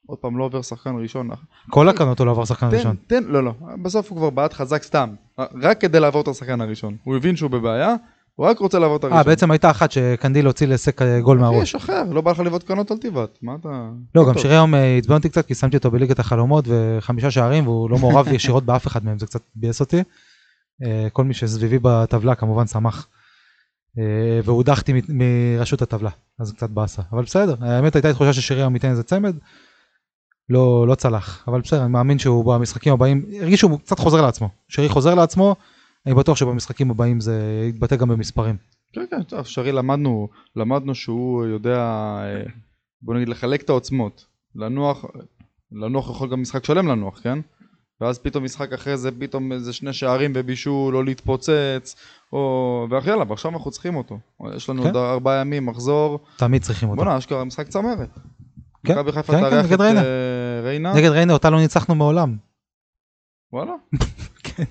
עוד 0.06 0.18
פעם 0.18 0.38
לא 0.38 0.44
עובר 0.44 0.62
שחקן 0.62 0.94
ראשון. 1.02 1.30
כל 1.70 1.88
הקרנות 1.88 2.18
הוא 2.18 2.26
לא 2.26 2.30
עבר 2.30 2.44
שחקן 2.44 2.70
תן, 2.70 2.76
ראשון. 2.76 2.96
תן, 3.06 3.24
לא, 3.24 3.44
לא, 3.44 3.52
בסוף 3.82 4.10
הוא 4.10 4.18
כבר 4.18 4.30
בעט 4.30 4.52
חזק 4.52 4.82
סתם, 4.82 5.14
רק 5.38 5.80
כדי 5.80 6.00
לעבור 6.00 6.22
את 6.22 6.28
השחקן 6.28 6.60
הראשון. 6.60 6.96
הוא 7.04 7.16
הבין 7.16 7.36
שהוא 7.36 7.50
בבעיה, 7.50 7.94
הוא 8.34 8.46
רק 8.46 8.58
רוצה 8.58 8.78
לעבור 8.78 8.96
את 8.96 9.04
הראשון. 9.04 9.18
אה, 9.18 9.24
בעצם 9.24 9.50
הייתה 9.50 9.70
אחת 9.70 9.92
שקנדיל 9.92 10.46
הוציא 10.46 10.66
לסק 10.66 11.02
אה, 11.02 11.20
גול 11.20 11.38
מהראש. 11.38 11.62
יש 11.62 11.74
אחר, 11.74 12.02
לא 12.10 12.20
בא 12.20 12.30
לך 12.30 12.38
לבעוט 12.38 12.62
קרנות 12.62 12.90
על 12.90 12.98
טבעת, 12.98 13.38
מה 13.42 13.54
אתה... 13.60 13.90
לא, 14.14 14.28
גם. 14.28 14.38
שירי 14.38 14.54
היום 14.54 14.74
אה, 14.74 14.96
עצבן 14.96 15.14
אותי 15.14 15.28
קצת, 15.28 15.46
כי 15.46 15.54
שמתי 15.54 15.76
אותו 15.76 15.90
בליגת 15.90 16.18
החלומות 16.18 16.64
וחמישה 16.68 17.30
שערים, 17.30 17.66
והוא 17.66 17.90
לא 17.90 17.98
מעורב 17.98 18.28
ישירות 18.34 18.64
באף 18.64 18.86
אחד 18.86 19.04
מהם, 19.04 19.18
זה 19.18 19.26
קצת 19.26 19.42
ביאס 19.54 19.80
אותי. 19.80 20.02
אה, 20.84 21.08
כל 21.12 21.24
מי 21.24 21.34
שסביבי 21.34 21.78
בטבלה 21.82 22.34
כמובן 22.34 22.66
שמח. 22.66 23.08
אה, 23.98 24.40
והודחתי 24.44 24.92
מראשות 25.08 25.82
הטבלה, 25.82 26.10
אז 26.38 26.52
קצת 26.52 26.70
באסה. 26.70 27.02
אבל 27.12 27.22
בסדר, 27.22 27.54
האמת 27.60 27.96
הייתה 27.96 28.12
תחושה 28.12 28.32
ששירי 28.32 28.60
היום 28.60 28.74
ייתן 28.74 28.90
איזה 28.90 29.02
צמד. 29.02 29.36
לא, 30.50 30.86
לא 30.88 30.94
צלח, 30.94 31.44
אבל 31.48 31.60
בסדר, 31.60 31.82
אני 31.82 31.92
מאמין 31.92 32.18
שהוא 32.18 32.54
במשחקים 32.54 32.92
הבאים, 32.92 33.24
הרגיש 33.40 33.60
שהוא 33.60 33.78
קצת 33.78 33.98
חוזר 33.98 34.22
לעצמו. 34.22 34.48
שירי 34.68 34.88
חוזר 34.88 35.14
לעצמו, 35.14 35.56
אני 36.06 36.14
בטוח 36.14 36.36
שבמשחקים 36.36 36.90
הבאים 36.90 37.20
זה 37.20 37.64
יתבטא 37.68 37.96
גם 37.96 38.08
במספרים. 38.08 38.56
כן, 38.92 39.04
כן, 39.10 39.22
טוב, 39.22 39.46
שרי 39.46 39.72
למדנו, 39.72 40.28
למדנו 40.56 40.94
שהוא 40.94 41.44
יודע, 41.44 41.78
אה, 42.22 42.42
בוא 43.02 43.14
נגיד, 43.14 43.28
לחלק 43.28 43.62
את 43.62 43.70
העוצמות. 43.70 44.26
לנוח, 44.54 45.04
לנוח 45.72 46.10
יכול 46.10 46.30
גם 46.30 46.42
משחק 46.42 46.64
שלם 46.64 46.88
לנוח, 46.88 47.20
כן? 47.22 47.38
ואז 48.00 48.18
פתאום 48.18 48.44
משחק 48.44 48.72
אחרי 48.72 48.96
זה, 48.96 49.10
פתאום 49.18 49.52
איזה 49.52 49.72
שני 49.72 49.92
שערים 49.92 50.32
ובישול, 50.34 50.96
או 50.96 51.02
להתפוצץ, 51.02 51.96
או... 52.32 52.86
ואחי 52.90 53.10
יאללה, 53.10 53.24
ועכשיו 53.28 53.50
אנחנו 53.50 53.70
צריכים 53.70 53.96
אותו. 53.96 54.18
יש 54.56 54.70
לנו 54.70 54.82
כן. 54.82 54.88
עוד 54.88 54.96
ארבעה 54.96 55.40
ימים, 55.40 55.66
מחזור, 55.66 56.18
תמיד 56.36 56.62
צריכים 56.62 56.88
אותו. 56.88 57.02
בואנה, 57.02 57.18
אשכרה 57.18 57.44
משחק 57.44 57.68
צמרת. 57.68 58.18
כן, 58.86 58.92
מכבי 58.92 59.12
חיפה 59.12 59.32
כן, 59.32 59.40
כן, 59.40 59.50
תארח 59.50 59.64
נגד 59.64 59.72
את 59.72 59.80
ריינה. 59.80 60.00
אה, 60.00 60.60
ריינה. 60.62 60.94
נגד 60.94 61.10
ריינה 61.10 61.32
אותה 61.32 61.50
לא 61.50 61.58
ניצחנו 61.58 61.94
מעולם. 61.94 62.36
וואלה. 63.52 63.72
כן. 64.44 64.64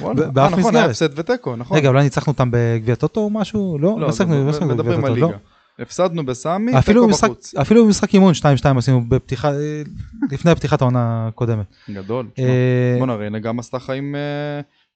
וואלה. 0.00 0.26
באף 0.30 0.52
אה, 0.52 0.58
נכון, 0.58 0.76
היה 0.76 0.88
מסגרת. 0.88 0.90
הפסד 0.90 1.18
ותיקו, 1.18 1.56
נכון. 1.56 1.76
רגע, 1.76 1.88
אולי 1.88 2.04
ניצחנו 2.04 2.32
אותם 2.32 2.48
בגביע 2.52 2.94
טוטו 2.94 3.20
או 3.20 3.30
משהו? 3.30 3.78
לא, 3.80 4.00
לא, 4.00 4.08
עסקנו 4.08 4.46
לא 4.46 4.52
בגביע 4.52 4.66
מדברים 4.74 5.04
על 5.04 5.14
טוטו, 5.14 5.32
לא? 5.32 5.38
הפסדנו 5.78 6.26
בסמי, 6.26 6.78
אפילו 6.78 7.06
תיקו 7.06 7.18
בחוץ. 7.18 7.54
אפילו 7.54 7.84
במשחק 7.84 8.14
אימון 8.14 8.32
2-2 8.62 8.78
עשינו 8.78 9.08
בפתיחה, 9.08 9.50
לפני 10.30 10.54
פתיחת 10.54 10.80
העונה 10.80 11.28
הקודמת. 11.28 11.66
גדול. 11.90 12.28
אה, 12.38 12.94
בואנה 12.98 13.14
ריינה 13.14 13.38
גם 13.38 13.58
עשתה 13.58 13.78
חיים, 13.78 14.14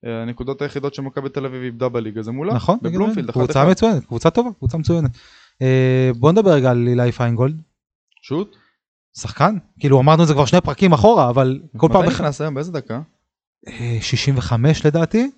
הנקודות 0.03 0.63
היחידות 0.63 0.95
שמכבי 0.95 1.29
תל 1.29 1.47
אביב 1.47 1.63
איבדה 1.63 1.89
בליגה 1.89 2.23
זה 2.23 2.33
מולה. 2.33 2.55
נכון, 2.55 2.79
בבלומפילד, 2.83 3.31
קבוצה. 3.31 3.65
מצוינת, 3.65 4.05
קבוצה 4.05 4.31
טובה, 4.31 4.51
קבוצה 4.59 4.79
מצוינת. 4.79 5.11
בוא 6.17 6.33
נדבר 6.33 6.51
רגע 6.51 6.71
על 6.71 6.89
אילי 6.89 7.13
פיינגולד, 7.13 7.63
שוט. 8.23 8.57
שחקן, 9.19 9.57
כאילו 9.81 10.01
אמרנו 10.01 10.23
את 10.23 10.29
זה 10.29 10.35
כבר 10.35 10.45
שני 10.45 10.61
פרקים 10.61 10.93
אחורה, 10.93 11.31
אבל 11.31 11.61
כל 11.77 11.89
פעם 11.93 12.03
מתי 12.03 12.11
נכנס 12.11 12.41
היום? 12.41 12.55
באיזה 12.55 12.73
דקה? 12.73 13.01
אה, 13.69 13.99
65 14.01 14.87
לדעתי, 14.87 15.31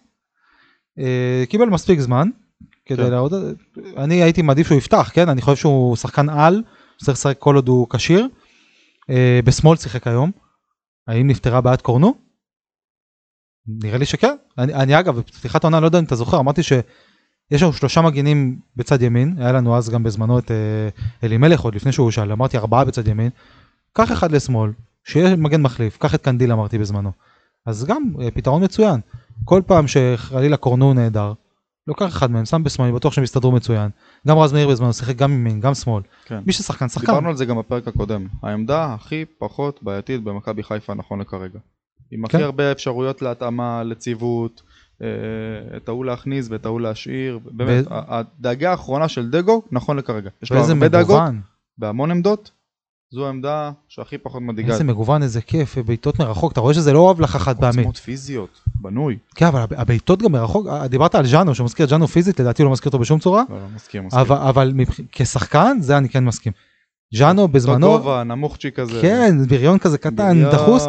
אה, 0.98 1.44
קיבל 1.48 1.68
מספיק 1.68 2.00
זמן 2.00 2.28
כדי 2.86 3.02
כן. 3.02 3.10
לעוד, 3.10 3.32
אני 3.96 4.22
הייתי 4.22 4.42
מעדיף 4.42 4.66
שהוא 4.66 4.78
יפתח, 4.78 5.10
כן, 5.14 5.28
אני 5.28 5.42
חושב 5.42 5.56
שהוא 5.56 5.96
שחקן 5.96 6.28
על, 6.28 6.62
צריך 7.04 7.18
לשחק 7.18 7.38
כל 7.38 7.56
עוד 7.56 7.68
הוא 7.68 7.86
כשיר, 7.90 8.28
אה, 9.10 9.40
בשמאל 9.44 9.76
שיחק 9.76 10.06
היום, 10.06 10.30
האם 11.08 11.26
נפתרה 11.26 11.60
בעיית 11.60 11.80
קורנו? 11.80 12.14
נראה 13.66 13.98
לי 13.98 14.06
שכן, 14.06 14.36
אני, 14.58 14.74
אני 14.74 14.98
אגב 14.98 15.18
בפתיחת 15.18 15.64
העונה 15.64 15.80
לא 15.80 15.86
יודע 15.86 15.98
אם 15.98 16.04
אתה 16.04 16.16
זוכר 16.16 16.38
אמרתי 16.38 16.62
שיש 16.62 17.62
לנו 17.62 17.72
שלושה 17.72 18.00
מגינים 18.00 18.58
בצד 18.76 19.02
ימין. 19.02 19.36
היה 19.38 19.52
לנו 19.52 19.76
אז 19.76 19.90
גם 19.90 20.02
בזמנו 20.02 20.38
את 20.38 20.50
אה, 20.50 20.88
אלימלך 21.24 21.60
עוד 21.60 21.74
לפני 21.74 21.92
שהוא 21.92 22.04
הושאל. 22.04 22.32
אמרתי 22.32 22.56
ארבעה 22.56 22.84
בצד 22.84 23.08
ימין 23.08 23.30
קח 23.92 24.12
אחד 24.12 24.32
לשמאל 24.32 24.70
שיהיה 25.04 25.36
מגן 25.36 25.62
מחליף 25.62 25.96
קח 25.96 26.14
את 26.14 26.22
קנדיל 26.22 26.52
אמרתי 26.52 26.78
בזמנו 26.78 27.12
אז 27.66 27.84
גם 27.84 28.02
אה, 28.20 28.30
פתרון 28.30 28.64
מצוין 28.64 29.00
כל 29.44 29.62
פעם 29.66 29.84
שחלילה 29.86 30.56
קורנו 30.56 30.94
נהדר 30.94 31.32
לוקח 31.86 32.08
אחד 32.08 32.30
מהם 32.30 32.44
שם 32.44 32.64
בשמאל 32.64 32.88
אני 32.88 32.96
בטוח 32.96 33.12
שהם 33.12 33.24
יסתדרו 33.24 33.52
מצוין 33.52 33.90
גם 34.28 34.38
רז 34.38 34.52
מאיר 34.52 34.68
בזמנו 34.68 34.92
שיחק 34.92 35.16
גם 35.16 35.32
ימין 35.32 35.60
גם 35.60 35.74
שמאל 35.74 36.02
כן. 36.24 36.40
מי 36.46 36.52
ששחקן 36.52 36.88
שחקן 36.88 37.06
דיברנו 37.06 37.28
על 37.28 37.36
זה 37.36 37.44
גם 37.44 37.58
בפרק 37.58 37.88
הקודם. 37.88 38.26
העמדה 38.42 38.94
הכי 38.94 39.24
פחות 39.38 39.82
בעייתית 39.82 40.24
במכבי 40.24 40.62
חיפה 40.62 40.94
נכון 40.94 41.20
לכרגע. 41.20 41.58
עם 42.10 42.24
הכי 42.24 42.36
כן. 42.36 42.42
הרבה 42.42 42.72
אפשרויות 42.72 43.22
להתאמה, 43.22 43.82
לציוות, 43.82 44.62
אה, 45.02 45.06
את 45.76 45.88
ההוא 45.88 46.04
להכניס 46.04 46.48
ואת 46.50 46.66
ההוא 46.66 46.80
להשאיר. 46.80 47.38
באמת, 47.44 47.86
ו- 47.86 47.90
הדאגה 47.90 48.70
האחרונה 48.70 49.08
של 49.08 49.30
דגו 49.30 49.62
נכון 49.72 49.96
לכרגע. 49.96 50.30
יש 50.42 50.52
לו 50.52 50.58
הרבה 50.58 50.88
דאגות 50.88 51.22
בהמון 51.78 52.10
עמדות. 52.10 52.50
זו 53.12 53.26
העמדה 53.26 53.70
שהכי 53.88 54.18
פחות 54.18 54.42
מדאיגה. 54.42 54.72
איזה 54.72 54.84
מגוון 54.84 55.22
איזה 55.22 55.40
כיף 55.40 55.78
בעיטות 55.78 56.18
מרחוק 56.18 56.52
אתה 56.52 56.60
רואה 56.60 56.74
שזה 56.74 56.92
לא 56.92 57.10
הבלחה 57.10 57.38
חד 57.38 57.56
פעמית 57.58 57.76
עוצמות 57.76 57.96
פיזיות, 57.96 58.60
בנוי. 58.74 59.18
כן, 59.34 59.46
אבל 59.46 59.60
הב- 59.60 59.72
הבעיטות 59.74 60.22
גם 60.22 60.32
מרחוק, 60.32 60.66
אה, 60.66 60.88
דיברת 60.88 61.14
על 61.14 61.26
ז'אנו, 61.26 61.54
שהוא 61.54 61.64
מזכיר 61.64 61.84
את 61.84 61.90
ז'אנו 61.90 62.08
פיזית, 62.08 62.40
לדעתי 62.40 62.62
הוא 62.62 62.66
לא 62.66 62.72
מזכיר 62.72 62.88
אותו 62.88 62.98
בשום 62.98 63.18
צורה, 63.18 63.42
לא, 63.50 63.56
לא, 63.56 63.62
מסכים, 63.74 64.06
מסכים. 64.06 64.20
אבל, 64.20 64.36
אבל. 64.36 64.72
כשחקן, 65.12 65.76
זה 65.80 65.98
אני 65.98 66.08
כן 66.08 66.24
מסכים. 66.24 66.52
ז'אנו 67.14 67.42
אותו 67.42 67.52
בזמנו, 67.52 67.86
גובה, 67.86 68.22
נמוכצ'י 68.24 68.70
כזה. 68.70 68.98
כן, 69.02 69.36
בריון 69.48 69.78
כזה 69.78 69.98
קטן, 69.98 70.34
בריון. 70.34 70.52
דחוס, 70.52 70.86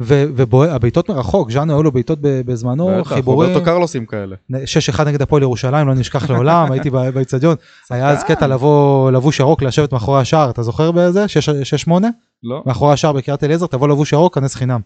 והבעיטות 0.00 1.08
מרחוק, 1.08 1.50
ז'אנו 1.50 1.72
היו 1.72 1.82
לו 1.82 1.92
בעיטות 1.92 2.18
בזמנו, 2.22 2.90
בטח, 2.98 3.08
חיבורים, 3.08 3.50
רוברטו 3.50 3.64
קרלוסים 3.64 4.06
כאלה. 4.06 4.36
6-1 4.96 5.04
נגד 5.04 5.22
הפועל 5.22 5.42
ירושלים, 5.42 5.88
לא 5.88 5.94
נשכח 5.94 6.24
לעולם, 6.30 6.72
הייתי 6.72 6.90
באיצטדיון, 6.90 7.56
היה 7.90 8.10
אז. 8.10 8.24
קטע 8.24 8.46
לבוא 8.46 9.10
לבוש 9.10 9.40
ירוק, 9.40 9.62
לשבת 9.62 9.92
מאחורי 9.92 10.20
השער, 10.20 10.50
אתה 10.50 10.62
זוכר 10.62 10.92
באיזה? 10.92 11.24
6-8? 11.88 11.90
לא? 12.42 12.62
מאחורי 12.66 12.92
השער 12.92 13.12
בקריית 13.12 13.44
אליעזר, 13.44 13.66
תבוא 13.66 13.88
לבוש 13.88 14.12
ירוק, 14.12 14.34
כנס 14.34 14.54
חינם, 14.54 14.80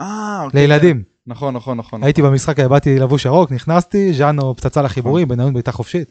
אה, 0.00 0.42
אוקיי. 0.44 0.60
לילדים. 0.60 1.02
נכון, 1.26 1.54
נכון, 1.54 1.78
נכון. 1.78 2.04
הייתי 2.04 2.22
במשחק, 2.22 2.60
באתי 2.60 2.98
לבוש 2.98 3.24
ירוק, 3.24 3.52
נכנסתי, 3.52 4.12
ז'אנו 4.12 4.54
פצצה 4.56 4.82
לחיבורים, 4.82 5.28
בניון 5.28 5.52
בעיטה 5.52 5.72
חופשית. 5.72 6.08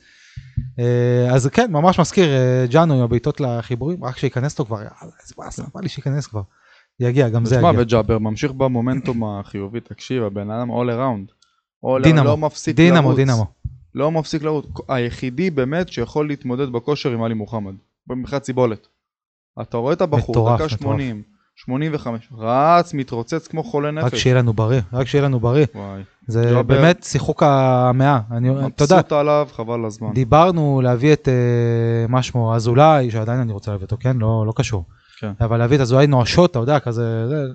אה, 0.79 1.33
אז 1.33 1.47
כן, 1.47 1.71
ממש 1.71 1.99
מזכיר, 1.99 2.29
אה, 2.29 2.65
ג'אנו 2.69 2.93
עם 2.93 2.99
הבעיטות 2.99 3.39
לחיבורים, 3.39 4.03
רק 4.03 4.17
שייכנס 4.17 4.59
לו 4.59 4.65
כבר, 4.65 4.77
יאללה, 4.77 5.13
איזה 5.23 5.33
באסה, 5.37 5.63
בא 5.75 5.81
לי 5.81 5.89
שייכנס 5.89 6.27
כבר. 6.27 6.41
יגיע, 6.99 7.29
גם 7.29 7.45
זה 7.45 7.55
תשמע, 7.55 7.69
יגיע. 7.69 7.81
וג'אבר 7.81 8.19
ממשיך 8.19 8.51
במומנטום 8.51 9.23
החיובי, 9.23 9.79
תקשיב, 9.79 10.23
הבן 10.23 10.51
אדם 10.51 10.71
all 10.71 10.89
around. 10.89 11.33
דינמו, 12.03 12.23
לא 12.23 12.37
מפסיק 12.37 12.75
דינמו, 12.75 13.01
לרוץ. 13.01 13.15
דינמו. 13.15 13.45
לא 13.95 14.11
מפסיק 14.11 14.43
לרוץ. 14.43 14.65
היחידי 14.87 15.49
באמת 15.49 15.89
שיכול 15.89 16.27
להתמודד 16.27 16.69
בכושר 16.69 17.11
עם 17.11 17.23
עלי 17.23 17.33
מוחמד. 17.33 17.73
מבחינת 18.09 18.43
סיבולת. 18.43 18.87
אתה 19.61 19.77
רואה 19.77 19.93
את 19.93 20.01
הבחור, 20.01 20.35
דקה 20.35 20.65
מטורף. 20.65 20.71
80, 20.71 21.23
85, 21.55 22.29
רץ, 22.37 22.93
מתרוצץ 22.93 23.47
כמו 23.47 23.63
חולה 23.63 23.89
רק 23.89 24.05
נפש. 24.05 24.21
שיהיה 24.23 24.35
לנו 24.35 24.53
בריא, 24.53 24.81
רק 24.93 25.07
שיהיה 25.07 25.23
לנו 25.23 25.39
בריא. 25.39 25.65
וואי. 25.75 26.01
זה 26.27 26.43
ג'אבר. 26.43 26.61
באמת 26.61 27.03
שיחוק 27.03 27.43
המאה. 27.43 28.19
אני, 28.31 28.49
אתה 28.67 28.83
יודע, 28.83 28.95
מבסוט 28.95 29.11
עליו, 29.11 29.47
חבל 29.51 29.73
על 29.73 29.85
הזמן. 29.85 30.13
דיברנו 30.13 30.81
להביא 30.83 31.13
את 31.13 31.27
אה, 31.27 32.05
מה 32.09 32.23
שמו, 32.23 32.55
אזולאי, 32.55 33.11
שעדיין 33.11 33.39
אני 33.39 33.53
רוצה 33.53 33.71
להביא 33.71 33.85
אותו, 33.85 33.97
כן? 33.99 34.17
לא, 34.17 34.43
לא 34.47 34.53
קשור. 34.55 34.85
כן. 35.19 35.31
אבל 35.41 35.57
להביא 35.57 35.77
את 35.77 35.81
אזולאי 35.81 36.07
נואשות, 36.07 36.51
אתה 36.51 36.59
יודע, 36.59 36.79
כזה, 36.79 37.27
זה, 37.27 37.45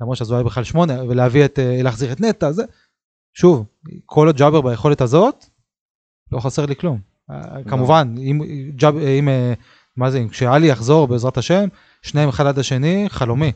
למרות 0.00 0.16
שאזולאי 0.16 0.44
בכלל 0.44 0.64
שמונה, 0.64 1.04
ולהביא 1.04 1.44
את, 1.44 1.58
אה, 1.58 1.82
להחזיר 1.82 2.12
את 2.12 2.20
נטע, 2.20 2.52
זה. 2.52 2.62
שוב, 3.34 3.66
כל 4.06 4.26
עוד 4.26 4.36
ג'אבר 4.36 4.60
ביכולת 4.60 5.00
הזאת, 5.00 5.44
לא 6.32 6.40
חסר 6.40 6.66
לי 6.66 6.76
כלום. 6.76 6.98
אה, 7.30 7.64
כמובן, 7.68 8.14
אם, 8.18 8.40
ג'אב, 8.76 8.96
אה, 8.96 9.18
אם, 9.18 9.28
אה, 9.28 9.52
מה 10.00 10.10
זה, 10.10 10.24
כשאלי 10.30 10.66
יחזור 10.66 11.08
בעזרת 11.08 11.38
השם, 11.38 11.68
שניהם 12.02 12.28
אחד 12.28 12.46
עד 12.46 12.58
השני, 12.58 13.06
חלומי. 13.08 13.52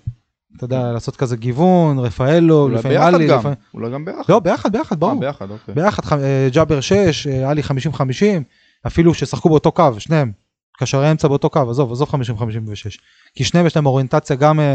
אתה 0.57 0.65
יודע, 0.65 0.93
לעשות 0.93 1.17
כזה 1.17 1.37
גיוון, 1.37 1.99
רפאלו, 1.99 2.69
לפעמים 2.69 3.01
עלי, 3.01 3.27
גם. 3.27 3.39
לפעמים... 3.39 3.59
אולי 3.75 3.91
גם 3.91 4.05
ביחד. 4.05 4.33
לא, 4.33 4.39
ביחד, 4.41 4.73
ביחד, 4.73 4.97
אה, 4.97 5.01
ברור. 5.01 5.21
ביחד, 5.21 5.51
אוקיי. 5.51 5.75
ביחד, 5.75 6.19
אה, 6.19 6.49
ג'אבר 6.53 6.81
6, 6.81 7.27
אה, 7.27 7.51
עלי 7.51 7.63
50-50, 7.63 8.45
אפילו 8.87 9.15
ששחקו 9.15 9.49
באותו 9.49 9.73
קו, 9.73 9.91
שניהם, 9.99 10.33
קשרי 10.79 11.11
אמצע 11.11 11.29
באותו 11.29 11.51
קו, 11.51 11.71
עזוב, 11.71 11.93
עזוב 11.93 12.09
50-56. 12.09 12.99
כי 13.35 13.45
שניהם 13.45 13.67
יש 13.67 13.77
להם 13.77 13.87
אוריינטציה 13.87 14.37
גם, 14.37 14.61
אה, 14.61 14.75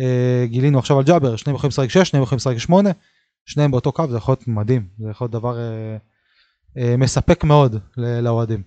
אה, 0.00 0.46
גילינו 0.46 0.78
עכשיו 0.78 0.98
על 0.98 1.04
ג'אבר, 1.04 1.36
שניהם 1.36 1.56
יכולים 1.56 1.68
לשחק 1.68 1.88
6, 1.88 2.08
שניהם 2.08 2.22
יכולים 2.22 2.36
לשחק 2.36 2.58
8, 2.58 2.90
שניהם 3.46 3.70
באותו 3.70 3.92
קו 3.92 4.04
זה 4.10 4.16
יכול 4.16 4.32
להיות 4.32 4.48
מדהים, 4.48 4.86
זה 4.98 5.10
יכול 5.10 5.24
להיות 5.24 5.32
דבר 5.32 5.58
אה, 5.58 5.96
אה, 6.76 6.96
מספק 6.96 7.44
מאוד 7.44 7.76
לאוהדים. 7.96 8.62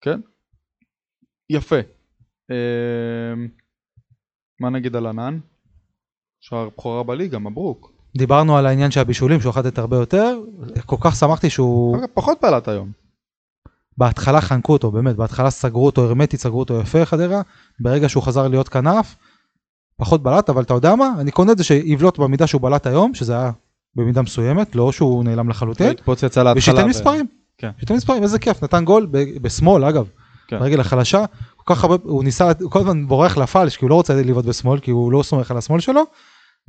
כן? 0.00 0.20
יפה. 1.50 1.76
אמ, 2.50 3.48
מה 4.60 4.70
נגיד 4.70 4.96
על 4.96 5.06
ענן? 5.06 5.38
שער 6.40 6.68
בכורה 6.68 7.02
בליגה, 7.02 7.38
מברוק. 7.38 7.92
דיברנו 8.16 8.56
על 8.58 8.66
העניין 8.66 8.90
של 8.90 9.00
הבישולים 9.00 9.40
שהוא 9.40 9.50
יכול 9.50 9.62
לתת 9.62 9.78
הרבה 9.78 9.96
יותר, 9.96 10.38
כל 10.86 10.96
כך 11.00 11.16
שמחתי 11.16 11.50
שהוא 11.50 11.98
פחות 12.14 12.38
בלט 12.42 12.68
היום. 12.68 12.90
בהתחלה 13.98 14.40
חנקו 14.40 14.72
אותו, 14.72 14.90
באמת, 14.90 15.16
בהתחלה 15.16 15.50
סגרו 15.50 15.86
אותו 15.86 16.04
הרמטית, 16.04 16.40
סגרו 16.40 16.58
אותו 16.58 16.80
יפה 16.80 17.04
חדרה, 17.04 17.42
ברגע 17.80 18.08
שהוא 18.08 18.22
חזר 18.22 18.48
להיות 18.48 18.68
כנף, 18.68 19.16
פחות 19.96 20.22
בלט, 20.22 20.50
אבל 20.50 20.62
אתה 20.62 20.74
יודע 20.74 20.94
מה? 20.94 21.14
אני 21.20 21.30
קונה 21.30 21.52
את 21.52 21.58
זה 21.58 21.64
שיבלוט 21.64 22.18
במידה 22.18 22.46
שהוא 22.46 22.60
בלט 22.62 22.86
היום, 22.86 23.14
שזה 23.14 23.32
היה 23.32 23.50
במידה 23.94 24.22
מסוימת, 24.22 24.74
לא 24.74 24.92
שהוא 24.92 25.24
נעלם 25.24 25.48
לחלוטין, 25.48 25.90
התפוצץ 25.90 26.38
על 26.38 26.46
ההתחלה. 26.46 26.58
ושייתן 26.58 26.88
מספרים. 26.88 27.26
כן. 27.58 27.70
שייתן 27.78 27.94
מספרים, 27.94 28.22
איזה 28.22 28.38
כיף, 28.38 28.64
נתן 28.64 28.84
גול 28.84 29.06
ב- 29.10 29.38
בשמאל 29.42 29.84
אגב, 29.84 30.08
כן. 30.48 30.58
ברגל 30.58 30.80
החלשה, 30.80 31.24
כל 31.56 31.74
כך 31.74 31.84
הרבה, 31.84 31.96
הוא 32.02 32.24
ניסה, 32.24 32.50
הוא 32.60 32.70
כל 32.70 32.78
הזמן 32.78 33.06
בורח 33.06 33.36
לפלש, 33.38 33.76
כי 33.76 33.84
הוא 33.84 33.90
לא 33.90 33.94
רוצה 33.94 34.14
לבעוט 34.14 34.44
בשמאל, 34.44 34.78
כי 34.80 34.90
הוא 34.90 35.12
לא 35.12 35.22
סומך 35.22 35.50
על 35.50 35.56
השמאל 35.56 35.80
שלו, 35.80 36.02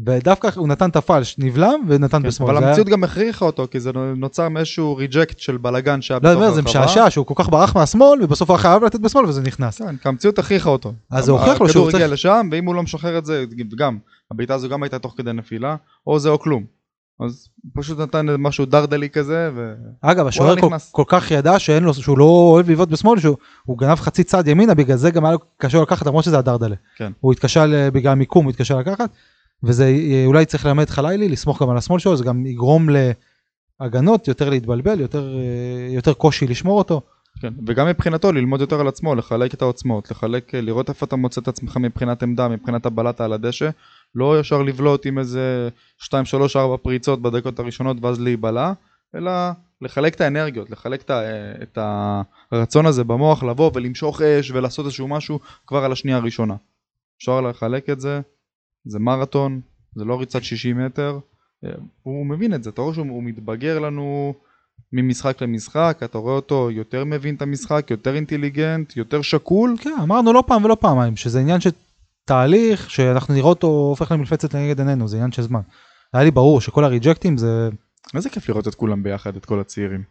ודווקא 0.05 0.49
הוא 0.55 0.67
נתן 0.67 0.89
את 0.89 0.95
הפלש, 0.95 1.35
נבלם 1.39 1.79
ונתן 1.87 2.21
כן, 2.21 2.27
בשמאל. 2.27 2.49
אבל 2.49 2.59
זה 2.59 2.65
היה- 2.65 2.69
המציאות 2.69 2.87
גם 2.89 3.03
הכריחה 3.03 3.45
אותו, 3.45 3.67
כי 3.71 3.79
זה 3.79 3.91
נוצר 4.17 4.49
מאיזשהו 4.49 4.95
ריג'קט 4.95 5.39
של 5.39 5.57
בלאגן 5.57 6.01
שהיה 6.01 6.19
לא, 6.23 6.29
בתוך 6.29 6.41
זה 6.41 6.47
הרחבה. 6.47 6.61
משעשע 6.85 7.09
שהוא 7.09 7.25
כל 7.25 7.33
כך 7.37 7.49
ברח 7.49 7.75
מהשמאל, 7.75 8.23
ובסוף 8.23 8.49
הוא 8.49 8.57
חייב 8.57 8.83
לתת 8.83 8.99
בשמאל 8.99 9.25
וזה 9.25 9.41
נכנס. 9.41 9.77
כן, 9.81 9.97
כי 9.97 10.07
המציאות 10.07 10.39
הכריחה 10.39 10.69
אותו. 10.69 10.93
אז 11.11 11.25
זה 11.25 11.31
הוכיח 11.31 11.47
לו 11.49 11.55
שהוא 11.57 11.65
הכדור 11.67 11.91
צריך- 11.91 11.95
הגיע 12.03 12.07
לשם, 12.13 12.49
ואם 12.51 12.65
הוא 12.65 12.75
לא 12.75 12.83
משחרר 12.83 13.17
את 13.17 13.25
זה, 13.25 13.45
גם, 13.77 13.97
הבעיטה 14.31 14.53
הזו 14.53 14.69
גם 14.69 14.83
הייתה 14.83 14.99
תוך 14.99 15.13
כדי 15.17 15.33
נפילה, 15.33 15.75
או 16.07 16.19
זה 16.19 16.29
או 16.29 16.39
כלום. 16.39 16.76
אז 17.19 17.49
פשוט 17.73 17.99
נתן 17.99 18.25
משהו 18.39 18.65
דרדלי 18.65 19.09
כזה, 19.09 19.49
ו... 19.55 19.73
אגב, 20.01 20.27
השוער 20.27 20.59
כל. 20.59 20.69
כל 20.91 21.03
כך 21.07 21.31
ידע 21.31 21.59
שאין 21.59 21.83
לו, 21.83 21.93
שהוא 21.93 22.17
לא 22.17 22.23
אוהב 22.23 22.69
לבעוט 22.69 22.89
בשמאל, 22.89 23.19
שהוא 23.19 23.37
הוא 23.65 23.77
גנב 23.77 23.95
חצי 23.95 24.23
צד 24.23 24.47
ימינה, 24.47 24.73
בגלל 24.73 24.97
זה 24.97 25.11
גם 25.11 25.25
היה 25.25 25.33
לו 25.33 25.39
קשה 25.57 25.81
לקחת, 25.81 26.05
למרות 26.05 26.23
שזה 26.23 26.37
הדרדלה. 26.37 26.75
כן. 26.95 27.11
הוא 27.19 27.33
התקשה, 27.33 27.89
בגלל 27.89 28.11
המיקום, 28.11 28.45
הוא 28.45 28.51
התקשה 28.51 28.79
לקחת, 28.79 29.09
וזה 29.63 29.85
אה, 29.85 30.23
אולי 30.25 30.45
צריך 30.45 30.65
ללמד 30.65 30.89
חלילי, 30.89 31.29
לסמוך 31.29 31.61
גם 31.61 31.69
על 31.69 31.77
השמאל 31.77 31.99
שלו, 31.99 32.17
זה 32.17 32.23
גם 32.23 32.45
יגרום 32.45 32.89
להגנות, 33.79 34.27
יותר 34.27 34.49
להתבלבל, 34.49 34.99
יותר, 34.99 35.35
אה, 35.37 35.93
יותר 35.93 36.13
קושי 36.13 36.47
לשמור 36.47 36.77
אותו. 36.77 37.01
כן, 37.41 37.53
וגם 37.67 37.87
מבחינתו 37.87 38.31
ללמוד 38.31 38.61
יותר 38.61 38.79
על 38.79 38.87
עצמו, 38.87 39.15
לחלק 39.15 39.53
את 39.53 39.61
העוצמות, 39.61 40.11
לחלק, 40.11 40.55
לראות 40.55 40.89
איפה 40.89 41.05
אתה 41.05 41.15
מוצא 41.15 41.41
את 41.41 41.47
עצמך 41.47 41.77
מבחינת 41.77 42.23
עמדה, 42.23 42.47
מבחינת 42.47 42.85
הבלטה 42.85 43.25
על 43.25 43.33
הדשא, 43.33 43.69
לא 44.15 44.39
ישר 44.39 44.61
לבלוט 44.61 45.05
עם 45.05 45.19
איזה 45.19 45.69
2, 45.97 46.25
3, 46.25 46.55
4 46.55 46.77
פריצות 46.77 47.21
בדקות 47.21 47.59
הראשונות 47.59 47.97
ואז 48.01 48.21
להיבלע, 48.21 48.73
אלא 49.15 49.31
לחלק 49.81 50.15
את 50.15 50.21
האנרגיות, 50.21 50.69
לחלק 50.69 51.01
את, 51.01 51.11
את 51.63 51.77
הרצון 52.51 52.85
הזה 52.85 53.03
במוח 53.03 53.43
לבוא 53.43 53.71
ולמשוך 53.73 54.21
אש 54.21 54.51
ולעשות 54.51 54.85
איזשהו 54.85 55.07
משהו 55.07 55.39
כבר 55.67 55.83
על 55.85 55.91
השנייה 55.91 56.17
הראשונה. 56.17 56.55
אפשר 57.17 57.41
לחלק 57.41 57.89
את 57.89 57.99
זה, 57.99 58.21
זה 58.85 58.99
מרתון, 58.99 59.61
זה 59.95 60.05
לא 60.05 60.19
ריצת 60.19 60.43
60 60.43 60.85
מטר, 60.85 61.19
אה, 61.65 61.69
הוא 62.03 62.25
מבין 62.25 62.53
את 62.53 62.63
זה, 62.63 62.69
אתה 62.69 62.81
רואה 62.81 62.93
שהוא 62.93 63.23
מתבגר 63.23 63.79
לנו 63.79 64.33
ממשחק 64.93 65.41
למשחק, 65.41 65.99
אתה 66.03 66.17
רואה 66.17 66.35
אותו 66.35 66.71
יותר 66.71 67.05
מבין 67.05 67.35
את 67.35 67.41
המשחק, 67.41 67.87
יותר 67.91 68.15
אינטליגנט, 68.15 68.97
יותר 68.97 69.21
שקול. 69.21 69.75
כן, 69.81 69.95
אמרנו 70.03 70.33
לא 70.33 70.43
פעם 70.47 70.65
ולא 70.65 70.77
פעמיים, 70.79 71.15
שזה 71.15 71.39
עניין 71.39 71.61
של 71.61 71.69
תהליך, 72.27 72.89
שאנחנו 72.89 73.33
נראה 73.33 73.49
אותו 73.49 73.67
הופך 73.67 74.11
למפלצת 74.11 74.53
לנגד 74.53 74.79
עינינו, 74.79 75.07
זה 75.07 75.17
עניין 75.17 75.31
של 75.31 75.41
זמן. 75.41 75.61
היה 76.13 76.23
לי 76.23 76.31
ברור 76.31 76.61
שכל 76.61 76.83
הריג'קטים 76.83 77.37
זה 77.37 77.69
איזה 78.15 78.29
כיף 78.29 78.49
לראות 78.49 78.67
את 78.67 78.75
כולם 78.75 79.03
ביחד, 79.03 79.35
את 79.35 79.45
כל 79.45 79.59
הצעירים. 79.59 80.03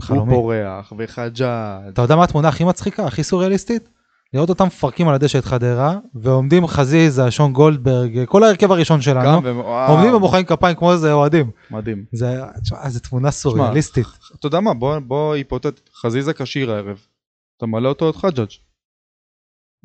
הוא 0.00 0.06
חלומי. 0.06 0.34
פורח 0.34 0.92
וחג'אג'. 0.98 1.88
אתה 1.88 2.02
יודע 2.02 2.16
מה 2.16 2.24
התמונה 2.24 2.48
הכי 2.48 2.64
מצחיקה, 2.64 3.06
הכי 3.06 3.22
סוריאליסטית? 3.22 3.88
לראות 4.34 4.48
אותם 4.48 4.66
מפרקים 4.66 5.08
על 5.08 5.14
הדשא 5.14 5.38
את 5.38 5.44
חדרה, 5.44 5.98
ועומדים 6.14 6.66
חזיזה, 6.66 7.30
שון 7.30 7.52
גולדברג, 7.52 8.24
כל 8.24 8.44
ההרכב 8.44 8.72
הראשון 8.72 9.00
שלנו, 9.00 9.44
ו- 9.44 9.60
עומדים 9.88 10.14
ומוחאים 10.14 10.44
כפיים 10.44 10.76
כמו 10.76 10.92
איזה 10.92 11.12
אוהדים. 11.12 11.50
מדהים. 11.70 12.04
זה, 12.12 12.42
תשמע, 12.62 12.88
זו 12.88 13.00
תמונה 13.00 13.30
סוריאליסטית. 13.30 14.06
אתה 14.40 14.46
יודע 14.46 14.60
מה, 14.60 14.74
בוא, 14.74 14.98
בוא 14.98 15.34
היפותט, 15.34 15.80
חזיזה 15.94 16.32
כשיר 16.32 16.72
הערב. 16.72 16.98
אתה 17.56 17.66
מלא 17.66 17.88
אותו 17.88 18.10
את 18.10 18.16
חג'אג'. 18.16 18.50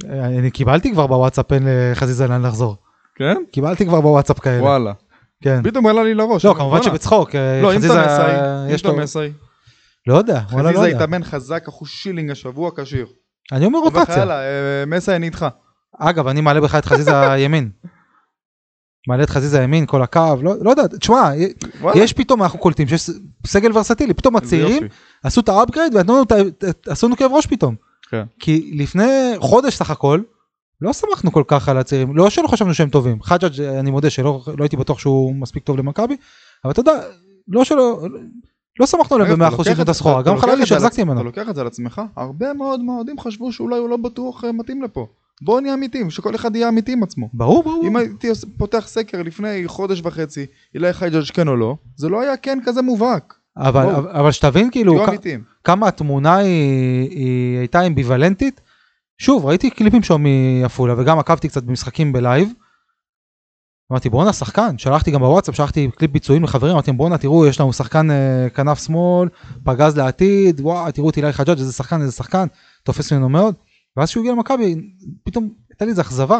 אני 0.05 0.51
קיבלתי 0.51 0.91
כבר 0.91 1.07
בוואטסאפ 1.07 1.53
אין 1.53 1.63
לחזיזה 1.91 2.27
לאן 2.27 2.45
לחזור. 2.45 2.75
כן? 3.15 3.35
קיבלתי 3.51 3.85
כבר 3.85 4.01
בוואטסאפ 4.01 4.39
כאלה. 4.39 4.61
וואלה. 4.63 4.93
כן. 5.43 5.63
פתאום 5.63 5.87
עלה 5.87 6.03
לי 6.03 6.13
לראש. 6.13 6.45
לא, 6.45 6.53
כמובן. 6.57 6.83
שבצחוק, 6.83 7.35
אה, 7.35 7.61
לא, 7.61 7.73
אם 7.73 7.77
אתה 7.79 7.87
חזיזה, 7.87 7.99
מסי, 8.05 8.73
יש 8.73 8.85
אם 8.85 8.91
אתה 8.91 9.01
מסי. 9.01 9.19
לא 10.07 10.17
יודע, 10.17 10.41
וואלה 10.51 10.63
לא 10.71 10.73
חזיזה 10.73 10.89
יודע. 10.89 11.03
התאמן 11.03 11.23
חזק, 11.23 11.63
אחוז 11.67 11.89
שילינג 11.89 12.31
השבוע 12.31 12.71
כשיר. 12.77 13.05
אני 13.51 13.65
אומר 13.65 13.79
רוטציה. 13.79 14.17
יאללה, 14.17 14.39
אה, 14.41 14.47
מסי 14.87 15.15
אני 15.15 15.25
איתך. 15.25 15.45
אגב, 15.99 16.27
אני 16.27 16.41
מעלה 16.41 16.61
בכלל 16.61 16.79
את 16.79 16.85
חזיזה 16.85 17.11
ימין. 17.45 17.69
מעלה 19.07 19.23
את 19.23 19.29
חזיזה 19.29 19.61
ימין, 19.61 19.85
כל 19.85 20.01
הקו, 20.01 20.35
לא 20.43 20.53
לא 20.61 20.69
יודע, 20.69 20.87
תשמע, 20.87 21.29
יש 21.95 22.13
פתאום, 22.13 22.43
אנחנו 22.43 22.59
קולטים 22.59 22.87
שיש 22.87 23.09
סגל 23.47 23.77
ורסטילי, 23.77 24.13
פתאום 24.13 24.35
הצעירים. 24.35 24.83
עשו 25.23 25.41
את 25.41 25.49
ה 25.49 25.55
upgrade 25.55 25.95
ונתנו 25.95 26.13
לנו, 26.13 26.23
את 26.23 26.31
ה- 26.31 26.69
את- 26.69 26.87
עשו 26.87 27.07
לנו 27.07 27.17
כאב 27.17 27.31
ראש 27.31 27.45
פתאום. 27.47 27.75
כן. 28.11 28.23
כי 28.39 28.71
לפני 28.75 29.33
חודש 29.39 29.75
סך 29.75 29.91
הכל, 29.91 30.21
לא 30.81 30.93
שמחנו 30.93 31.31
כל 31.31 31.43
כך 31.47 31.69
על 31.69 31.77
הצעירים, 31.77 32.17
לא 32.17 32.29
שלא 32.29 32.47
חשבנו 32.47 32.73
שהם 32.73 32.89
טובים, 32.89 33.21
חג'אג' 33.23 33.61
אני 33.61 33.91
מודה 33.91 34.09
שלא 34.09 34.41
לא 34.57 34.63
הייתי 34.63 34.77
בטוח 34.77 34.99
שהוא 34.99 35.35
מספיק 35.35 35.63
טוב 35.63 35.77
למכבי, 35.77 36.17
אבל 36.63 36.71
אתה 36.71 36.79
יודע, 36.79 36.91
לא 37.47 37.63
שלא, 37.63 38.01
לא 38.79 38.85
שמחנו 38.85 39.15
עליהם 39.15 39.31
במאה 39.33 39.47
אחוז 39.47 39.65
שיקנו 39.65 39.83
את 39.83 39.89
הסחורה, 39.89 40.21
גם 40.21 40.37
חלילי 40.37 40.65
שהחזקתי 40.65 41.03
ממנו. 41.03 41.19
אתה 41.19 41.25
לוקח 41.25 41.49
את 41.49 41.55
זה 41.55 41.61
על 41.61 41.67
עצמך, 41.67 42.01
הרבה 42.15 42.53
מאוד 42.53 42.83
מהאוהדים 42.83 43.19
חשבו 43.19 43.51
שאולי 43.51 43.79
הוא 43.79 43.89
לא 43.89 43.97
בטוח 43.97 44.43
אה, 44.43 44.51
מתאים 44.51 44.83
לפה. 44.83 45.07
בואו 45.41 45.59
נהיה 45.59 45.73
אמיתיים, 45.73 46.09
שכל 46.09 46.35
אחד 46.35 46.55
יהיה 46.55 46.69
אמיתי 46.69 46.93
עם 46.93 47.03
עצמו. 47.03 47.29
ברור, 47.33 47.63
ברור. 47.63 47.87
אם 47.87 47.95
הייתי 47.95 48.27
פותח 48.57 48.87
סקר 48.87 49.21
לפני 49.21 49.63
חודש 49.67 50.01
וחצי, 50.03 50.45
אילי 50.75 50.93
חג'אג' 50.93 51.23
כן 51.33 51.47
או 51.47 51.55
לא, 51.55 51.75
זה 51.95 52.09
לא 52.09 52.21
היה 52.21 52.37
כן 52.37 52.59
כזה 52.65 52.81
מובהק. 52.81 53.38
אבל 53.59 53.85
בואו. 53.85 54.11
אבל- 54.11 54.31
שתבין 54.31 54.71
כאילו 54.71 55.05
כ-. 55.05 55.09
כמה 55.63 55.87
התמונה 55.87 56.35
היא, 56.35 57.09
היא 57.09 57.57
הייתה 57.57 57.87
אמביוולנטית. 57.87 58.61
שוב 59.17 59.45
ראיתי 59.45 59.69
קליפים 59.69 60.03
שלו 60.03 60.17
מעפולה 60.19 60.93
וגם 60.97 61.19
עקבתי 61.19 61.49
קצת 61.49 61.63
במשחקים 61.63 62.13
בלייב. 62.13 62.49
אמרתי 63.91 64.09
בואנה 64.09 64.33
שחקן 64.33 64.77
שלחתי 64.77 65.11
גם 65.11 65.19
בוואטסאפ 65.19 65.55
שלחתי 65.55 65.89
קליפ 65.95 66.11
ביצועים 66.11 66.43
לחברים 66.43 66.73
אמרתי 66.73 66.91
בואנה 66.91 67.17
תראו 67.17 67.47
יש 67.47 67.59
לנו 67.59 67.73
שחקן 67.73 68.11
אה, 68.11 68.47
כנף 68.55 68.83
שמאל 68.83 69.29
פגז 69.63 69.97
לעתיד 69.97 70.59
וואו 70.59 70.91
תראו 70.91 71.09
את 71.09 71.17
אילי 71.17 71.33
חג'אג' 71.33 71.59
איזה 71.59 71.73
שחקן 71.73 72.01
איזה 72.01 72.11
שחקן 72.11 72.47
תופס 72.83 73.13
ממנו 73.13 73.29
מאוד. 73.29 73.55
ואז 73.97 74.09
כשהוא 74.09 74.21
הגיע 74.21 74.33
למכבי 74.33 74.75
פתאום 75.23 75.49
הייתה 75.69 75.85
לי 75.85 75.91
איזה 75.91 76.01
אכזבה. 76.01 76.39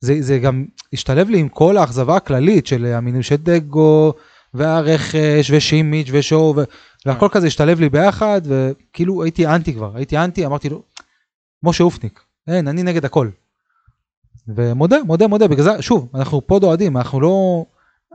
זה, 0.00 0.16
זה 0.20 0.38
גם 0.38 0.64
השתלב 0.92 1.28
לי 1.28 1.38
עם 1.38 1.48
כל 1.48 1.76
האכזבה 1.76 2.16
הכללית 2.16 2.66
של 2.66 2.86
המינוי 2.86 3.22
של 3.22 3.36
דגו 3.36 4.14
והרכש 4.56 5.50
ושימיץ' 5.50 6.08
ושואו 6.12 6.54
ו... 6.56 6.62
והכל 7.06 7.28
כזה 7.32 7.46
השתלב 7.46 7.80
לי 7.80 7.88
ביחד 7.88 8.40
וכאילו 8.44 9.22
הייתי 9.22 9.46
אנטי 9.46 9.74
כבר 9.74 9.96
הייתי 9.96 10.18
אנטי 10.18 10.46
אמרתי 10.46 10.68
לו 10.68 10.82
משה 11.62 11.84
אופניק 11.84 12.20
אין 12.48 12.68
אני 12.68 12.82
נגד 12.82 13.04
הכל. 13.04 13.28
ומודה 14.48 14.96
מודה 15.06 15.26
מודה 15.26 15.48
בגלל 15.48 15.64
זה 15.64 15.82
שוב 15.82 16.08
אנחנו 16.14 16.46
פה 16.46 16.58
דועדים 16.58 16.96
אנחנו 16.96 17.20
לא 17.20 17.64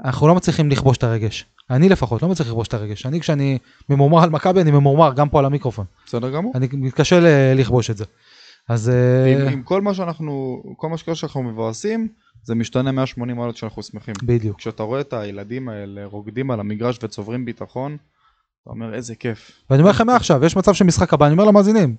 אנחנו 0.05 0.27
לא 0.27 0.35
מצליחים 0.35 0.69
לכבוש 0.69 0.97
את 0.97 1.03
הרגש 1.03 1.45
אני 1.69 1.89
לפחות 1.89 2.21
לא 2.21 2.27
מצליח 2.29 2.47
לכבוש 2.47 2.67
את 2.67 2.73
הרגש 2.73 3.05
אני 3.05 3.19
כשאני 3.19 3.57
ממורמר 3.89 4.23
על 4.23 4.29
מכבי 4.29 4.61
אני 4.61 4.71
ממורמר 4.71 5.13
גם 5.13 5.29
פה 5.29 5.39
על 5.39 5.45
המיקרופון 5.45 5.85
בסדר 6.05 6.29
גמור. 6.29 6.51
אני 6.55 6.67
מתקשה 6.73 7.19
לכבוש 7.55 7.89
את 7.89 7.97
זה. 7.97 8.05
אז 8.69 8.89
אה, 8.89 9.25
עם- 9.41 9.47
עם 9.47 9.63
כל 9.63 9.81
מה 9.81 9.93
שאנחנו, 9.93 10.63
כל 10.77 10.89
מה 10.89 10.97
שקורה 10.97 11.15
שאנחנו 11.15 11.43
מבואסים, 11.43 12.07
זה 12.43 12.55
משתנה 12.55 12.91
180 12.91 13.37
מעלות 13.37 13.57
שאנחנו 13.57 13.83
שמחים. 13.83 14.13
בדיוק 14.23 14.57
כשאתה 14.57 14.83
רואה 14.83 15.01
את 15.01 15.13
הילדים 15.13 15.69
האלה 15.69 16.05
רוקדים 16.05 16.51
על 16.51 16.59
המגרש 16.59 16.99
וצוברים 17.03 17.45
ביטחון, 17.45 17.97
אתה 18.61 18.69
אומר 18.69 18.93
איזה 18.93 19.15
כיף. 19.15 19.51
ואני 19.69 19.81
אומר 19.81 19.91
לכם 19.91 20.07
מעכשיו 20.07 20.45
יש 20.45 20.57
מצב 20.57 20.73
שמשחק 20.73 21.13
הבא 21.13 21.25
אני 21.25 21.33
אומר 21.33 21.43
למאזינים 21.43 21.95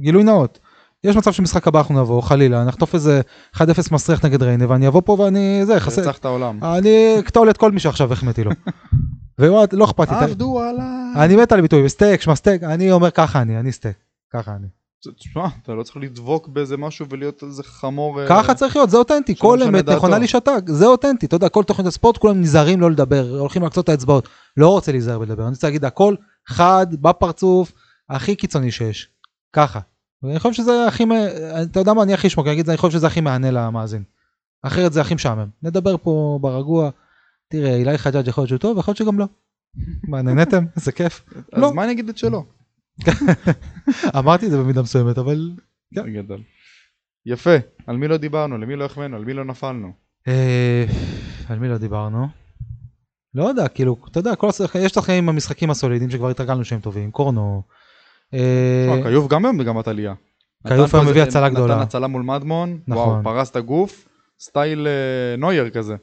גילוי 0.00 0.22
נאות. 0.22 0.58
יש 1.04 1.16
מצב 1.16 1.32
שמשחק 1.32 1.68
הבא 1.68 1.78
אנחנו 1.78 2.00
נבוא 2.00 2.22
חלילה 2.22 2.64
נחטוף 2.64 2.94
איזה 2.94 3.20
1-0 3.56 3.60
מסריח 3.92 4.24
נגד 4.24 4.42
ריינה 4.42 4.70
ואני 4.70 4.88
אבוא 4.88 5.02
פה 5.04 5.12
ואני 5.12 5.66
זה 5.66 5.80
חסר 5.80 6.02
רצח 6.02 6.18
את 6.18 6.24
העולם. 6.24 6.64
אני 6.64 7.16
אקטול 7.18 7.50
את 7.50 7.56
כל 7.56 7.72
מי 7.72 7.80
שעכשיו 7.80 8.12
החמאתי 8.12 8.44
לו. 8.44 8.50
וואט 9.38 9.72
לא 9.72 9.84
אכפת 9.84 10.10
לי. 10.10 10.16
עבדו 10.16 10.60
עליי. 10.60 11.24
אני 11.24 11.36
מת 11.36 11.52
על 11.52 11.60
ביטוי 11.60 11.88
סטייק 11.88 12.20
שמע 12.20 12.34
סטייק 12.34 12.62
אני 12.62 12.92
אומר 12.92 13.10
ככה 13.10 13.42
אני 13.42 13.60
אני 13.60 13.72
סטייק 13.72 13.96
ככה 14.32 14.56
אני. 14.56 14.66
תשמע, 15.10 15.46
אתה 15.62 15.74
לא 15.74 15.82
צריך 15.82 15.96
לדבוק 15.96 16.48
באיזה 16.48 16.76
משהו 16.76 17.06
ולהיות 17.10 17.42
איזה 17.42 17.62
חמור. 17.62 18.20
אה, 18.20 18.28
ככה 18.28 18.54
צריך 18.54 18.76
להיות 18.76 18.90
זה 18.90 18.96
אותנטי 18.96 19.34
שלא 19.34 19.42
כל 19.42 19.62
אמת. 19.62 19.88
נכונה 19.88 20.18
לי 20.18 20.28
שתק 20.28 20.62
זה 20.66 20.86
אותנטי 20.86 21.26
אתה 21.26 21.36
יודע 21.36 21.48
כל 21.48 21.64
תוכנית 21.64 21.86
הספורט 21.86 22.16
כולם 22.16 22.40
נזהרים 22.40 22.80
לא 22.80 22.90
לדבר 22.90 23.38
הולכים 23.38 23.62
להקצות 23.62 23.84
את 23.84 23.88
האצבעות 23.88 24.28
לא 24.56 24.68
רוצה 24.68 24.92
להיזהר 24.92 25.18
בלדבר 25.18 25.42
אני 25.42 25.50
רוצה 25.50 25.66
להגיד 25.66 25.84
הכל 25.84 26.14
חד 26.48 26.86
בפרצוף 27.00 27.72
הכי 28.10 28.36
קיצוני 28.36 28.70
שיש 28.70 29.08
ככה. 29.52 29.80
ואני 30.22 30.38
חושב 30.38 30.54
שזה 30.54 30.86
הכי 30.86 31.04
אתה 31.62 31.80
יודע 31.80 31.92
מה 31.92 32.02
אני 32.02 32.14
הכי 32.14 32.30
שמוק 32.30 32.46
אני 32.46 32.54
אגיד 32.54 32.68
אני 32.68 32.78
חושב 32.78 32.98
שזה 32.98 33.06
הכי 33.06 33.20
מהנה 33.20 33.50
למאזין. 33.50 34.02
אחרת 34.62 34.92
זה 34.92 35.00
הכי 35.00 35.14
משעמם 35.14 35.48
נדבר 35.62 35.96
פה 35.96 36.38
ברגוע 36.42 36.90
תראה, 37.48 37.76
אילי 37.76 37.98
חג'אג' 37.98 38.28
יכול 38.28 38.42
להיות 38.42 38.48
שהוא 38.48 38.58
טוב, 38.58 38.78
יכול 38.78 38.92
להיות 38.92 38.98
שגם 38.98 39.18
לא. 39.18 39.26
מה, 40.08 40.22
נהניתם? 40.22 40.64
איזה 40.76 40.92
כיף. 40.98 41.24
אז 41.52 41.62
לא. 41.62 41.74
מה 41.74 41.84
אני 41.84 41.92
אגיד 41.92 42.08
את 42.08 42.18
שלו? 42.18 42.44
אמרתי 44.18 44.46
את 44.46 44.50
זה 44.50 44.58
במידה 44.58 44.82
מסוימת, 44.82 45.18
אבל... 45.18 45.50
כן. 45.94 46.10
גדול. 46.12 46.40
יפה, 47.26 47.56
על 47.86 47.96
מי 47.96 48.08
לא 48.08 48.16
דיברנו, 48.16 48.58
למי 48.58 48.76
לא 48.76 48.84
החמאנו, 48.84 49.16
על 49.16 49.24
מי 49.24 49.32
לא 49.34 49.44
נפלנו. 49.44 49.92
אה, 50.28 50.84
על 51.48 51.58
מי 51.58 51.68
לא 51.68 51.78
דיברנו? 51.78 52.26
לא 53.34 53.44
יודע, 53.48 53.68
כאילו, 53.68 53.96
אתה 54.10 54.20
יודע, 54.20 54.34
כל 54.36 54.48
השחק- 54.48 54.78
יש 54.80 54.92
שחקנים 54.92 55.26
במשחקים 55.26 55.70
הסולידיים 55.70 56.10
שכבר 56.10 56.28
התרגלנו 56.28 56.64
שהם 56.64 56.80
טובים, 56.80 57.10
קורנו. 57.10 57.62
אה, 58.34 58.86
תשמע, 58.92 59.10
כיוף 59.10 59.28
גם 59.30 59.44
היום 59.44 59.58
במגמת 59.58 59.88
עלייה. 59.88 60.14
כיוף 60.68 60.94
היום 60.94 61.06
מביא 61.08 61.22
הצלה 61.22 61.48
גדולה. 61.48 61.74
נתן 61.74 61.82
הצלה 61.82 62.06
מול 62.06 62.22
מדמון, 62.22 62.78
נכון. 62.88 63.08
וואו, 63.08 63.24
פרס 63.24 63.50
את 63.50 63.56
הגוף, 63.56 64.08
סטייל 64.40 64.86
אה, 64.86 65.36
נוייר 65.38 65.70
כזה. 65.70 65.96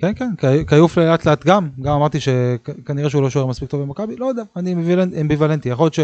כן, 0.00 0.12
כן, 0.14 0.64
כיוף 0.68 0.98
לאט 0.98 1.26
לאט 1.26 1.44
גם, 1.46 1.68
גם 1.82 1.92
אמרתי 1.94 2.18
שכנראה 2.20 3.10
שהוא 3.10 3.22
לא 3.22 3.30
שוער 3.30 3.46
מספיק 3.46 3.70
טוב 3.70 3.82
במכבי, 3.82 4.16
לא 4.16 4.26
יודע, 4.26 4.42
אני 4.56 4.74
אמביוולנט- 4.74 5.20
אמביוולנטי, 5.20 5.68
יכול 5.68 5.84
להיות 5.84 5.94
ש... 5.94 6.00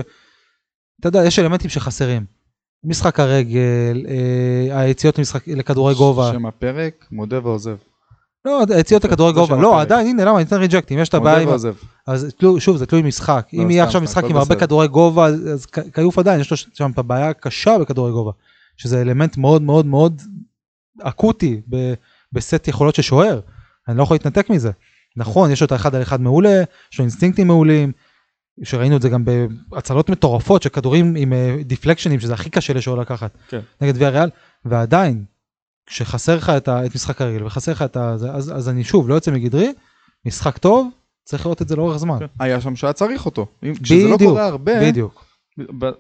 אתה 1.01 1.09
יודע, 1.09 1.25
יש 1.25 1.39
אלמנטים 1.39 1.71
שחסרים. 1.71 2.25
משחק 2.85 3.21
הרגל, 3.21 4.07
אה, 4.09 4.81
היציאות 4.81 5.19
למשחק- 5.19 5.49
לכדורי 5.49 5.95
גובה, 5.95 6.31
שם 6.33 6.47
הפרק, 6.47 7.07
מודה 7.13 7.41
ועוזב. 7.47 7.77
לא, 8.45 8.63
היציאות 8.75 9.05
לכדורי 9.05 9.33
גובה, 9.33 9.57
לא. 9.57 9.81
עדיין, 9.81 10.07
הנה, 10.07 10.25
למה, 10.25 10.39
אני 10.39 10.45
אתן 10.47 10.57
ריג'קטים, 10.57 10.99
יש 10.99 11.09
את 11.09 11.15
הבעיה 11.15 11.47
מודה 11.47 11.69
עם... 11.69 11.75
אז 12.07 12.35
תלוי- 12.39 12.61
שוב, 12.61 12.77
זה 12.77 12.87
תלוי 12.87 13.03
משחק. 13.03 13.47
לא, 13.53 13.63
אם 13.63 13.71
יהיה 13.71 13.85
עכשיו 13.85 14.01
משחק 14.01 14.25
עם 14.25 14.37
הרבה. 14.37 14.55
כדורי 14.55 14.89
גובה, 14.89 15.27
אז 15.27 15.67
כיוף 15.95 16.19
עדיין, 16.19 16.41
יש 16.41 16.51
לו 16.51 16.57
שם 16.57 16.91
את 16.91 16.99
הבעיה 16.99 17.29
הקשה 17.29 17.79
בכדורי 17.79 18.13
גובה, 18.13 18.31
שזה 18.77 19.01
אלמנט 19.01 19.37
מאוד 19.37 19.63
מאוד 19.63 19.87
מאוד 19.87 20.23
אקוטי 21.03 21.61
בסט 22.33 22.69
יכולות 22.69 22.95
של 22.95 23.03
שוער. 23.03 23.41
אני 23.89 23.99
לא 23.99 24.03
יכול 24.03 24.15
להתנתק 24.15 24.51
מזה. 24.51 24.71
נכון, 25.17 25.51
יש 25.51 25.61
לו 25.61 25.67
את 25.67 25.73
האחד 25.73 25.95
על 25.95 26.03
אחד 26.03 26.21
מעולה, 26.21 26.63
יש 26.93 26.99
לו 26.99 27.03
אינסטינקטים 27.03 27.47
מעולים, 27.47 27.93
שראינו 28.63 28.97
את 28.97 29.03
זה 29.03 29.09
גם 29.09 29.25
בהצלות 29.69 30.11
מטורפות 30.11 30.63
של 30.63 30.69
כדורים 30.69 31.15
עם 31.17 31.33
דיפלקשנים, 31.65 32.21
שזה 32.21 32.35
הכי 32.35 32.51
קשה 32.51 32.73
לשוער 32.73 32.97
לקחת, 33.01 33.37
כן. 33.49 33.61
נגד 33.81 33.95
ויה 33.97 34.09
ריאל, 34.11 34.31
ועדיין, 34.65 35.25
כשחסר 35.87 36.37
לך 36.37 36.51
את, 36.57 36.69
ה- 36.69 36.87
את 36.87 36.95
משחק 36.95 37.21
הרגל 37.23 37.45
וחסר 37.45 37.73
לך 37.73 37.83
את 37.83 37.97
ה... 37.97 38.11
אז, 38.13 38.27
אז 38.57 38.69
אני 38.69 38.85
שוב 38.85 39.09
לא 39.09 39.15
יוצא 39.15 39.31
מגדרי, 39.31 39.73
משחק 40.27 40.59
טוב, 40.59 40.89
צריך 41.25 41.47
לראות 41.47 41.63
את 41.63 41.69
זה 41.69 41.77
לאורך 41.77 41.97
זמן. 41.97 42.19
כן. 42.19 42.27
היה 42.39 42.61
שם 42.61 42.77
שהיה 42.77 42.93
צריך 42.93 43.27
אותו. 43.27 43.47
אם- 43.63 43.75
כשזה 43.83 44.09
לא 44.09 44.17
בדיוק, 44.17 44.31
קורה 44.31 44.47
הרבה, 44.47 44.81
בדיוק. 44.91 45.25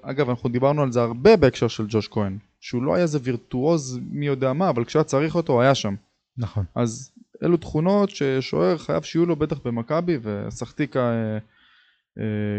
אגב 0.03 0.29
אנחנו 0.31 0.49
דיברנו 0.49 0.83
על 0.83 0.93
זה 0.93 1.03
הרבה 1.03 1.37
בהקשר 1.37 1.69
של 1.69 1.87
ג'וש 1.89 2.09
כהן, 2.09 2.39
שהוא 2.61 2.83
לא 2.83 2.95
היה 2.95 3.03
איזה 3.03 3.19
וירטואוז 3.23 3.99
מי 4.11 4.27
יודע 4.27 4.53
מה, 4.53 4.69
אבל 4.71 4.85
כשהיה 4.85 5.05
צריך 5.05 5.35
אותו 5.35 5.63
היה 5.63 5.75
שם. 5.75 5.95
נכון. 6.39 6.65
אז 6.75 7.11
אלו 7.43 7.57
תכונות 7.57 8.11
ששוער 8.11 8.79
חייב 8.79 9.03
שיהיו 9.03 9.27
לו 9.27 9.37
בטח 9.37 9.57
במכבי 9.65 10.19
וסחטיקה 10.23 11.01
אה, 11.01 11.05
אה, 11.35 11.39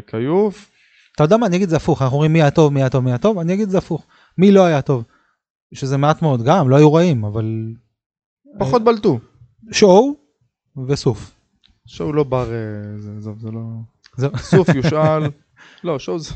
כיוף. 0.08 0.72
אתה 1.16 1.24
יודע 1.24 1.38
מה, 1.38 1.46
אני 1.46 1.56
אגיד 1.56 1.70
זה 1.70 1.76
הפוך, 1.76 2.02
אנחנו 2.02 2.16
אומרים 2.16 2.34
מי 2.34 2.42
היה 2.42 2.52
טוב, 2.52 2.74
מי 2.74 2.82
היה 2.82 2.90
טוב, 2.90 3.04
מי 3.04 3.12
היה 3.12 3.18
טוב, 3.18 3.40
אני 3.40 3.54
אגיד 3.54 3.70
זה 3.70 3.78
הפוך. 3.78 4.06
מי 4.38 4.52
לא 4.52 4.66
היה 4.66 4.82
טוב? 4.82 5.04
שזה 5.74 5.98
מעט 5.98 6.22
מאוד, 6.22 6.44
גם, 6.44 6.70
לא 6.70 6.76
היו 6.76 6.94
רעים, 6.94 7.26
אבל... 7.26 7.74
פחות 8.60 8.84
בלטו. 8.84 9.20
שואו 9.72 10.16
וסוף. 10.88 11.36
שואו 11.86 12.14
לא 12.14 12.24
בר, 12.24 12.52
אה, 12.52 13.00
זה, 13.00 13.20
זה, 13.20 13.32
זה 13.40 13.52
לא... 13.52 13.62
זהו. 14.18 14.38
סוף 14.38 14.70
יושאל, 14.76 15.24
לא 15.84 16.00
שואו 16.00 16.20
זה... 16.20 16.36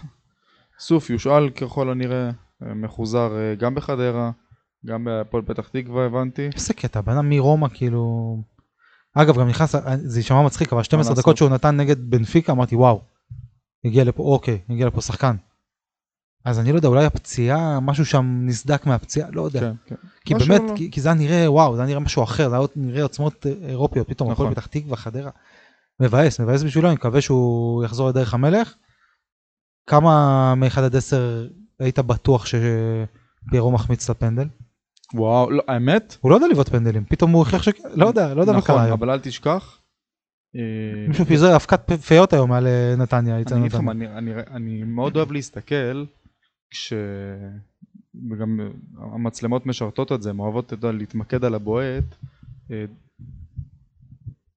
סוף 0.80 1.10
יושאל 1.10 1.50
ככל 1.50 1.90
הנראה, 1.90 2.30
אה, 2.64 2.74
מחוזר 2.74 3.38
אה, 3.38 3.56
גם 3.56 3.76
בחדרה, 3.76 4.32
גם 4.86 5.04
בהפועל 5.04 5.44
פתח 5.44 5.68
תקווה 5.68 6.06
הבנתי. 6.06 6.50
איזה 6.56 6.74
קטע, 6.74 7.02
בן 7.02 7.12
אדם 7.12 7.30
מרומא 7.30 7.68
כאילו... 7.74 8.38
אגב, 9.22 9.40
גם 9.40 9.48
נכנס, 9.48 9.76
זה 10.04 10.20
יישמע 10.20 10.42
מצחיק, 10.42 10.74
אבל 10.74 10.84
12 10.84 11.12
לעשות? 11.12 11.24
דקות 11.24 11.38
שהוא 11.38 11.50
נתן 11.50 11.78
נגד 11.78 12.12
בנפיקה, 12.12 12.52
אמרתי 12.52 12.76
וואו, 12.76 13.02
הגיע 13.86 14.04
לפה, 14.04 14.24
אוקיי, 14.24 14.60
הגיע 14.70 14.88
לפה 14.88 15.02
שחקן. 15.02 15.36
אז 16.46 16.60
אני 16.60 16.72
לא 16.72 16.78
יודע, 16.78 16.88
אולי 16.88 17.06
הפציעה, 17.06 17.80
משהו 17.80 18.06
שם 18.06 18.42
נסדק 18.46 18.86
מהפציעה, 18.86 19.30
לא 19.32 19.42
יודע. 19.42 19.60
כן, 19.60 19.74
כן. 19.86 19.96
כי 20.26 20.34
באמת, 20.34 20.62
לא- 20.70 20.76
כי, 20.76 20.92
כי 20.92 21.02
זה 21.02 21.10
היה 21.10 21.18
נראה, 21.18 21.52
וואו, 21.52 21.76
זה 21.76 21.82
היה 21.82 21.90
נראה 21.90 22.00
משהו 22.00 22.24
אחר, 22.24 22.50
זה 22.50 22.56
היה 22.56 22.66
נראה 22.76 23.04
עוצמות 23.04 23.46
אה, 23.46 23.70
אירופיות, 23.70 24.08
פתאום 24.08 24.32
נכון. 24.32 24.46
הפועל 24.46 24.56
פתח 24.56 24.66
תקווה, 24.66 24.98
חדרה. 24.98 25.32
מבאס, 26.00 26.40
מבאס 26.40 26.64
בשבילו, 26.64 26.88
אני 26.88 26.96
מקווה 26.96 27.22
שהוא 27.22 27.84
יחזור 27.84 28.10
לדרך 28.10 28.34
המלך. 28.34 28.74
כמה 29.88 30.56
מ-1 30.56 30.80
עד 30.80 30.96
10 30.96 31.48
היית 31.80 32.00
בטוח 32.00 32.46
שפיירו 32.46 33.72
מחמיץ 33.72 34.10
את 34.10 34.16
הפנדל? 34.16 34.48
וואו, 35.14 35.52
לא, 35.52 35.64
האמת, 35.68 36.18
הוא 36.22 36.32
לא 36.32 36.36
יודע 36.36 36.48
לבעוט 36.48 36.70
פנדלים, 36.70 37.04
פתאום 37.06 37.32
הוא 37.32 37.40
הוכיח 37.40 37.64
ש... 37.64 37.70
לא 37.96 38.06
יודע, 38.06 38.34
לא 38.34 38.42
יודע 38.42 38.52
מה 38.52 38.58
נכון, 38.58 38.76
קרה 38.76 38.84
היום. 38.84 39.00
אבל 39.00 39.10
אל 39.10 39.20
תשכח. 39.20 39.82
אה, 40.56 41.08
מישהו 41.08 41.26
פיזר 41.26 41.56
אבקת 41.56 41.92
פיות 41.92 42.34
היום 42.34 42.52
על 42.52 42.68
אה, 42.68 42.96
נתניה, 42.98 43.36
אני 43.36 43.60
אגיד 43.60 43.74
לך. 43.74 43.80
מה, 43.80 43.92
אני, 44.52 44.84
מאוד 44.84 45.16
אוהב 45.16 45.32
להסתכל 45.32 46.06
כש... 46.72 46.94
וגם 48.32 48.60
המצלמות 48.98 49.66
משרתות 49.66 50.12
את 50.12 50.22
זה, 50.22 50.30
הן 50.30 50.40
אוהבות 50.40 50.74
להתמקד 50.84 51.46
על 51.46 51.56
הבועט. 51.56 52.16
אה, 52.72 52.86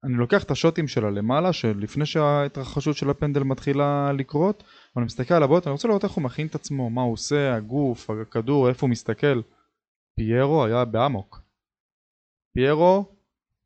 אני 0.04 0.14
לוקח 0.14 0.42
את 0.42 0.50
השוטים 0.50 0.88
שלה 0.88 1.10
למעלה, 1.10 1.52
שלפני 1.52 2.06
שההתרחשות 2.06 2.96
של 2.96 3.10
הפנדל 3.10 3.42
מתחילה 3.42 4.12
לקרות, 4.12 4.64
ואני 4.96 5.06
מסתכל 5.06 5.34
על 5.34 5.42
הבועט, 5.42 5.66
אני 5.66 5.72
רוצה 5.72 5.88
לראות 5.88 6.04
איך 6.04 6.12
הוא 6.12 6.24
מכין 6.24 6.46
את 6.46 6.54
עצמו, 6.54 6.90
מה 6.90 7.02
הוא 7.02 7.12
עושה, 7.12 7.54
הגוף, 7.54 8.10
הכדור, 8.10 8.68
איפה 8.68 8.86
הוא 8.86 8.90
מסתכל. 8.90 9.40
פיירו 10.16 10.64
היה 10.64 10.84
באמוק. 10.84 11.40
פיירו 12.54 13.04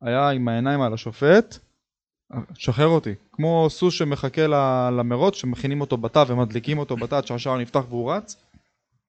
היה 0.01 0.29
עם 0.29 0.47
העיניים 0.47 0.81
על 0.81 0.93
השופט, 0.93 1.57
שחרר 2.53 2.87
אותי. 2.87 3.15
כמו 3.31 3.67
סוס 3.69 3.93
שמחכה 3.93 4.47
למרוץ, 4.91 5.35
שמכינים 5.35 5.81
אותו 5.81 5.97
בתא 5.97 6.23
ומדליקים 6.27 6.77
אותו 6.77 6.95
בתא 6.95 7.15
עד 7.15 7.27
שהשער 7.27 7.57
נפתח 7.57 7.83
והוא 7.89 8.11
רץ. 8.11 8.35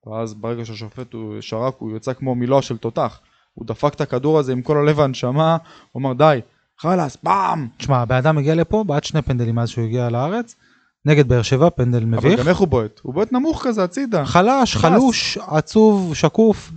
ואז 0.06 0.34
ברגע 0.34 0.64
שהשופט 0.64 1.12
הוא 1.12 1.40
שרק, 1.40 1.74
הוא 1.78 1.96
יצא 1.96 2.12
כמו 2.12 2.34
מילוע 2.34 2.62
של 2.62 2.78
תותח. 2.78 3.20
הוא 3.54 3.66
דפק 3.66 3.94
את 3.94 4.00
הכדור 4.00 4.38
הזה 4.38 4.52
עם 4.52 4.62
כל 4.62 4.76
הלב 4.78 4.98
והנשמה, 4.98 5.56
הוא 5.92 6.00
אמר 6.00 6.12
די, 6.12 6.40
חלאס, 6.78 7.16
פעם! 7.16 7.68
תשמע, 7.76 7.98
הבן 7.98 8.16
אדם 8.16 8.38
הגיע 8.38 8.54
לפה, 8.54 8.84
בעט 8.86 9.04
שני 9.04 9.22
פנדלים 9.22 9.54
מאז 9.54 9.68
שהוא 9.68 9.84
הגיע 9.84 10.10
לארץ, 10.10 10.56
נגד 11.08 11.28
באר 11.28 11.42
שבע, 11.42 11.68
פנדל 11.70 11.96
אבל 11.98 12.06
מביך. 12.06 12.40
גם 12.40 12.48
איך 12.48 12.58
הוא 12.58 12.68
בועט? 12.68 13.00
הוא 13.02 13.14
בועט 13.14 13.32
נמוך 13.32 13.64
כזה 13.66 13.84
הצידה. 13.84 14.24
חלש, 14.24 14.76
חלוש, 14.76 15.38
עצוב, 15.46 16.14
שקוף. 16.14 16.72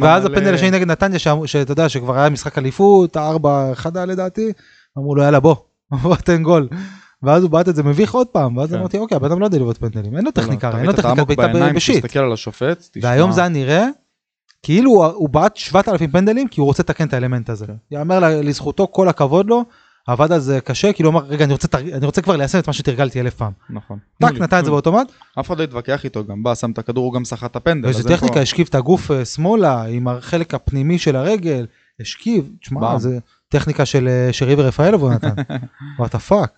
ואז 0.00 0.24
הפנדל 0.24 0.54
השני 0.54 0.70
נגד 0.70 0.86
נתניה, 0.90 1.18
שאתה 1.18 1.72
יודע, 1.72 1.88
שכבר 1.88 2.18
היה 2.18 2.28
משחק 2.28 2.58
אליפות, 2.58 3.16
ארבע, 3.16 3.70
חדה 3.74 4.04
לדעתי, 4.04 4.52
אמרו 4.98 5.14
לו 5.14 5.22
יאללה 5.22 5.40
בוא, 5.40 5.56
בוא 6.02 6.16
תן 6.16 6.42
גול. 6.42 6.68
ואז 7.22 7.42
הוא 7.42 7.50
בעט 7.50 7.68
את 7.68 7.76
זה 7.76 7.82
מביך 7.82 8.14
עוד 8.14 8.26
פעם, 8.26 8.56
ואז 8.56 8.70
כן. 8.70 8.78
אמרתי 8.78 8.98
אוקיי, 8.98 9.16
הבן 9.16 9.30
אדם 9.30 9.40
לא 9.40 9.44
יודע 9.44 9.58
לבעוט 9.58 9.78
פנדלים, 9.78 10.16
אין 10.16 10.24
לו 10.24 10.30
טכניקה, 10.30 10.68
אתה 10.68 10.78
אין 10.78 10.86
לו 10.86 10.92
העמוק 11.04 11.28
בעיטה 11.28 11.72
בשיט. 11.74 12.04
והיום 13.02 13.32
זה 13.32 13.40
היה 13.40 13.48
נראה 13.48 13.86
כאילו 14.62 14.90
הוא- 14.90 15.28
בעט 15.28 15.56
7,000 15.56 16.10
פנדלים 16.10 16.48
כי 16.48 16.60
הוא 16.60 16.66
רוצה 16.66 16.82
לתקן 16.82 17.06
את 17.06 17.14
האלמנט 17.14 17.50
הזה. 17.50 17.66
כן. 17.66 17.72
יאמר 17.90 18.18
לזכותו 18.42 18.88
כל 18.90 19.08
הכבוד 19.08 19.46
לו, 19.46 19.64
עבד 20.06 20.32
על 20.32 20.40
זה 20.40 20.60
קשה, 20.60 20.92
כאילו 20.92 21.10
אמר 21.10 21.20
רגע 21.24 21.44
אני 21.44 21.52
רוצה 21.52 21.68
אני 21.78 22.06
רוצה 22.06 22.22
כבר 22.22 22.36
ליישם 22.36 22.58
את 22.58 22.66
מה 22.66 22.72
שתרגלתי 22.72 23.20
אלף 23.20 23.34
פעם. 23.34 23.52
נכון. 23.70 23.98
טאק 24.20 24.32
נתן 24.32 24.58
את 24.58 24.64
זה. 24.64 24.70
באוטומט, 24.70 25.12
אף 25.40 25.46
אחד 25.46 25.58
לא 25.58 25.64
התווכח 25.64 26.04
איתו, 26.04 26.24
גם 26.24 26.42
בא, 26.42 26.54
שם 26.54 26.70
את 26.70 26.78
הכדור, 26.78 27.04
הוא 27.04 27.14
גם 27.14 27.24
סחט 27.24 27.50
את 27.50 27.56
הפנדל. 27.56 27.88
אין 27.88 28.16
טכניקה, 28.16 28.40
השכיב 28.40 28.66
את 28.70 28.74
הגוף 28.74 29.10
אה, 29.10 29.24
שמאלה 29.24 29.82
עם 29.82 30.08
החלק 30.08 30.54
הפנימי 30.54 30.98
של 30.98 31.16
הרגל, 31.16 31.66
השכיב, 32.00 32.50
תשמע. 32.60 32.98
זה 32.98 33.18
טכניקה 33.48 33.86
של 33.86 34.08
אה, 34.08 34.32
של 34.32 34.46
ריבר 34.46 34.66
רפאלוב 34.66 35.02
הוא 35.02 35.12
נתן, 35.12 35.34
what 35.98 36.09
the 36.09 36.18
fuck, 36.18 36.52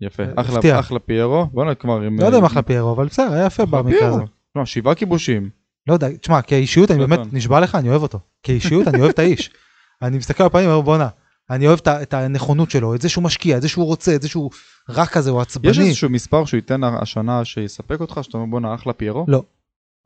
יפה, 0.00 0.22
אה, 0.22 0.28
אחלה. 0.36 0.80
אחלה 0.80 0.98
פיירו. 0.98 1.46
בוא'נה 1.52 1.74
כבר 1.74 2.00
עם... 2.00 2.20
לא 2.20 2.26
יודע 2.26 2.38
אם 2.38 2.44
אחלה 2.44 2.62
פיירו, 2.62 2.92
אבל 2.92 3.06
בסדר, 3.06 3.32
היה 3.32 3.46
יפה 3.46 3.66
במקרה 3.66 4.08
הזה. 4.08 4.22
לא, 4.56 4.64
שבעה 4.64 4.94
כיבושים. 4.94 5.50
לא 5.86 5.94
יודע, 5.94 6.08
תשמע, 6.20 6.42
כאישיות 6.42 6.90
אני 6.90 7.06
באמת. 7.06 7.32
נשבע 7.32 7.60
לך, 7.60 7.74
אני 7.74 7.88
אוהב 7.88 8.02
אותו. 8.02 8.18
כאישיות 8.42 8.88
אני 8.88 9.00
אוהב 9.00 9.10
את 9.10 9.18
האיש. 9.18 9.50
אני 10.02 10.18
מסתכל 10.18 10.42
על 10.42 10.46
הפנים 10.46 10.68
ואומר 10.68 10.80
בואנה, 10.80 11.08
אני 11.50 11.66
אוהב 11.68 11.78
את 11.88 12.14
הנכונות 12.14 12.70
שלו, 12.70 12.94
את 12.94 13.02
זה 13.02 13.08
שהוא 13.08 13.24
משקיע, 13.24 13.56
את 13.56 13.62
זה 13.62 13.68
שהוא 13.68 13.84
רוצה, 13.84 14.14
את 14.14 14.22
זה 14.22 14.28
שהוא 14.28 14.50
רק 14.88 15.08
כזה, 15.08 15.30
הוא 15.30 15.40
עצבני. 15.40 15.70
יש 15.70 15.78
איזשהו 15.78 16.10
מספר 16.10 16.44
שהוא 16.44 16.58
ייתן 16.58 16.80
השנה 16.84 17.44
שיספק 17.44 18.00
אותך, 18.00 18.18
שאתה 18.22 18.38
אומר 18.38 18.50
בואנה 18.50 18.74
אחלה 18.74 18.92
פיירו? 18.92 19.24
לא. 19.28 19.42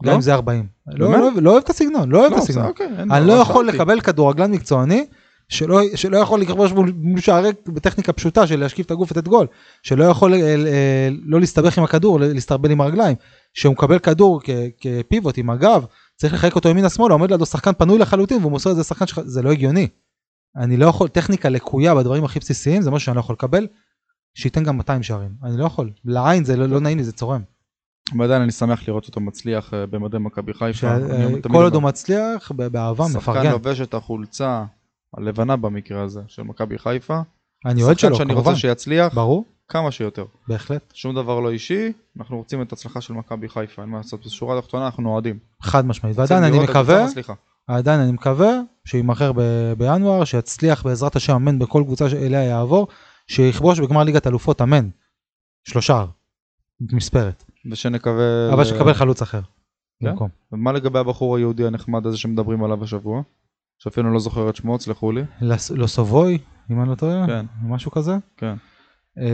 גם 0.04 0.10
לא? 0.10 0.16
אם 0.16 0.20
זה 0.20 0.34
40. 0.34 0.66
לא? 0.86 1.10
לא 1.12 1.22
אוהב- 1.24 1.38
לא 1.38 1.50
אוהב 1.50 1.62
את 1.64 1.70
הסגנון, 1.70 2.10
לא 2.10 2.20
אוהב 2.20 2.32
את 2.32 2.38
הסגנון. 2.38 2.66
אוקיי, 2.66 2.86
אני 3.10 3.26
לא 3.26 3.32
יכול. 3.32 3.66
לקבל 3.68 4.00
כדורגלן 4.00 4.50
מקצועני 4.50 5.06
שלא, 5.48 5.80
שלא 5.94 6.16
יכול 6.18 6.40
לכבוש 6.40 6.72
מול 6.72 6.92
מול 7.00 7.20
שער 7.20 7.44
ריק 7.44 7.56
בטכניקה 7.68 8.12
פשוטה 8.12 8.46
של 8.46 8.60
להשקיף 8.60 8.86
את 8.86 8.90
הגוף 8.90 9.12
ולתת 9.12 9.28
גול, 9.28 9.46
שלא 9.82 10.04
יכול 10.04 10.34
אה, 10.34 10.40
אה, 10.40 11.08
לא 11.26 11.40
להסתבך 11.40 11.78
עם 11.78 11.84
הכדור, 11.84 12.20
להסתרבל 12.20 12.70
עם 12.70 12.80
הרגליים, 12.80 13.16
שהוא 13.54 13.72
מקבל 13.72 13.98
כדור 13.98 14.40
כ- 14.44 14.50
כפיבוט 14.80 15.38
עם 15.38 15.50
הגב, 15.50 15.84
צריך 16.16 16.34
לחלק 16.34 16.54
אותו 16.54 16.68
ימינה 16.68 16.88
שמאלה, 16.88 17.12
עומד 17.14 17.30
לידו 17.30 17.46
שחקן 17.46 17.72
פנוי 17.78 17.98
לחלוטין 17.98 18.38
והוא 18.40 18.50
מוסר 18.52 18.70
את 18.70 18.74
זה 18.74 18.80
לשחקן 18.80 19.06
שלך, 19.06 19.20
זה 19.24 19.42
לא 19.42 19.50
הגיוני. 19.52 19.88
אני 20.56 20.76
לא 20.76 20.86
יכול, 20.86 21.08
טכניקה 21.08 21.48
לקויה 21.48 21.94
בדברים 21.94 22.24
הכי 22.24 22.38
בסיסיים 22.38 22.82
זה 22.82 22.90
משהו 22.90 23.06
שאני 23.06 23.14
לא 23.16 23.20
יכול 23.20 23.34
לקבל, 23.34 23.66
שייתן 24.34 24.64
גם 24.64 24.76
200 24.76 25.02
שערים, 25.02 25.30
אני 25.42 25.56
לא 25.56 25.64
יכול, 25.64 25.90
לעין 26.04 26.44
זה 26.44 26.56
לא, 26.56 26.66
לא 26.66 26.80
נעים 26.80 26.98
לי, 26.98 27.04
זה 27.04 27.12
צורם. 27.12 27.42
ועדיין 28.18 28.42
אני 28.42 28.52
שמח 28.52 28.88
לראות 28.88 29.06
אותו 29.06 29.20
מצליח 29.20 29.74
אה, 29.74 29.86
במדי 29.86 30.18
מכבי 30.18 30.54
חיפה. 30.54 30.86
אה, 30.86 31.28
כל 31.42 31.62
עוד 31.64 31.74
הוא 31.74 31.82
מצליח, 31.82 32.52
באהבה, 32.52 33.04
שחקן 33.04 33.18
מפרגן. 33.18 33.50
לובש 33.50 33.80
את 33.80 33.94
החולצה 33.94 34.64
הלבנה 35.16 35.56
במקרה 35.56 36.02
הזה 36.02 36.20
של 36.26 36.42
מכבי 36.42 36.78
חיפה. 36.78 37.20
אני 37.66 37.82
אוהד 37.82 37.98
שלו, 37.98 38.10
שחקן 38.10 38.18
שאני 38.18 38.34
כמובן. 38.34 38.50
רוצה 38.50 38.60
שיצליח 38.60 39.14
ברור, 39.14 39.44
כמה 39.68 39.90
שיותר. 39.90 40.24
בהחלט. 40.48 40.92
שום 40.94 41.14
דבר 41.14 41.40
לא 41.40 41.50
אישי, 41.50 41.92
אנחנו 42.18 42.36
רוצים 42.36 42.62
את 42.62 42.72
ההצלחה 42.72 43.00
של 43.00 43.12
מכבי 43.12 43.48
חיפה, 43.48 43.82
אין 43.82 43.90
מה 43.90 43.96
לעשות, 43.96 44.26
בשורה 44.26 44.58
התחתונה 44.58 44.86
אנחנו 44.86 45.08
אוהדים. 45.08 45.38
חד 45.62 45.86
משמעית. 45.86 46.18
ועדיין 46.18 46.44
אני 46.44 46.58
מקווה. 46.58 47.06
עדיין 47.76 48.00
אני 48.00 48.12
מקווה 48.12 48.50
שיימכר 48.84 49.32
ב- 49.32 49.72
בינואר, 49.78 50.24
שיצליח 50.24 50.82
בעזרת 50.86 51.16
השם 51.16 51.34
אמן 51.34 51.58
בכל 51.58 51.82
קבוצה 51.86 52.10
שאליה 52.10 52.44
יעבור, 52.44 52.88
שיכבוש 53.26 53.80
בגמר 53.80 54.02
ליגת 54.02 54.26
אלופות 54.26 54.60
אמן. 54.62 54.88
שלושה. 55.64 56.04
מספרת. 56.92 57.44
ושנקווה... 57.70 58.52
אבל 58.52 58.64
שיקבל 58.64 58.94
חלוץ 58.94 59.22
אחר. 59.22 59.40
כן? 60.00 60.06
במקום. 60.10 60.28
ומה 60.52 60.72
לגבי 60.72 60.98
הבחור 60.98 61.36
היהודי 61.36 61.66
הנחמד 61.66 62.06
הזה 62.06 62.16
שמדברים 62.18 62.64
עליו 62.64 62.84
השבוע? 62.84 63.22
שאפילו 63.78 64.12
לא 64.12 64.18
זוכר 64.18 64.50
את 64.50 64.56
שמו, 64.56 64.80
סלחו 64.80 65.12
לי. 65.12 65.22
לס- 65.40 65.70
לוסובוי, 65.70 66.38
אם 66.70 66.80
אני 66.82 66.88
לא 66.90 66.94
טועה, 66.94 67.26
כן. 67.26 67.46
משהו 67.62 67.90
כזה. 67.90 68.16
כן. 68.36 68.54
אה, 69.18 69.24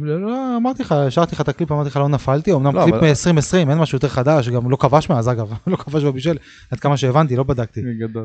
לא, 0.00 0.20
לא, 0.22 0.56
אמרתי 0.56 0.82
לך, 0.82 0.92
השארתי 0.92 1.34
לך 1.34 1.40
את 1.40 1.48
הקליפ, 1.48 1.72
אמרתי 1.72 1.88
לך 1.88 1.96
לא 1.96 2.08
נפלתי, 2.08 2.52
אמנם 2.52 2.76
לא, 2.76 2.82
קליפ 2.82 2.94
אבל- 2.94 3.32
מ-2020, 3.32 3.70
אין 3.70 3.78
משהו 3.78 3.96
יותר 3.96 4.08
חדש, 4.08 4.48
גם 4.48 4.70
לא 4.70 4.76
כבש 4.76 5.10
מאז 5.10 5.28
אגב, 5.28 5.52
לא 5.66 5.76
כבש 5.76 6.04
בבישל, 6.04 6.36
עד 6.70 6.80
כמה 6.80 6.96
שהבנתי, 6.96 7.36
לא 7.36 7.42
בדקתי. 7.42 7.80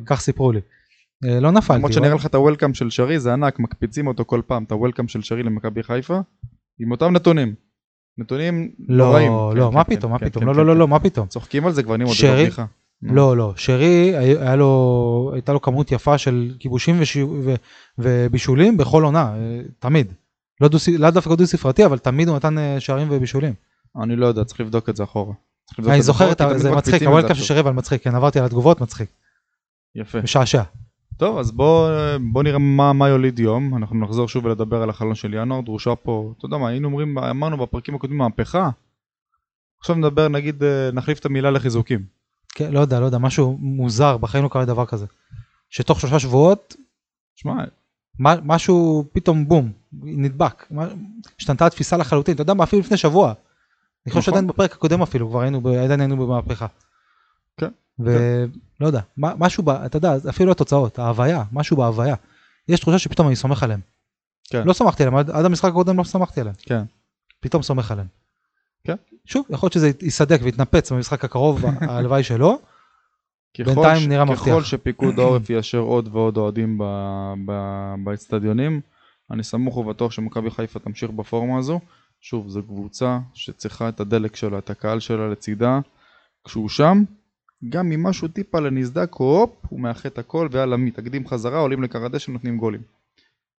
כך 0.05 0.19
סיפרו 0.21 0.51
לי. 0.51 0.59
אה, 1.25 1.39
לא 1.39 1.51
נפלתי. 1.51 1.77
למרות 1.77 1.93
שנראה 1.93 2.15
לך 2.15 2.25
את 2.25 2.35
הוולקאם 2.35 2.73
של 2.73 2.89
שרי 2.89 3.19
זה 3.19 3.33
ענק, 3.33 3.59
מקפיצים 3.59 4.07
אותו 4.07 4.25
כל 4.25 4.41
פעם, 4.47 4.63
את 4.63 4.71
הוולקאם 4.71 5.07
של 5.07 5.21
שרי 5.21 5.43
למכבי 5.43 5.83
חיפה, 5.83 6.19
עם 6.79 6.91
אותם 6.91 7.13
נתונים. 7.13 7.53
נתונים 8.17 8.71
לא, 8.87 9.05
נוראים. 9.05 9.31
לא, 9.31 9.67
כן, 9.69 9.75
מה 9.75 9.83
כן, 9.83 9.95
פתאום, 9.95 10.11
מה 10.11 10.19
כן, 10.19 10.29
פתאום, 10.29 10.45
לא, 10.45 10.55
לא, 10.55 10.65
לא. 10.65 10.75
לא, 10.75 10.87
מה 10.87 10.99
פתאום. 10.99 11.27
צוחקים 11.27 11.65
על 11.65 11.71
זה 11.73 11.83
כבר, 11.83 11.95
עוד 12.05 12.13
שרי? 12.13 12.49
לא, 13.01 13.37
לא, 13.37 13.53
שרי, 13.55 14.17
היה 14.17 14.41
היה 14.41 14.55
לו, 14.55 15.31
הייתה 15.33 15.53
לו 15.53 15.61
כמות 15.61 15.91
יפה 15.91 16.17
של 16.17 16.51
כיבושים 16.59 16.99
ובישולים 17.97 18.77
בכל 18.77 19.03
עונה, 19.03 19.35
אה, 19.35 19.61
תמיד. 19.79 20.13
לא 20.61 20.67
דו- 20.67 20.77
לאו 20.99 21.11
דווקא 21.11 21.35
דו 21.35 21.47
ספרתי, 21.47 21.85
אבל 21.85 21.97
תמיד 21.97 22.27
הוא 22.27 22.35
נתן 22.35 22.57
אה, 22.57 22.79
שערים 22.79 23.07
ובישולים. 23.11 23.53
אני 24.03 24.15
לא 24.15 24.25
יודע, 24.25 24.43
צריך 24.43 24.59
לבדוק 24.59 24.89
את 24.89 24.95
זה 24.95 25.03
אחורה. 25.03 25.33
אני 25.79 26.01
זוכר 26.01 26.31
זה 26.55 26.71
מצחיק, 26.71 27.03
הוולקאפ 27.03 27.37
זה 27.37 27.41
של 27.41 27.47
שרי 27.47 27.59
אבל 27.59 27.71
מצחיק, 27.71 28.03
כן, 28.03 28.15
עברתי 28.15 28.39
על 28.39 28.45
התגובות, 28.45 28.81
מצחיק. 28.81 29.09
יפה. 29.95 30.21
משעשע. 30.21 30.63
טוב, 31.17 31.37
אז 31.37 31.51
בוא, 31.51 31.89
בוא 32.31 32.43
נראה 32.43 32.57
מה, 32.59 32.93
מה 32.93 33.07
יוליד 33.07 33.39
יום. 33.39 33.77
אנחנו 33.77 33.95
נחזור 33.95 34.27
שוב 34.27 34.45
ולדבר 34.45 34.81
על 34.81 34.89
החלון 34.89 35.15
של 35.15 35.33
ינואר. 35.33 35.61
דרושה 35.61 35.95
פה, 35.95 36.33
אתה 36.37 36.45
יודע 36.45 36.57
מה, 36.57 36.69
היינו 36.69 36.87
אומרים, 36.87 37.17
אמרנו 37.17 37.57
בפרקים 37.57 37.95
הקודמים 37.95 38.17
מהפכה. 38.17 38.69
עכשיו 39.79 39.95
נדבר, 39.95 40.27
נגיד, 40.27 40.63
אה, 40.63 40.89
נחליף 40.93 41.19
את 41.19 41.25
המילה 41.25 41.51
לחיזוקים. 41.51 42.05
כן, 42.55 42.71
לא 42.71 42.79
יודע, 42.79 42.99
לא 42.99 43.05
יודע, 43.05 43.17
משהו 43.17 43.57
מוזר, 43.59 44.17
בחיים 44.17 44.43
לא 44.43 44.49
קרה 44.49 44.65
דבר 44.65 44.85
כזה. 44.85 45.05
שתוך 45.69 45.99
שלושה 45.99 46.19
שבועות, 46.19 46.75
שמע, 47.35 47.53
משהו 48.19 49.05
פתאום 49.13 49.47
בום, 49.47 49.71
נדבק. 49.93 50.67
השתנתה 51.39 51.65
התפיסה 51.65 51.97
לחלוטין, 51.97 52.33
אתה 52.33 52.41
יודע 52.41 52.53
מה, 52.53 52.63
אפילו 52.63 52.79
לפני 52.79 52.97
שבוע. 52.97 53.27
אני 53.27 53.35
חושב 54.11 54.19
נכון. 54.19 54.21
שעדיין 54.21 54.47
בפרק 54.47 54.71
הקודם 54.73 55.01
אפילו, 55.01 55.29
כבר 55.29 55.41
היינו, 55.41 55.61
עדיין 55.83 55.99
היינו 55.99 56.17
במהפכה. 56.27 56.65
כן, 57.57 57.69
ולא 57.99 58.47
יודע, 58.87 58.99
מה- 59.17 59.33
משהו, 59.37 59.63
ב- 59.63 59.69
אתה 59.69 59.97
יודע, 59.97 60.15
אפילו 60.29 60.47
לא 60.47 60.51
התוצאות, 60.51 60.99
ההוויה, 60.99 61.43
משהו 61.51 61.77
בהוויה. 61.77 62.15
יש 62.67 62.79
תחושה 62.79 62.99
שפתאום 62.99 63.27
אני 63.27 63.35
סומך 63.35 63.63
עליהם. 63.63 63.79
כן. 64.49 64.67
לא 64.67 64.73
סמכתי 64.73 65.03
עליהם, 65.03 65.15
עד 65.17 65.29
עד 65.29 65.45
המשחק 65.45 65.69
הקודם 65.69 65.97
לא 65.97 66.03
סמכתי 66.03 66.39
עליהם. 66.41 66.55
כן. 66.59 66.83
פתאום 67.39 67.63
סומך 67.63 67.91
עליהם. 67.91 68.07
כן. 68.83 68.95
שוב, 69.25 69.45
יכול 69.49 69.67
להיות 69.67 69.73
שזה 69.73 69.91
יסדק 70.01 70.39
ויתנפץ 70.43 70.91
במשחק 70.91 71.25
הקרוב, 71.25 71.65
הלוואי 71.89 72.23
שלא. 72.23 72.59
ככל 73.57 73.63
בינתיים 73.63 74.01
ש- 74.01 74.07
נראה 74.07 74.25
ככל 74.25 74.33
מבטיח. 74.51 74.65
שפיקוד 74.65 75.19
העורף 75.19 75.49
יאשר 75.49 75.77
עוד 75.79 76.09
ועוד 76.11 76.37
אוהדים 76.37 76.77
ב- 76.77 77.33
ב- 77.45 77.93
באצטדיונים, 78.03 78.81
אני 79.31 79.43
סמוך 79.43 79.77
ובטוח 79.77 80.11
שמכבי 80.11 80.51
חיפה 80.51 80.79
תמשיך 80.79 81.11
בפורמה 81.11 81.57
הזו. 81.57 81.79
שוב, 82.21 82.47
זו 82.47 82.63
קבוצה 82.63 83.19
שצריכה 83.33 83.89
את 83.89 83.99
הדלק 83.99 84.35
שלה, 84.35 84.57
את 84.57 84.69
הקהל 84.69 84.99
שלה 84.99 85.29
לצידה. 85.29 85.79
כשהוא 86.43 86.69
שם, 86.69 87.03
גם 87.69 87.91
אם 87.91 88.03
משהו 88.03 88.27
טיפה 88.27 88.59
נסדק, 88.59 89.13
הופ, 89.13 89.49
הוא 89.69 89.79
מאחד 89.79 90.09
את 90.09 90.17
הכל, 90.17 90.47
ויאללה, 90.51 90.77
מתאגדים 90.77 91.27
חזרה, 91.27 91.59
עולים 91.59 91.83
לכר 91.83 92.05
הדשא, 92.05 92.31
נותנים 92.31 92.57
גולים. 92.57 92.81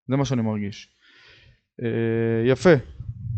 זה 0.09 0.17
מה 0.17 0.25
שאני 0.25 0.43
מרגיש. 0.43 0.89
אה, 1.83 1.89
יפה. 2.47 2.75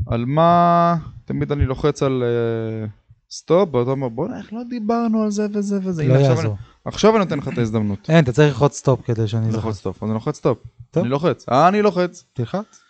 על 0.06 0.24
מה, 0.24 0.96
תמיד 1.24 1.52
אני 1.52 1.66
לוחץ 1.66 2.02
על 2.02 2.22
אה, 2.22 2.86
stop, 3.30 3.74
ואתה 3.74 3.90
אומר, 3.90 4.08
בוא'נה, 4.08 4.38
איך 4.38 4.52
לא 4.52 4.62
דיברנו 4.70 5.22
על 5.22 5.30
זה 5.30 5.46
וזה 5.52 5.78
וזה. 5.82 6.08
לא 6.08 6.14
יעזור. 6.14 6.56
עכשיו 6.84 7.10
אני 7.10 7.18
נותן 7.18 7.38
לך 7.38 7.48
את 7.48 7.58
ההזדמנות. 7.58 8.10
אין, 8.10 8.24
אתה 8.24 8.32
צריך 8.32 8.48
ללחוץ 8.48 8.76
stop 8.76 9.02
כדי 9.02 9.28
שאני. 9.28 9.52
לוחץ 9.52 9.74
stop, 9.74 10.02
אז 10.02 10.08
אני 10.08 10.14
לוחץ 10.14 10.36
stop. 10.36 10.58
טוב. 10.91 11.03
אני 11.03 11.11
לוחץ, 11.11 11.49
אה, 11.49 11.68
אני 11.68 11.82
לוחץ. 11.82 12.24
תלחץ. 12.32 12.82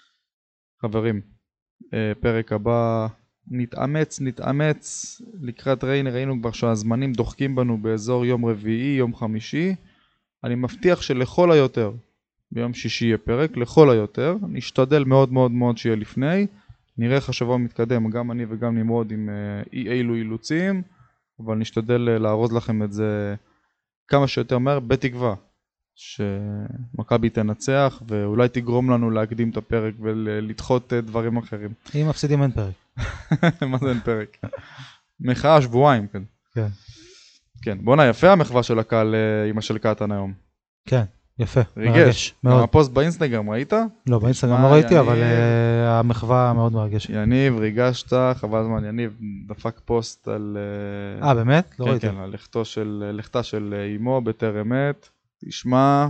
חברים, 0.81 1.21
אה, 1.95 2.13
פרק 2.21 2.53
הבא, 2.53 3.07
נתאמץ, 3.51 4.21
נתאמץ 4.21 5.17
לקראת 5.41 5.85
ריינה, 5.85 6.11
ראינו 6.11 6.41
כבר 6.41 6.51
שהזמנים 6.51 7.13
דוחקים 7.13 7.55
בנו 7.55 7.79
באזור 7.79 8.27
יום 8.27 8.45
רביעי, 8.45 8.97
יום 8.97 9.15
חמישי. 9.15 9.75
אני 10.45 10.55
מבטיח 10.55 11.03
שלכל 11.03 11.53
היותר, 11.53 11.93
ביום 12.53 12.75
שישי 12.75 13.05
יהיה 13.05 13.19
פרק, 13.19 13.57
לכל 13.57 13.91
היותר. 13.91 14.37
נשתדל 14.49 15.05
מאוד 15.05 15.33
מאוד 15.33 15.51
מאוד 15.51 15.79
שיהיה 15.79 15.97
לפני. 15.97 16.47
נראה 16.99 17.17
איך 17.17 17.29
השבוע 17.29 17.57
מתקדם, 17.57 18.11
גם 18.11 18.31
אני 18.31 18.45
וגם 18.49 18.79
נמרוד 18.79 19.11
עם 19.11 19.29
אה, 19.29 19.63
אי 19.73 19.89
אילו 19.89 20.15
אילוצים, 20.15 20.83
אבל 21.41 21.57
נשתדל 21.57 22.09
אה, 22.09 22.19
לארוז 22.19 22.53
לכם 22.53 22.83
את 22.83 22.93
זה 22.93 23.35
כמה 24.09 24.29
שיותר 24.29 24.59
מהר, 24.59 24.81
בתקווה 24.81 25.35
שמכבי 26.01 27.31
תנצח 27.31 28.03
ואולי 28.09 28.49
תגרום 28.49 28.91
לנו 28.91 29.11
להקדים 29.11 29.51
את 29.51 29.57
הפרק 29.57 29.95
ולדחות 30.01 30.93
אה, 30.93 31.01
דברים 31.01 31.37
אחרים. 31.37 31.71
אם 31.95 32.09
מפסידים 32.09 32.43
אין 32.43 32.51
פרק. 32.51 32.75
מה 33.71 33.79
זה 33.79 33.89
אין 33.89 34.01
פרק? 34.01 34.37
מחאה 35.21 35.63
שבועיים, 35.63 36.07
כן. 36.07 36.23
כן. 36.55 36.67
כן, 37.63 37.79
בואנה 37.83 38.07
יפה 38.07 38.33
המחווה 38.33 38.63
של 38.63 38.79
הקהל 38.79 39.15
אה, 39.15 39.49
עם 39.51 39.59
השל 39.59 39.79
קטן 39.79 40.13
היום. 40.13 40.33
כן, 40.87 41.03
יפה. 41.39 41.61
מרגש. 41.77 42.35
מאוד. 42.45 42.63
הפוסט 42.63 42.93
באינסטגרם, 42.93 43.51
ראית? 43.51 43.73
לא, 44.07 44.19
באינסטגרם 44.19 44.63
לא 44.63 44.67
ראיתי. 44.67 44.99
אבל 44.99 45.23
אה, 45.23 45.99
המחווה 45.99 46.53
מאוד 46.53 46.73
מרגשת. 46.73 47.11
יניב, 47.11 47.59
ריגשת, 47.59 48.13
חבל 48.35 48.59
הזמן, 48.59 48.85
יניב 48.85 49.19
דפק 49.47 49.81
פוסט 49.85 50.29
על... 50.29 50.57
אה, 51.23 51.35
באמת? 51.35 51.75
לא 51.79 51.85
כן, 51.85 51.91
ראיתי. 51.91 52.09
כן, 52.09 52.17
על 52.17 52.31
לכתו 52.31 52.65
של, 52.65 53.11
לכתה 53.15 53.43
של 53.43 53.75
אמו 53.97 54.21
בטרם 54.21 54.73
עת. 54.73 55.11
תשמע, 55.49 56.07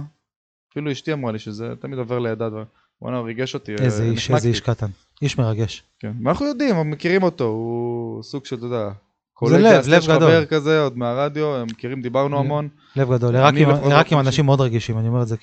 אפילו 0.72 0.92
אשתי 0.92 1.12
אמרה 1.12 1.32
לי 1.32 1.38
שזה 1.38 1.72
תמיד 1.80 1.98
עובר 1.98 2.18
לידה. 2.18 2.48
דבר. 2.48 2.64
בואנה, 3.02 3.16
הוא 3.18 3.26
ריגש 3.26 3.54
אותי. 3.54 3.72
אה, 3.74 3.84
איזה 3.84 4.04
איש. 4.04 4.30
איזה 4.30 4.48
איש 4.48 4.60
קטן. 4.60 4.86
איש 5.22 5.38
מרגש. 5.38 5.82
כן, 5.98 6.12
ואנחנו 6.24 6.46
יודעים, 6.46 6.70
אנחנו 6.70 6.84
מכירים 6.84 7.22
אותו, 7.22 7.44
הוא 7.44 8.22
סוג 8.22 8.44
של, 8.46 8.56
אתה 8.56 8.64
יודע, 8.66 8.86
לב, 8.86 8.92
קולגה, 9.32 9.78
לב 9.88 10.02
גדול. 10.02 10.16
חבר 10.18 10.46
כזה, 10.46 10.80
עוד 10.82 10.98
מהרדיו, 10.98 11.56
הם 11.56 11.66
מכירים, 11.70 12.02
דיברנו 12.02 12.36
לב. 12.36 12.44
המון. 12.44 12.68
לב 12.96 13.12
גדול. 13.12 13.36
עיראקים 13.36 13.68
באופן 13.68 14.16
אנשים 14.16 14.46
מאוד 14.46 14.60
רגישים, 14.60 14.98
אני 14.98 15.08
אומר 15.08 15.22
את 15.22 15.28
זה 15.28 15.36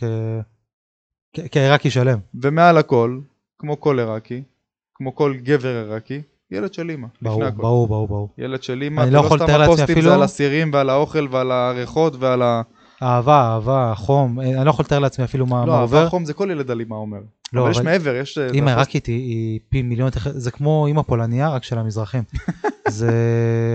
כעיראקי 1.51 1.89
שלם. 1.89 2.19
ומעל 2.41 2.77
הכל, 2.77 3.19
כמו 3.59 3.79
כל 3.81 3.99
עיראקי, 3.99 4.43
כמו 4.95 5.15
כל 5.15 5.33
גבר 5.43 5.75
עיראקי, 5.85 6.21
ילד 6.51 6.73
של 6.73 6.89
אימא. 6.89 7.07
לפני 7.15 7.29
ברור, 7.29 7.43
הכל. 7.43 7.61
ברור, 7.61 7.87
ברור, 7.87 8.07
ברור. 8.07 8.29
ילד 8.37 8.63
של 8.63 8.81
אימא, 8.81 9.01
אני 9.01 9.11
לא 9.11 9.19
יכול 9.19 9.37
סתם 9.37 9.45
לתאר 9.47 9.57
לעצמי 9.57 9.73
הפוסטים, 9.73 9.95
אפילו- 9.95 10.09
זה 10.09 10.15
על 10.15 10.23
הסירים 10.23 10.73
ועל 10.73 10.89
האוכל 10.89 11.27
ועל 11.31 11.51
הריחות 11.51 12.15
ועל 12.19 12.41
ה... 12.41 12.61
אהבה, 13.03 13.41
אהבה, 13.53 13.93
חום, 13.95 14.39
אה, 14.39 14.45
אני 14.57 14.65
לא 14.65 14.69
יכול 14.69 14.85
לתאר 14.85 14.99
לעצמי 14.99 15.25
אפילו 15.25 15.45
מה 15.45 15.65
לא, 15.65 15.73
מה 15.73 15.79
אהבה 15.81 15.97
עובר. 15.97 16.09
חום 16.09 16.25
זה 16.25 16.33
כל 16.33 16.47
ילד 16.51 16.71
על 16.71 16.79
אימא 16.79 16.95
אומר. 16.95 17.17
לא, 17.53 17.61
אבל 17.61 17.71
יש 17.71 17.77
אבל 17.77 17.85
מעבר, 17.85 18.15
יש... 18.15 18.37
אה, 18.37 18.47
אימא 18.53 18.69
עיראקית 18.69 19.05
היא- 19.05 19.15
היא 19.29 19.59
פי 19.69 19.81
מיליון, 19.81 20.09
זה 20.23 20.51
כמו 20.51 20.87
אימא 20.87 21.01
פולניה, 21.01 21.49
רק 21.49 21.63
של 21.63 21.77
המזרחים. 21.77 22.23
זה 22.87 23.11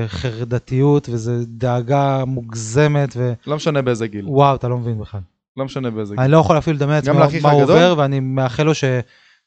חרדתיות 0.06 1.08
וזה 1.08 1.44
דאגה 1.46 2.24
מוגזמת, 2.24 3.16
לא 3.46 3.56
משנה 3.56 3.82
באיזה 3.82 4.06
גיל. 4.06 4.28
ווואו, 4.28 4.54
אתה 4.54 4.68
לא 4.68 4.78
מבין 4.78 4.98
בכלל. 4.98 5.20
לא 5.56 5.64
משנה 5.64 5.90
באיזה 5.90 6.14
גיל. 6.14 6.22
אני 6.24 6.32
לא 6.32 6.36
יכול 6.38 6.58
אפילו 6.58 6.76
לדמיין 6.76 6.96
לעצמי 6.96 7.12
מה- 7.40 7.50
הוא 7.50 7.60
הגדול? 7.60 7.76
עובר, 7.76 7.94
ואני 7.98 8.20
מאחל 8.20 8.62
לו 8.62 8.74
ש... 8.74 8.84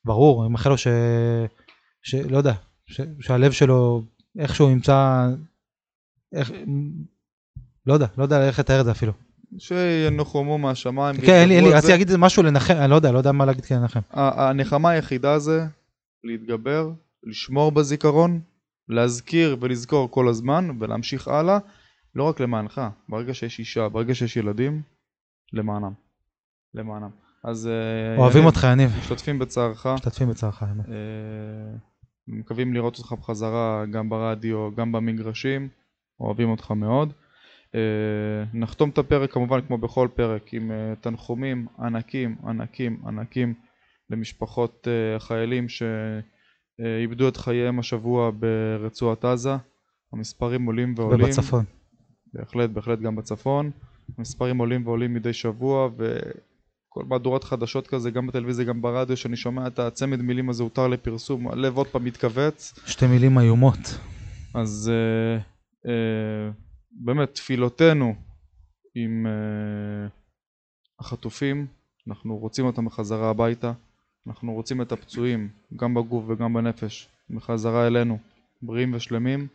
ברור, 0.05 0.43
אני 0.43 0.51
מאחל 0.51 0.69
לו 0.69 0.77
ש... 0.77 0.87
ש... 2.03 2.15
לא 2.15 2.37
יודע, 2.37 2.53
ש... 2.87 3.01
שהלב 3.19 3.51
שלו 3.51 4.03
איכשהו 4.39 4.69
ימצא... 4.69 5.27
איך... 6.33 6.51
לא 7.85 7.93
יודע, 7.93 8.05
לא 8.17 8.23
יודע 8.23 8.47
איך 8.47 8.59
לתאר 8.59 8.79
את 8.79 8.85
זה 8.85 8.91
אפילו. 8.91 9.11
שינוחמו 9.57 10.57
מהשמיים. 10.57 11.15
כן, 11.15 11.21
אין 11.21 11.49
לי, 11.49 11.55
אין 11.55 11.63
לי, 11.63 11.69
ויתגברו 11.69 11.69
את 11.71 11.75
רציתי. 11.77 11.91
להגיד 11.91 12.15
משהו 12.17 12.43
לנחם, 12.43 12.73
אני 12.73 12.89
לא 12.89 12.95
יודע, 12.95 13.11
לא 13.11 13.17
יודע 13.17 13.31
מה 13.31 13.45
להגיד 13.45 13.65
כדי 13.65 13.77
לנחם. 13.77 13.99
ה- 14.11 14.49
הנחמה 14.49 14.89
היחידה 14.89 15.39
זה 15.39 15.65
להתגבר, 16.23 16.89
לשמור 17.23 17.71
בזיכרון, 17.71 18.39
להזכיר 18.89 19.57
ולזכור 19.61 20.11
כל 20.11 20.27
הזמן 20.27 20.69
ולהמשיך 20.79 21.27
הלאה, 21.27 21.57
לא 22.15 22.23
רק 22.23 22.39
למענך, 22.39 22.81
ברגע 23.09 23.33
שיש 23.33 23.59
אישה, 23.59 23.89
ברגע 23.89 24.15
שיש 24.15 24.37
ילדים, 24.37 24.81
למענם. 25.53 25.91
למענם. 26.73 27.09
אז 27.43 27.67
אה, 27.67 28.17
אוהבים 28.17 28.45
אותך, 28.45 28.67
יניב. 28.71 28.91
משתתפים 28.99 29.39
בצערך, 29.39 29.85
משתתפים 29.87 30.29
בצערך, 30.29 30.63
האמת. 30.63 30.85
אה, 30.89 30.93
מקווים 32.27 32.73
לראות 32.73 32.97
אותך 32.97 33.11
בחזרה 33.11 33.83
גם 33.91 34.09
ברדיו, 34.09 34.69
גם 34.75 34.91
במגרשים, 34.91 35.69
אוהבים 36.19 36.49
אותך 36.49 36.71
מאוד. 36.71 37.13
אה, 37.75 37.79
נחתום 38.53 38.89
את 38.89 38.97
הפרק 38.97 39.31
כמובן 39.31 39.61
כמו 39.61 39.77
בכל 39.77 40.07
פרק 40.15 40.53
עם 40.53 40.71
אה, 40.71 40.93
תנחומים 41.01 41.67
ענקים 41.79 42.35
ענקים 42.47 43.01
ענקים 43.05 43.53
למשפחות 44.09 44.87
אה, 44.87 45.15
החיילים 45.15 45.67
שאיבדו 45.69 47.27
את 47.27 47.37
חייהם 47.37 47.79
השבוע 47.79 48.31
ברצועת 48.39 49.25
עזה. 49.25 49.55
המספרים 50.13 50.65
עולים 50.65 50.93
ועולים. 50.97 51.25
ובצפון. 51.25 51.65
בהחלט, 52.33 52.69
בהחלט 52.69 52.99
גם 52.99 53.15
בצפון. 53.15 53.71
המספרים 54.17 54.57
עולים 54.57 54.87
ועולים 54.87 55.13
מדי 55.13 55.33
שבוע, 55.33 55.89
וכל 55.97 57.03
מהדורת 57.07 57.43
חדשות 57.43 57.87
כזה, 57.87 58.11
גם 58.11 58.27
בטלוויזיה, 58.27 58.65
גם 58.65 58.81
ברדיו, 58.81 59.17
שאני 59.17 59.35
שומע 59.35 59.67
את 59.67 59.79
הצמד 59.79 60.21
מילים 60.21 60.49
הזה 60.49 60.63
הותר 60.63 60.87
לפרסום, 60.87 61.47
הלב 61.47 61.77
עוד 61.77 61.87
פעם 61.87 62.05
מתכווץ. 62.05 62.79
שתי 62.85 63.07
מילים 63.07 63.39
איומות. 63.39 63.97
אז 64.53 64.91
אה, 64.93 65.37
אה, 65.91 66.51
באמת, 66.95 67.33
תפילותינו 67.33 68.15
עם 68.95 69.27
אה, 69.27 70.07
החטופים, 70.99 71.65
אנחנו 72.07 72.37
רוצים 72.37 72.65
אותם 72.65 72.85
בחזרה 72.85 73.29
הביתה, 73.29 73.71
אנחנו 74.27 74.53
רוצים 74.53 74.81
את 74.81 74.91
הפצועים, 74.91 75.49
גם 75.75 75.93
בגוף 75.93 76.23
וגם 76.27 76.53
בנפש, 76.53 77.07
בחזרה 77.29 77.87
אלינו, 77.87 78.17
בריאים 78.61 78.93
ושלמים. 78.93 79.47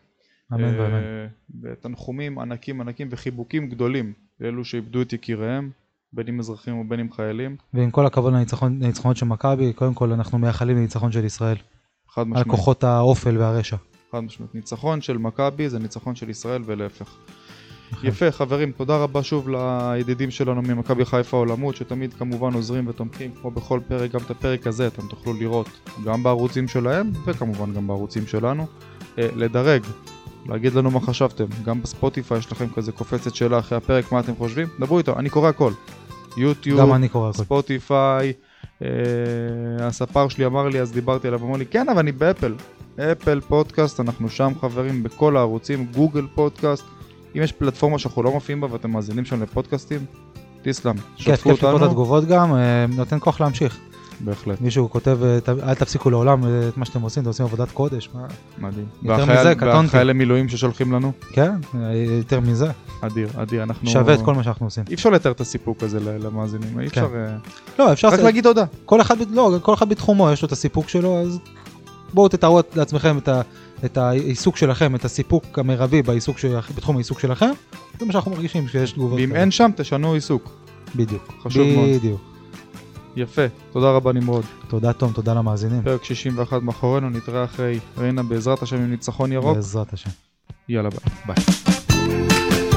אמן 0.52 0.64
אה, 0.64 0.80
ואמן. 0.80 1.26
ותנחומים 1.62 2.38
ענקים 2.38 2.80
ענקים 2.80 3.08
וחיבוקים 3.10 3.68
גדולים 3.68 4.12
לאלו 4.40 4.64
שאיבדו 4.64 5.02
את 5.02 5.12
יקיריהם, 5.12 5.70
בין 6.12 6.28
אם 6.28 6.38
אזרחים 6.38 6.78
ובין 6.78 7.00
אם 7.00 7.12
חיילים, 7.12 7.56
ועם 7.74 7.90
כל 7.90 8.06
הכבוד 8.06 8.32
לניצחונות 8.32 9.16
של 9.16 9.26
מכבי, 9.26 9.72
קודם 9.72 9.94
כל 9.94 10.12
אנחנו 10.12 10.38
מייחלים 10.38 10.76
לניצחון 10.76 11.12
של 11.12 11.24
ישראל. 11.24 11.56
חד 12.08 12.22
על 12.22 12.28
משמעית. 12.28 12.46
כוחות 12.46 12.84
האופל 12.84 13.38
והרשע. 13.38 13.76
חד 14.12 14.20
משמעית. 14.20 14.54
ניצחון 14.54 15.00
של 15.00 15.18
מכבי 15.18 15.68
זה 15.68 15.78
ניצחון 15.78 16.14
של 16.14 16.30
ישראל 16.30 16.62
ולהפך. 16.66 17.16
נכון. 17.92 18.08
יפה 18.08 18.30
חברים, 18.30 18.72
תודה 18.72 18.96
רבה 18.96 19.22
שוב 19.22 19.48
לידידים 19.48 20.30
שלנו 20.30 20.62
ממכבי 20.62 21.04
חיפה 21.04 21.36
העולמות 21.36 21.76
שתמיד 21.76 22.14
כמובן 22.14 22.52
עוזרים 22.54 22.88
ותומכים 22.88 23.30
כמו 23.40 23.50
בכל 23.50 23.80
פרק, 23.88 24.10
גם 24.10 24.20
את 24.26 24.30
הפרק 24.30 24.66
הזה 24.66 24.86
אתם 24.86 25.02
תוכלו 25.08 25.32
לראות 25.34 25.68
גם 26.04 26.22
בערוצים 26.22 26.68
שלהם 26.68 27.10
וכמובן 27.24 27.74
גם 27.74 27.86
בערוצים 27.86 28.26
שלנו. 28.26 28.66
אה, 29.18 29.28
לדרג, 29.36 29.82
להגיד 30.46 30.74
לנו 30.74 30.90
מה 30.90 31.00
חשבתם, 31.00 31.44
גם 31.64 31.82
בספוטיפיי 31.82 32.38
יש 32.38 32.52
לכם 32.52 32.66
כזה 32.74 32.92
קופצת 32.92 33.34
שאלה 33.34 33.58
אחרי 33.58 33.78
הפרק 33.78 34.12
מה 34.12 34.20
אתם 34.20 34.36
חושבים, 34.36 34.68
דברו 34.80 34.98
איתו, 34.98 35.18
אני 35.18 35.30
קורא 35.30 35.48
הכל. 35.48 35.72
יוטיוב. 36.36 36.80
ספוטיפיי, 37.32 38.32
אה, 38.82 38.88
הספר 39.86 40.28
שלי 40.28 40.46
אמר 40.46 40.68
לי, 40.68 40.80
אז 40.80 40.92
דיברתי 40.92 41.28
עליו, 41.28 41.42
אמר 41.42 41.56
לי, 41.56 41.66
כן, 41.66 41.88
אבל 41.88 41.98
אני 41.98 42.12
באפל. 42.12 42.54
אפל 42.98 43.40
פודקאסט, 43.40 44.00
אנחנו 44.00 44.28
שם 44.28 44.52
חברים 44.60 45.02
בכל 45.02 45.36
הערוצים, 45.36 45.86
גוגל 45.94 46.26
פודקאסט. 46.34 46.84
אם 47.36 47.42
יש 47.42 47.52
פלטפורמה 47.52 47.98
שאנחנו 47.98 48.22
לא 48.22 48.32
מופיעים 48.32 48.60
בה 48.60 48.66
ואתם 48.70 48.90
מאזינים 48.90 49.24
שם 49.24 49.42
לפודקאסטים, 49.42 50.00
תסלם, 50.62 50.96
כיף, 50.96 51.04
שתפו 51.16 51.34
כיף 51.34 51.46
לקרוא 51.46 51.70
את 51.70 51.74
אותנו. 51.74 51.86
התגובות 51.86 52.24
גם, 52.24 52.54
אה, 52.54 52.86
נותן 52.96 53.16
כוח 53.20 53.40
להמשיך. 53.40 53.89
בהחלט, 54.20 54.60
מישהו 54.60 54.90
כותב, 54.90 55.18
אה, 55.22 55.38
אל 55.68 55.74
תפסיקו 55.74 56.10
לעולם 56.10 56.44
אה, 56.44 56.68
את 56.68 56.76
מה 56.76 56.84
שאתם 56.84 57.00
עושים, 57.02 57.20
אתם 57.20 57.28
עושים 57.28 57.46
עבודת 57.46 57.70
קודש. 57.70 58.08
מה- 58.14 58.26
מדהים. 58.58 58.86
יותר 59.02 59.16
והחייל- 59.18 59.40
מזה, 59.40 59.54
קטונתי. 59.54 59.86
והחיילי 59.86 60.12
מילואים 60.12 60.48
ששולחים 60.48 60.92
לנו, 60.92 61.12
כן, 61.32 61.52
אה, 61.74 61.80
יותר 62.18 62.40
מזה. 62.40 62.70
אדיר, 63.00 63.28
אדיר, 63.36 63.62
אנחנו... 63.62 63.90
שווה 63.90 64.14
את 64.14 64.22
כל 64.22 64.34
מה 64.34 64.42
שאנחנו 64.42 64.66
עושים. 64.66 64.84
אי 64.88 64.94
אפשר 64.94 65.10
לתאר 65.10 65.32
את 65.32 65.40
הסיפוק 65.40 65.82
הזה 65.82 66.00
למאזינים, 66.00 66.80
אי 66.80 66.86
אפשר... 66.86 67.08
אה, 67.14 67.36
לא, 67.78 67.92
אפשר... 67.92 68.08
רק 68.08 68.20
להגיד 68.20 68.44
תודה. 68.44 68.64
כל 68.84 69.00
אחד, 69.00 69.16
לא, 69.30 69.58
כל 69.62 69.74
אחד 69.74 69.88
בתחומו, 69.88 70.30
יש 70.30 70.42
לו 70.42 70.46
את 70.46 70.52
הסיפוק 70.52 70.88
שלו, 70.88 71.20
אז 71.20 71.38
בואו 72.14 72.28
תתארו 72.28 72.60
לעצמכם 72.74 73.18
את, 73.18 73.28
ה, 73.28 73.40
את 73.84 73.96
העיסוק 73.98 74.56
שלכם, 74.56 74.94
את 74.94 75.04
הסיפוק 75.04 75.58
המרבי 75.58 76.02
בעיסוק 76.02 76.38
של, 76.38 76.56
בתחום 76.76 76.96
העיסוק 76.96 77.20
שלכם, 77.20 77.50
זה 78.00 78.06
מה 78.06 78.12
שאנחנו 78.12 78.30
מרגישים 78.30 78.66
כשיש 78.66 78.92
תגובות. 78.92 79.18
ואם. 79.18 79.34
אין 79.34 79.50
שם, 79.50 79.70
תשנו 79.76 80.12
עיסוק. 80.12 80.50
בדיוק. 80.96 81.22
חשוב 81.42 81.66
מאוד. 81.66 81.88
בדיוק. 81.88 82.29
יפה, 83.16 83.42
תודה 83.72 83.90
רבה 83.90 84.12
נמרוד. 84.12 84.44
תודה 84.68 84.92
תום, 84.92 85.12
תודה 85.12 85.34
למאזינים. 85.34 85.82
פרק 85.82 86.04
61 86.04 86.62
מאחורינו, 86.62 87.10
נתראה 87.10 87.44
אחרי 87.44 87.78
ריינה 87.98 88.22
בעזרת 88.22 88.62
השם 88.62 88.76
עם 88.76 88.90
ניצחון 88.90 89.32
ירוק. 89.32 89.56
בעזרת 89.56 89.92
השם. 89.92 90.10
יאללה 90.68 90.90
ביי. 90.90 91.00
ביי. 91.26 92.69